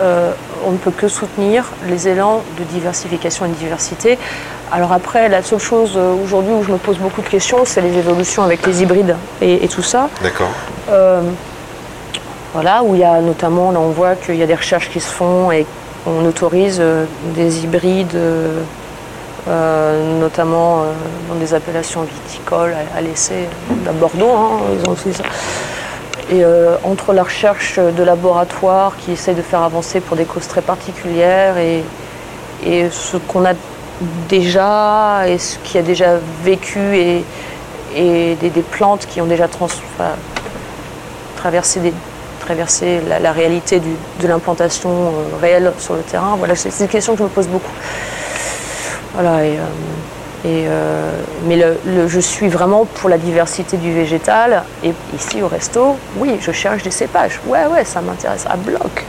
Euh, 0.00 0.32
on 0.66 0.72
ne 0.72 0.76
peut 0.76 0.90
que 0.90 1.08
soutenir 1.08 1.66
les 1.88 2.08
élans 2.08 2.42
de 2.58 2.64
diversification 2.64 3.46
et 3.46 3.48
de 3.48 3.54
diversité. 3.54 4.18
Alors 4.72 4.92
après, 4.92 5.28
la 5.28 5.42
seule 5.42 5.58
chose 5.58 5.92
euh, 5.96 6.14
aujourd'hui 6.24 6.52
où 6.52 6.62
je 6.62 6.70
me 6.70 6.78
pose 6.78 6.98
beaucoup 6.98 7.22
de 7.22 7.28
questions, 7.28 7.64
c'est 7.64 7.80
les 7.80 7.96
évolutions 7.98 8.42
avec 8.42 8.66
les 8.66 8.82
hybrides 8.82 9.16
et, 9.40 9.64
et 9.64 9.68
tout 9.68 9.82
ça. 9.82 10.08
D'accord. 10.22 10.50
Euh, 10.90 11.22
voilà, 12.52 12.82
où 12.82 12.94
il 12.94 13.00
y 13.00 13.04
a 13.04 13.20
notamment, 13.20 13.72
là 13.72 13.80
on 13.80 13.90
voit 13.90 14.14
qu'il 14.16 14.36
y 14.36 14.42
a 14.42 14.46
des 14.46 14.54
recherches 14.54 14.90
qui 14.90 15.00
se 15.00 15.08
font 15.08 15.52
et 15.52 15.66
on 16.06 16.24
autorise 16.24 16.78
euh, 16.80 17.04
des 17.34 17.64
hybrides, 17.64 18.14
euh, 18.14 18.62
euh, 19.48 20.20
notamment 20.20 20.84
dans 21.28 21.34
des 21.36 21.54
appellations 21.54 22.02
viticoles 22.02 22.74
à, 22.96 23.00
l'essai, 23.00 23.48
à 23.88 23.92
Bordeaux, 23.92 24.30
hein, 24.30 24.60
ils 24.74 24.88
ont 24.88 24.92
aussi 24.92 25.12
ça. 25.12 25.24
Et 26.32 26.44
entre 26.84 27.12
la 27.12 27.24
recherche 27.24 27.80
de 27.80 28.04
laboratoire 28.04 28.92
qui 28.98 29.10
essaye 29.12 29.34
de 29.34 29.42
faire 29.42 29.62
avancer 29.62 29.98
pour 29.98 30.16
des 30.16 30.26
causes 30.26 30.46
très 30.46 30.62
particulières 30.62 31.56
et, 31.58 31.82
ce 32.92 33.16
qu'on 33.16 33.44
a 33.44 33.54
déjà 34.28 35.26
et 35.26 35.38
ce 35.38 35.58
qui 35.64 35.76
a 35.76 35.82
déjà 35.82 36.18
vécu 36.44 36.78
et, 36.96 37.24
des, 37.96 38.62
plantes 38.70 39.06
qui 39.06 39.20
ont 39.20 39.26
déjà 39.26 39.48
traverser, 41.36 41.80
des, 41.80 41.92
traverser 42.50 43.00
la, 43.22 43.30
réalité 43.30 43.80
de 43.80 44.26
l'implantation 44.26 44.90
euh, 44.90 45.10
réelle 45.40 45.72
sur 45.78 45.94
le 45.94 46.00
terrain. 46.00 46.34
Voilà, 46.36 46.56
c'est 46.56 46.76
une 46.80 46.88
question 46.88 47.12
que 47.12 47.20
je 47.20 47.24
me 47.24 47.28
pose 47.28 47.46
beaucoup. 47.46 47.72
Voilà, 49.14 49.44
et, 49.44 49.56
euh, 49.56 49.66
euh, 50.46 51.12
mais 51.46 51.62
je 52.08 52.20
suis 52.20 52.48
vraiment 52.48 52.86
pour 52.86 53.08
la 53.08 53.18
diversité 53.18 53.76
du 53.76 53.92
végétal. 53.92 54.64
Et 54.82 54.92
ici 55.14 55.42
au 55.42 55.46
resto, 55.46 55.96
oui, 56.16 56.38
je 56.40 56.50
cherche 56.50 56.82
des 56.82 56.90
cépages. 56.90 57.38
Ouais, 57.46 57.66
ouais, 57.66 57.84
ça 57.84 58.00
m'intéresse 58.00 58.46
à 58.50 58.56
bloc. 58.56 59.04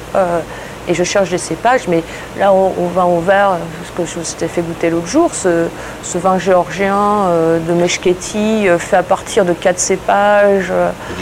Et 0.87 0.93
je 0.93 1.03
cherche 1.03 1.29
des 1.29 1.37
cépages, 1.37 1.87
mais 1.87 2.03
là, 2.39 2.51
au, 2.53 2.73
au 2.77 2.87
vin 2.93 3.05
au 3.05 3.19
vert, 3.19 3.57
ce 3.85 3.91
que 4.01 4.07
je 4.07 4.35
t'ai 4.35 4.47
fait 4.47 4.61
goûter 4.61 4.89
l'autre 4.89 5.07
jour, 5.07 5.29
ce, 5.33 5.67
ce 6.03 6.17
vin 6.17 6.37
géorgien 6.39 6.97
euh, 6.97 7.59
de 7.59 7.73
Meshketi, 7.73 8.67
euh, 8.67 8.77
fait 8.79 8.97
à 8.97 9.03
partir 9.03 9.45
de 9.45 9.53
quatre 9.53 9.79
cépages. 9.79 10.71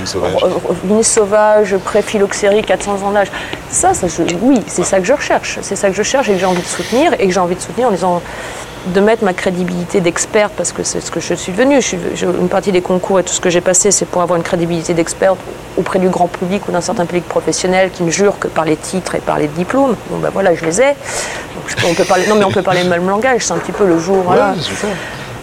sauvage. 0.05 0.36
euh, 0.43 1.03
sauvage, 1.03 1.76
pré-phylloxérie, 1.78 2.62
400 2.64 3.03
ans 3.03 3.12
d'âge. 3.12 3.32
Ça, 3.70 3.93
ça 3.93 4.07
je- 4.07 4.24
oui, 4.41 4.62
c'est 4.68 4.84
ça 4.84 4.99
que 4.99 5.05
je 5.05 5.14
recherche. 5.14 5.60
C'est 5.62 5.76
ça 5.76 5.89
que 5.89 5.95
je 5.95 6.03
cherche 6.03 6.30
et 6.30 6.34
que 6.34 6.39
j'ai 6.39 6.45
envie 6.45 6.62
de 6.62 6.68
soutenir. 6.68 7.14
Et 7.20 7.28
que 7.28 7.34
j'ai 7.34 7.39
envie 7.39 7.55
de 7.55 7.62
soutenir 7.62 7.89
en 7.89 7.91
disant 7.91 8.22
de 8.88 9.02
mettre 9.02 9.24
ma 9.24 9.34
crédibilité 9.34 10.00
d'experte, 10.02 10.54
parce 10.56 10.72
que 10.72 10.84
c'est 10.84 11.02
ce 11.02 11.12
que 11.12 11.20
je 11.20 11.34
suis 11.34 11.52
devenue. 11.52 11.82
Je 11.82 11.88
suis, 11.88 12.00
je- 12.16 12.26
une 12.26 12.48
partie 12.48 12.72
des 12.72 12.82
concours 12.82 13.20
et 13.20 13.24
tout 13.24 13.34
ce 13.34 13.42
que 13.42 13.50
j'ai 13.50 13.62
passé, 13.62 13.92
c'est 13.92 14.06
pour 14.06 14.22
avoir 14.22 14.38
une 14.38 14.44
crédibilité 14.44 14.94
d'experte 14.94 15.38
auprès 15.78 16.00
du 16.00 16.08
grand 16.10 16.28
public 16.28 16.68
ou 16.68 16.72
d'un 16.72 16.82
certain 16.82 17.06
public 17.06 17.28
professionnel 17.28 17.92
qui 17.92 18.04
ne 18.04 18.10
jure 18.12 18.40
que 18.40 18.48
par 18.48 18.66
les 18.66 18.78
titres 18.78 19.16
et 19.16 19.20
par 19.20 19.38
les 19.38 19.48
diplômes. 19.48 19.96
Bon, 20.10 20.18
ben 20.20 20.30
voilà, 20.34 20.56
je 20.56 20.64
les 20.66 20.82
ai. 20.82 20.86
Donc, 20.88 21.64
je 21.68 21.76
peux- 21.76 21.88
on 21.90 21.94
peut 21.94 22.06
parler, 22.06 22.26
non, 22.28 22.36
mais 22.36 22.46
on 22.46 22.52
peut 22.52 22.62
parler 22.64 22.84
le 22.84 22.90
même 22.90 23.08
langage. 23.08 23.42
C'est 23.46 23.54
un 23.54 23.58
petit 23.58 23.72
peu 23.74 23.86
le 23.86 24.00
jour. 24.00 24.24
voilà. 24.26 24.52
Ouais. 24.52 24.90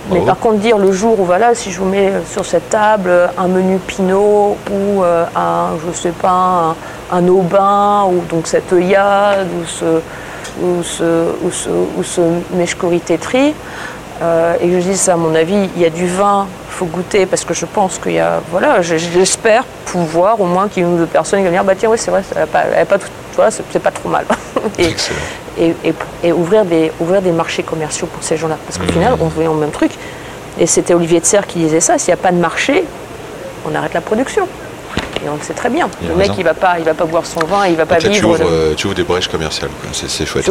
Mais 0.08 0.20
Bravo. 0.20 0.26
par 0.26 0.38
contre, 0.38 0.58
dire 0.58 0.78
le 0.78 0.92
jour 0.92 1.18
où, 1.20 1.24
voilà, 1.24 1.54
si 1.54 1.72
je 1.72 1.80
vous 1.80 1.84
mets 1.86 2.08
euh, 2.10 2.20
sur 2.30 2.44
cette 2.46 2.70
table 2.70 3.08
euh, 3.10 3.26
un 3.36 3.48
menu 3.48 3.78
Pinot 3.78 4.56
ou 4.70 5.02
euh, 5.02 5.24
un, 5.34 5.70
je 5.84 5.92
sais 5.98 6.10
pas, 6.12 6.74
un, 7.10 7.16
un 7.18 7.28
Aubin 7.28 8.04
ou 8.08 8.20
donc 8.28 8.46
cette 8.46 8.72
œillade 8.72 9.48
ou 9.60 9.66
ce, 9.66 9.84
ou 10.62 10.82
ce, 10.82 11.02
ou 11.42 11.50
ce, 11.50 11.68
ou 11.70 12.02
ce 12.02 12.20
euh, 14.22 14.54
et 14.62 14.70
je 14.72 14.78
dis 14.78 14.96
ça, 14.96 15.12
à 15.12 15.16
mon 15.16 15.34
avis, 15.34 15.68
il 15.76 15.82
y 15.82 15.84
a 15.84 15.90
du 15.90 16.06
vin, 16.06 16.46
il 16.70 16.72
faut 16.72 16.86
goûter 16.86 17.26
parce 17.26 17.44
que 17.44 17.52
je 17.52 17.66
pense 17.66 17.98
qu'il 17.98 18.12
y 18.12 18.18
a, 18.18 18.40
voilà, 18.50 18.80
j'espère 18.80 19.64
pouvoir 19.84 20.40
au 20.40 20.46
moins 20.46 20.68
qu'il 20.68 20.82
y 20.82 20.86
ait 20.86 20.88
une 20.88 20.94
ou 20.94 20.98
deux 20.98 21.06
personnes 21.06 21.40
qui 21.40 21.44
vont 21.46 21.52
dire, 21.52 21.64
bah 21.64 21.74
tiens, 21.78 21.90
oui, 21.90 21.98
c'est 22.00 22.10
vrai, 22.10 22.22
pas, 22.50 22.64
elle 22.74 22.86
pas 22.86 22.98
tout, 22.98 23.08
tu 23.30 23.36
vois, 23.36 23.50
c'est 23.50 23.78
pas 23.78 23.90
trop 23.90 24.08
mal. 24.08 24.24
Et- 24.78 24.94
et, 25.58 25.74
et- 25.84 25.94
et 26.24 26.32
ouvrir, 26.32 26.64
des, 26.64 26.90
ouvrir 27.00 27.20
des 27.22 27.30
marchés 27.32 27.62
commerciaux 27.62 28.06
pour 28.06 28.22
ces 28.22 28.36
gens-là. 28.36 28.56
Parce 28.66 28.78
qu'au 28.78 28.90
final, 28.92 29.14
on 29.20 29.26
voit 29.26 29.44
le 29.44 29.50
même 29.54 29.70
truc. 29.70 29.90
Et 30.58 30.66
c'était 30.66 30.92
Olivier 30.94 31.20
de 31.20 31.24
Serre 31.26 31.46
qui 31.46 31.58
disait 31.58 31.80
ça, 31.80 31.98
s'il 31.98 32.08
n'y 32.14 32.18
a 32.20 32.22
pas 32.22 32.32
de 32.32 32.38
marché, 32.38 32.84
on 33.70 33.74
arrête 33.74 33.94
la 33.94 34.00
production. 34.00 34.48
Et 35.24 35.28
on 35.28 35.34
le 35.36 35.42
sait 35.42 35.54
très 35.54 35.70
bien. 35.70 35.88
Il 36.02 36.08
Le 36.08 36.14
mec, 36.14 36.28
raison. 36.28 36.34
il 36.38 36.40
ne 36.40 36.44
va, 36.48 36.54
pas- 36.54 36.78
il 36.78 36.84
va 36.84 36.94
pas 36.94 37.04
boire 37.04 37.24
son 37.26 37.40
vin, 37.46 37.66
il 37.66 37.72
ne 37.72 37.76
va 37.76 37.86
pas 37.86 37.94
Donc 37.96 38.04
là, 38.04 38.08
tu 38.10 38.14
vivre. 38.16 38.28
ouvres, 38.30 38.38
de- 38.38 38.44
euh, 38.44 38.74
tu 38.76 38.86
ouvres 38.86 38.94
des 38.96 39.02
brèches 39.02 39.28
commerciales. 39.28 39.70
C'est, 39.92 40.26
chouette. 40.26 40.44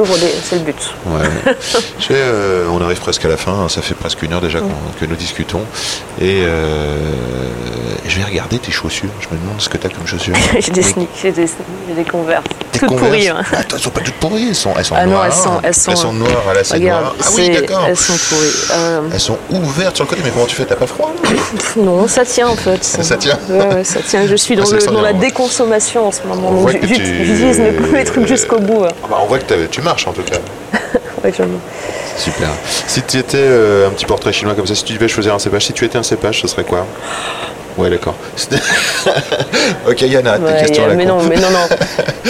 C'est 0.44 0.56
le 0.56 0.62
but. 0.62 0.76
Ouais. 1.06 1.22
Tu 2.00 2.08
sais, 2.08 2.14
euh, 2.16 2.68
on 2.72 2.82
arrive 2.82 3.00
presque 3.00 3.24
à 3.26 3.28
la 3.30 3.38
fin, 3.38 3.54
hein, 3.54 3.70
ça 3.70 3.82
fait 3.82 3.94
presque 3.96 4.22
une 4.24 4.34
heure 4.34 4.42
déjà 4.42 4.60
qu'on- 4.60 4.68
que 5.00 5.06
nous 5.06 5.16
discutons. 5.16 5.62
Et 6.20 6.42
euh, 6.44 6.98
je 8.08 8.18
vais 8.18 8.24
regarder 8.26 8.58
tes 8.60 8.72
chaussures. 8.72 9.10
Je 9.20 9.28
me 9.36 9.40
demande 9.42 9.60
ce 9.62 9.70
que 9.70 9.78
tu 9.78 9.88
as 9.88 9.90
comme 9.90 10.06
chaussures. 10.08 10.36
j'ai 10.60 10.72
des 10.72 10.82
sneaks, 10.84 11.08
j'ai 11.22 11.32
des, 11.32 11.46
des 11.96 12.04
converses. 12.04 12.44
Toutes 12.74 12.90
Converse. 12.90 13.06
pourries. 13.08 13.30
hein. 13.30 13.42
Ah, 13.54 13.58
elles 13.74 13.80
sont 13.80 13.90
pas 13.90 14.02
toutes 14.02 14.16
pourries, 14.16 14.50
elles 14.50 14.56
sont, 14.56 14.74
elles 14.78 14.84
sont 14.86 14.96
Ah 14.98 15.06
non, 15.06 15.12
noires. 15.14 15.26
elles 15.28 15.34
sont- 15.34 15.62
elles 15.64 15.98
sont- 15.98 16.12
noires, 16.14 16.44
à 16.50 16.54
la 16.54 16.64
c'est 16.64 16.74
Regarde, 16.74 17.04
noir. 17.04 17.16
Ah 17.22 17.26
oui, 17.36 17.44
c'est- 17.46 17.62
d'accord. 17.62 17.86
elles 17.88 17.96
sont 17.98 18.18
pourries. 18.30 18.54
Euh, 18.74 19.02
Elles 19.14 19.20
sont 19.20 19.38
ouvertes 19.50 19.96
sur 19.96 20.04
le 20.06 20.10
côté, 20.10 20.22
mais 20.26 20.32
comment 20.32 20.46
tu 20.46 20.56
fais? 20.56 20.66
T'as 20.66 20.76
pas 20.76 20.86
froid? 20.88 21.14
Non, 21.78 22.08
ça 22.08 22.26
tient 22.26 22.50
en 22.50 22.56
fait. 22.56 22.84
Ça 22.84 23.16
tient 23.16 23.40
Ouais, 23.50 23.76
ouais, 23.76 23.84
ça 23.86 24.02
tient. 24.02 24.28
Je 24.28 24.36
suis 24.36 24.55
Ah, 24.58 24.64
dans, 24.64 24.72
le- 24.72 24.86
dans 24.94 25.02
la 25.02 25.14
déconsommation 25.14 26.08
en 26.08 26.12
ce 26.12 26.24
moment. 26.24 26.50
On 26.50 26.52
Donc, 26.52 26.62
voit 26.62 26.74
que 26.74 26.88
J'utilise 26.88 27.60
mes, 27.92 28.04
trucs 28.06 28.28
jusqu'au 28.28 28.60
bout. 28.60 28.84
hein. 28.86 28.90
Ah 29.04 29.08
bah, 29.10 29.18
On 29.24 29.26
voit 29.28 29.40
que 29.40 29.66
tu 29.68 29.82
marches 29.82 30.08
en 30.08 30.14
tout 30.14 30.24
cas. 30.24 30.38
Ouais, 31.24 31.32
Super. 32.18 32.50
Si 32.86 33.02
tu 33.02 33.18
étais 33.18 33.38
euh, 33.40 33.88
un 33.88 33.90
petit 33.92 34.06
portrait 34.06 34.32
chinois 34.32 34.54
comme 34.54 34.68
ça, 34.68 34.76
si 34.76 34.84
tu 34.84 34.94
devais 34.94 35.08
choisir 35.08 35.34
un 35.34 35.40
cépage, 35.40 35.66
si 35.66 35.74
tu 35.74 35.84
étais 35.84 35.98
un 35.98 36.04
cépage, 36.04 36.40
ce 36.42 36.48
serait 36.48 36.64
quoi? 36.64 36.86
Ouais, 37.80 37.90
d'accord. 37.90 38.14
ok, 39.90 40.02
Yana, 40.04 40.38
tes 40.38 40.44
Ouais, 40.46 40.60
questions 40.62 40.86
à 40.86 40.90
la 40.90 40.94
mais 40.94 41.06
non, 41.06 41.18
mais 41.24 41.36
non, 41.38 41.50
non. 41.50 41.68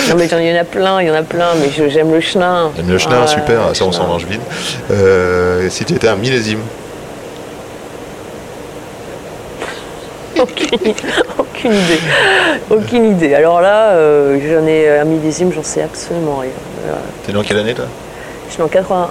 Non, 0.10 0.16
mais 0.18 0.28
il 0.28 0.48
y 0.48 0.58
en 0.58 0.62
a 0.62 0.64
plein, 0.64 1.02
il 1.02 1.08
y 1.08 1.12
en 1.12 1.16
a 1.16 1.24
plein, 1.24 1.48
mais 1.60 1.90
j'aime 1.90 2.14
le 2.14 2.22
chenin. 2.22 2.72
J'aime 2.78 2.90
le 2.90 2.98
chenin, 2.98 3.20
Ah, 3.24 3.28
super, 3.28 3.60
ça 3.76 3.86
on 3.86 3.92
chenin. 3.92 4.04
s'en 4.04 4.08
mange 4.08 4.26
vite. 4.26 4.42
Euh, 4.92 5.70
si 5.70 5.84
tu 5.84 5.94
étais 5.94 6.08
un 6.08 6.16
millésime, 6.16 6.62
aucune, 10.40 10.94
aucune 11.58 11.74
idée. 11.74 12.00
Aucune 12.70 13.06
idée. 13.12 13.34
Alors 13.36 13.62
là, 13.62 13.92
euh, 13.92 14.38
j'en 14.42 14.66
ai 14.68 14.90
un 15.00 15.04
millésime, 15.06 15.52
j'en 15.54 15.64
sais 15.64 15.82
absolument 15.82 16.38
rien. 16.38 16.50
Euh, 16.88 16.94
t'es 17.26 17.36
en 17.36 17.42
quelle 17.44 17.58
année 17.58 17.74
toi? 17.74 17.86
je 18.48 18.54
suis 18.54 18.62
en 18.62 18.68
81. 18.68 19.10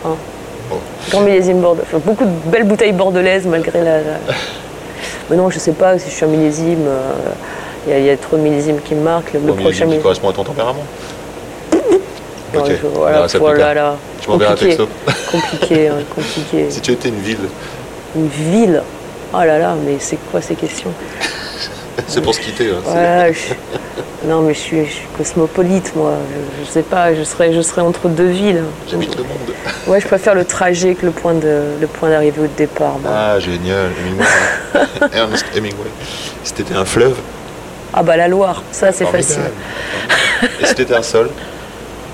Bon. 0.71 0.77
Grand 1.11 1.21
millésime 1.21 1.61
bordelais. 1.61 1.87
Enfin, 1.89 2.01
beaucoup 2.05 2.25
de 2.25 2.31
belles 2.47 2.65
bouteilles 2.65 2.93
bordelaises 2.93 3.47
malgré 3.47 3.81
la. 3.81 3.99
la- 3.99 4.19
Mais 5.31 5.37
non, 5.37 5.51
je 5.51 5.59
sais 5.59 5.73
pas 5.73 5.99
si 5.99 6.09
je 6.11 6.15
suis 6.15 6.25
un 6.25 6.29
millésime. 6.29 6.87
euh, 6.87 7.11
Il 7.87 7.93
y, 7.93 7.97
a- 7.97 7.99
il 7.99 8.05
y 8.07 8.11
a 8.11 8.17
trop 8.17 8.37
de 8.39 8.43
millésimes 8.43 8.81
qui 8.83 8.95
me 8.95 9.03
marquent. 9.03 9.35
Le, 9.35 9.41
le 9.41 9.47
Bon, 9.47 9.53
millésime 9.53 9.63
prochain 9.65 9.85
millésime. 9.85 10.03
correspond 10.03 10.31
à 10.31 10.33
ton 10.33 10.45
tempérament 10.45 10.85
Non, 12.55 12.65
je- 12.65 12.87
voilà, 12.95 13.27
voilà, 13.39 13.75
là. 13.75 13.97
Tu 14.23 14.31
m'enverras 14.31 14.53
un 14.53 14.57
texto. 14.57 14.89
Compliqué, 15.31 15.89
hein, 15.89 15.97
compliqué. 16.15 16.71
Si 16.71 16.81
tu 16.81 16.93
étais 16.93 17.09
une 17.11 17.21
ville, 17.21 17.39
Une 18.17 18.29
ville? 18.29 18.83
Oh 19.35 19.39
là 19.39 19.59
là, 19.59 19.75
mais 19.85 19.97
c'est 19.99 20.17
quoi 20.31 20.41
ces 20.41 20.55
questions? 20.55 20.93
c'est 22.07 22.21
pour 22.23 22.35
se 22.35 22.41
quitter. 22.41 22.71
hein, 22.71 22.81
c'est- 22.85 22.91
Voilà, 22.91 23.33
je- 23.33 23.55
Non, 24.27 24.41
mais 24.41 24.55
je 24.55 24.59
suis, 24.59 24.87
je 24.87 24.91
suis 24.91 25.07
cosmopolite, 25.19 25.95
moi. 25.95 26.13
Je, 26.59 26.65
je 26.65 26.71
sais 26.71 26.83
pas, 26.83 27.15
je 27.15 27.23
serais, 27.25 27.53
je 27.53 27.61
serais 27.61 27.83
entre 27.83 28.09
deux 28.09 28.29
villes. 28.29 28.63
J'habite 28.91 29.17
le 29.17 29.23
monde. 29.25 29.39
Ouais, 29.87 30.01
je 30.01 30.07
préfère 30.07 30.35
le 30.35 30.47
trajet 30.47 30.95
que 30.95 31.05
le 31.05 31.13
point 31.13 31.35
de, 31.35 31.61
le 31.79 31.87
point 31.87 32.09
d'arrivée 32.09 32.41
ou 32.41 32.47
de 32.47 32.57
départ. 32.57 32.99
moi. 33.03 33.11
Ah, 33.15 33.39
génial, 33.39 33.91
Hemingway. 34.01 34.27
Ernest 35.15 35.45
Hemingway. 35.55 35.89
Si 36.43 36.55
t'étais 36.55 36.75
un 36.75 36.87
fleuve, 36.87 37.17
Ah 37.93 38.03
bah 38.03 38.17
la 38.17 38.29
Loire, 38.29 38.63
ça 38.73 38.93
c'est 38.93 39.05
facile. 39.05 39.43
Et 40.61 40.65
si 40.67 40.75
t'étais 40.75 40.95
un 40.95 41.03
sol 41.03 41.29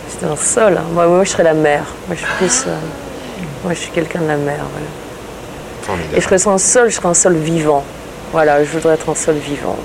C'est 0.09 0.27
un 0.27 0.35
sol. 0.37 0.79
hein. 0.79 0.85
Moi, 0.93 1.07
moi, 1.07 1.23
je 1.25 1.31
serais 1.31 1.45
la 1.45 1.55
mer. 1.55 1.85
Moi, 2.09 2.17
je 2.17 2.25
suis 2.27 2.35
plus. 2.39 2.65
euh, 2.67 2.75
Moi, 3.63 3.73
je 3.75 3.79
suis 3.79 3.91
quelqu'un 3.93 4.21
de 4.21 4.29
la 4.29 4.37
mer. 4.37 4.57
voilà. 5.87 6.03
Et 6.17 6.21
je 6.21 6.25
serais 6.27 6.49
un 6.49 6.59
sol, 6.59 6.91
je 6.91 6.97
serais 6.97 7.09
un 7.09 7.15
sol 7.15 7.35
vivant. 7.37 7.85
Voilà, 8.33 8.63
je 8.65 8.71
voudrais 8.71 8.95
être 8.95 9.09
un 9.09 9.15
sol 9.15 9.37
vivant. 9.37 9.77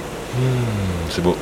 C'est 1.10 1.22
beau. 1.22 1.36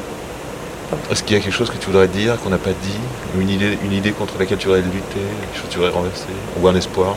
Est-ce 1.12 1.24
qu'il 1.24 1.36
y 1.36 1.39
a 1.39 1.43
quelque 1.43 1.54
chose 1.54 1.70
que 1.70 1.78
tu 1.78 1.88
voudrais 1.88 2.08
dire, 2.08 2.39
qu'on 2.41 2.49
n'a 2.49 2.58
pas 2.58 2.70
dit? 2.70 2.99
Une 3.39 3.49
idée, 3.49 3.78
une 3.84 3.93
idée 3.93 4.12
contre 4.12 4.36
laquelle 4.39 4.58
tu 4.60 4.68
voudrais 4.68 4.82
lutter? 4.82 5.20
Quelque 5.41 5.56
chose 5.56 5.68
que 5.68 5.72
tu 5.74 5.78
voudrais 5.80 5.91
renverser? 5.93 6.26
Ou 6.62 6.68
un 6.68 6.76
espoir? 6.76 7.16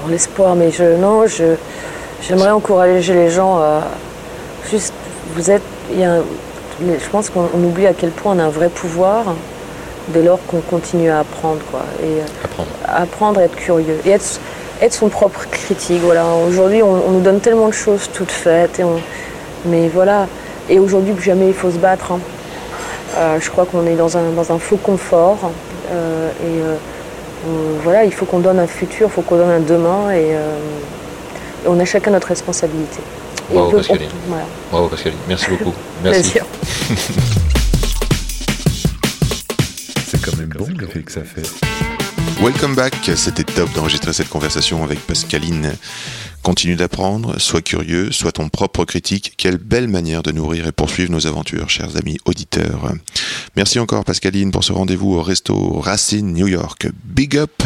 Pour 0.00 0.10
l'espoir, 0.10 0.54
mais 0.54 0.70
je. 0.70 0.84
Non, 0.96 1.26
je. 1.26 1.54
J'aimerais 2.26 2.50
encourager 2.50 3.14
les 3.14 3.30
gens 3.30 3.56
à. 3.58 3.82
Juste, 4.70 4.92
vous 5.34 5.50
êtes. 5.50 5.62
y 5.94 6.04
a 6.04 6.14
un- 6.16 6.22
je 6.80 7.08
pense 7.10 7.30
qu'on 7.30 7.48
on 7.54 7.64
oublie 7.64 7.86
à 7.86 7.94
quel 7.94 8.10
point 8.10 8.34
on 8.36 8.38
a 8.38 8.44
un 8.44 8.48
vrai 8.50 8.68
pouvoir 8.68 9.24
dès 10.08 10.22
lors 10.22 10.38
qu'on 10.46 10.60
continue 10.60 11.10
à 11.10 11.20
apprendre. 11.20 11.60
Quoi. 11.70 11.80
Et, 12.02 12.06
euh, 12.20 12.24
Apprendre. 12.44 12.68
apprendre 12.86 13.40
à 13.40 13.44
être 13.44 13.56
curieux 13.56 13.98
et 14.04 14.10
être, 14.10 14.40
être 14.82 14.92
son 14.92 15.08
propre 15.08 15.46
critique. 15.50 16.00
Voilà. 16.02 16.26
Aujourd'hui, 16.34 16.82
on, 16.82 16.90
on 17.08 17.10
nous 17.12 17.20
donne 17.20 17.40
tellement 17.40 17.68
de 17.68 17.72
choses 17.74 18.10
toutes 18.12 18.30
faites. 18.32 18.78
Et 18.80 18.84
on- 18.84 19.00
mais 19.66 19.88
voilà. 19.88 20.26
Et 20.68 20.78
aujourd'hui, 20.78 21.12
plus 21.14 21.24
jamais, 21.24 21.48
il 21.48 21.54
faut 21.54 21.70
se 21.70 21.76
battre. 21.78 22.12
hein. 22.12 22.20
Euh, 23.16 23.38
je 23.40 23.50
crois 23.50 23.64
qu'on 23.66 23.86
est 23.86 23.94
dans 23.94 24.16
un, 24.16 24.30
dans 24.30 24.52
un 24.52 24.58
faux 24.58 24.76
confort. 24.76 25.50
euh, 25.90 26.30
et 26.30 26.62
euh, 26.62 26.74
on- 27.48 27.82
voilà, 27.82 28.04
il 28.04 28.12
faut 28.12 28.24
qu'on 28.24 28.38
donne 28.40 28.58
un 28.58 28.66
futur, 28.66 29.08
il 29.08 29.12
faut 29.12 29.22
qu'on 29.22 29.36
donne 29.36 29.50
un 29.50 29.60
demain. 29.60 30.10
Et, 30.10 30.34
euh, 30.34 30.56
et 31.64 31.68
on 31.68 31.78
a 31.78 31.84
chacun 31.84 32.10
notre 32.10 32.28
responsabilité. 32.28 33.00
Et 33.50 33.54
Bravo, 33.54 33.70
peut- 33.70 33.76
Pascaline. 33.78 34.08
on- 34.26 34.28
voilà. 34.30 34.44
Bravo 34.70 34.88
Pascaline, 34.88 35.18
merci 35.28 35.46
beaucoup. 35.50 35.74
Merci. 36.04 36.38
C'est 40.08 40.20
quand 40.24 40.36
même 40.38 40.48
bon 40.56 40.66
l'effet 40.80 41.02
que 41.02 41.12
ça 41.12 41.20
fait. 41.22 41.42
Welcome 42.42 42.74
back, 42.74 43.08
c'était 43.14 43.44
top 43.44 43.72
d'enregistrer 43.72 44.12
cette 44.12 44.28
conversation 44.28 44.82
avec 44.82 44.98
Pascaline. 44.98 45.76
Continue 46.42 46.74
d'apprendre, 46.74 47.38
sois 47.38 47.62
curieux, 47.62 48.10
sois 48.10 48.32
ton 48.32 48.48
propre 48.48 48.84
critique. 48.84 49.34
Quelle 49.36 49.58
belle 49.58 49.86
manière 49.86 50.24
de 50.24 50.32
nourrir 50.32 50.66
et 50.66 50.72
poursuivre 50.72 51.12
nos 51.12 51.28
aventures, 51.28 51.70
chers 51.70 51.96
amis 51.96 52.18
auditeurs. 52.24 52.94
Merci 53.54 53.78
encore 53.78 54.04
Pascaline 54.04 54.50
pour 54.50 54.64
ce 54.64 54.72
rendez-vous 54.72 55.14
au 55.14 55.22
resto 55.22 55.78
Racine 55.78 56.32
New 56.32 56.48
York. 56.48 56.88
Big 57.04 57.36
up 57.36 57.62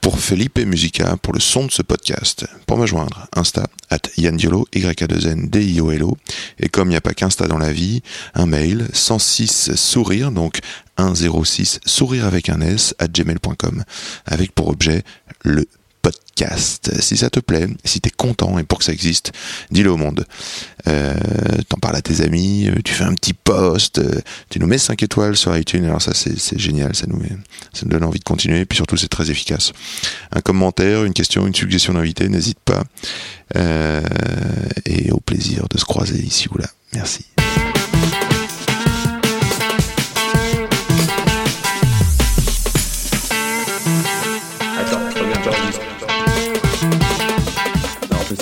pour 0.00 0.20
Felipe 0.20 0.60
Musica 0.60 1.16
pour 1.16 1.32
le 1.32 1.40
son 1.40 1.66
de 1.66 1.72
ce 1.72 1.82
podcast. 1.82 2.46
Pour 2.68 2.78
me 2.78 2.86
joindre, 2.86 3.26
Insta, 3.34 3.66
at 3.92 4.10
Yandiolo, 4.16 4.66
y 4.74 4.86
a 4.86 4.94
2 4.94 5.26
n 5.28 5.48
d 5.48 5.62
i 5.62 5.80
o 5.80 5.92
l 5.92 6.02
o. 6.02 6.16
Et 6.58 6.68
comme 6.68 6.88
il 6.88 6.92
n'y 6.92 6.96
a 6.96 7.00
pas 7.00 7.14
qu'Insta 7.14 7.46
dans 7.46 7.58
la 7.58 7.72
vie, 7.72 8.02
un 8.34 8.46
mail, 8.46 8.88
106 8.92 9.74
sourire, 9.74 10.32
donc 10.32 10.60
106 10.98 11.80
sourire 11.84 12.26
avec 12.26 12.48
un 12.48 12.60
S, 12.60 12.94
at 12.98 13.08
gmail.com, 13.08 13.84
avec 14.26 14.52
pour 14.52 14.68
objet 14.68 15.02
le 15.42 15.66
podcast. 16.32 16.90
Si 17.00 17.16
ça 17.16 17.30
te 17.30 17.40
plaît, 17.40 17.66
si 17.84 18.00
t'es 18.00 18.10
content 18.10 18.58
et 18.58 18.64
pour 18.64 18.78
que 18.78 18.84
ça 18.84 18.92
existe, 18.92 19.32
dis-le 19.70 19.90
au 19.90 19.96
monde. 19.96 20.26
Euh, 20.88 21.14
T'en 21.68 21.76
parles 21.78 21.96
à 21.96 22.02
tes 22.02 22.22
amis, 22.22 22.68
euh, 22.68 22.80
tu 22.84 22.92
fais 22.92 23.04
un 23.04 23.14
petit 23.14 23.34
post, 23.34 23.98
euh, 23.98 24.20
tu 24.50 24.58
nous 24.58 24.66
mets 24.66 24.78
5 24.78 25.02
étoiles 25.02 25.36
sur 25.36 25.56
iTunes, 25.56 25.84
alors 25.84 26.02
ça 26.02 26.12
c'est 26.14 26.58
génial, 26.58 26.94
ça 26.94 27.06
nous, 27.06 27.20
donne 27.88 28.04
envie 28.04 28.18
de 28.18 28.24
continuer, 28.24 28.60
et 28.60 28.66
puis 28.66 28.76
surtout 28.76 28.96
c'est 28.96 29.08
très 29.08 29.30
efficace. 29.30 29.72
Un 30.32 30.40
commentaire, 30.40 31.04
une 31.04 31.12
question, 31.12 31.46
une 31.46 31.54
suggestion 31.54 31.94
d'invité, 31.94 32.28
n'hésite 32.28 32.58
pas. 32.60 32.82
Et 34.86 35.10
au 35.10 35.20
plaisir 35.20 35.68
de 35.68 35.78
se 35.78 35.84
croiser 35.84 36.18
ici 36.18 36.48
ou 36.50 36.58
là. 36.58 36.66
Merci. 36.94 37.26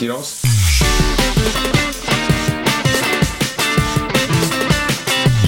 Fait 0.00 0.06
silence 0.06 0.40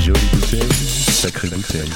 Jolie 0.04 0.18
bouteille, 0.34 0.68
sacrée 1.08 1.48
bouteille. 1.48 1.88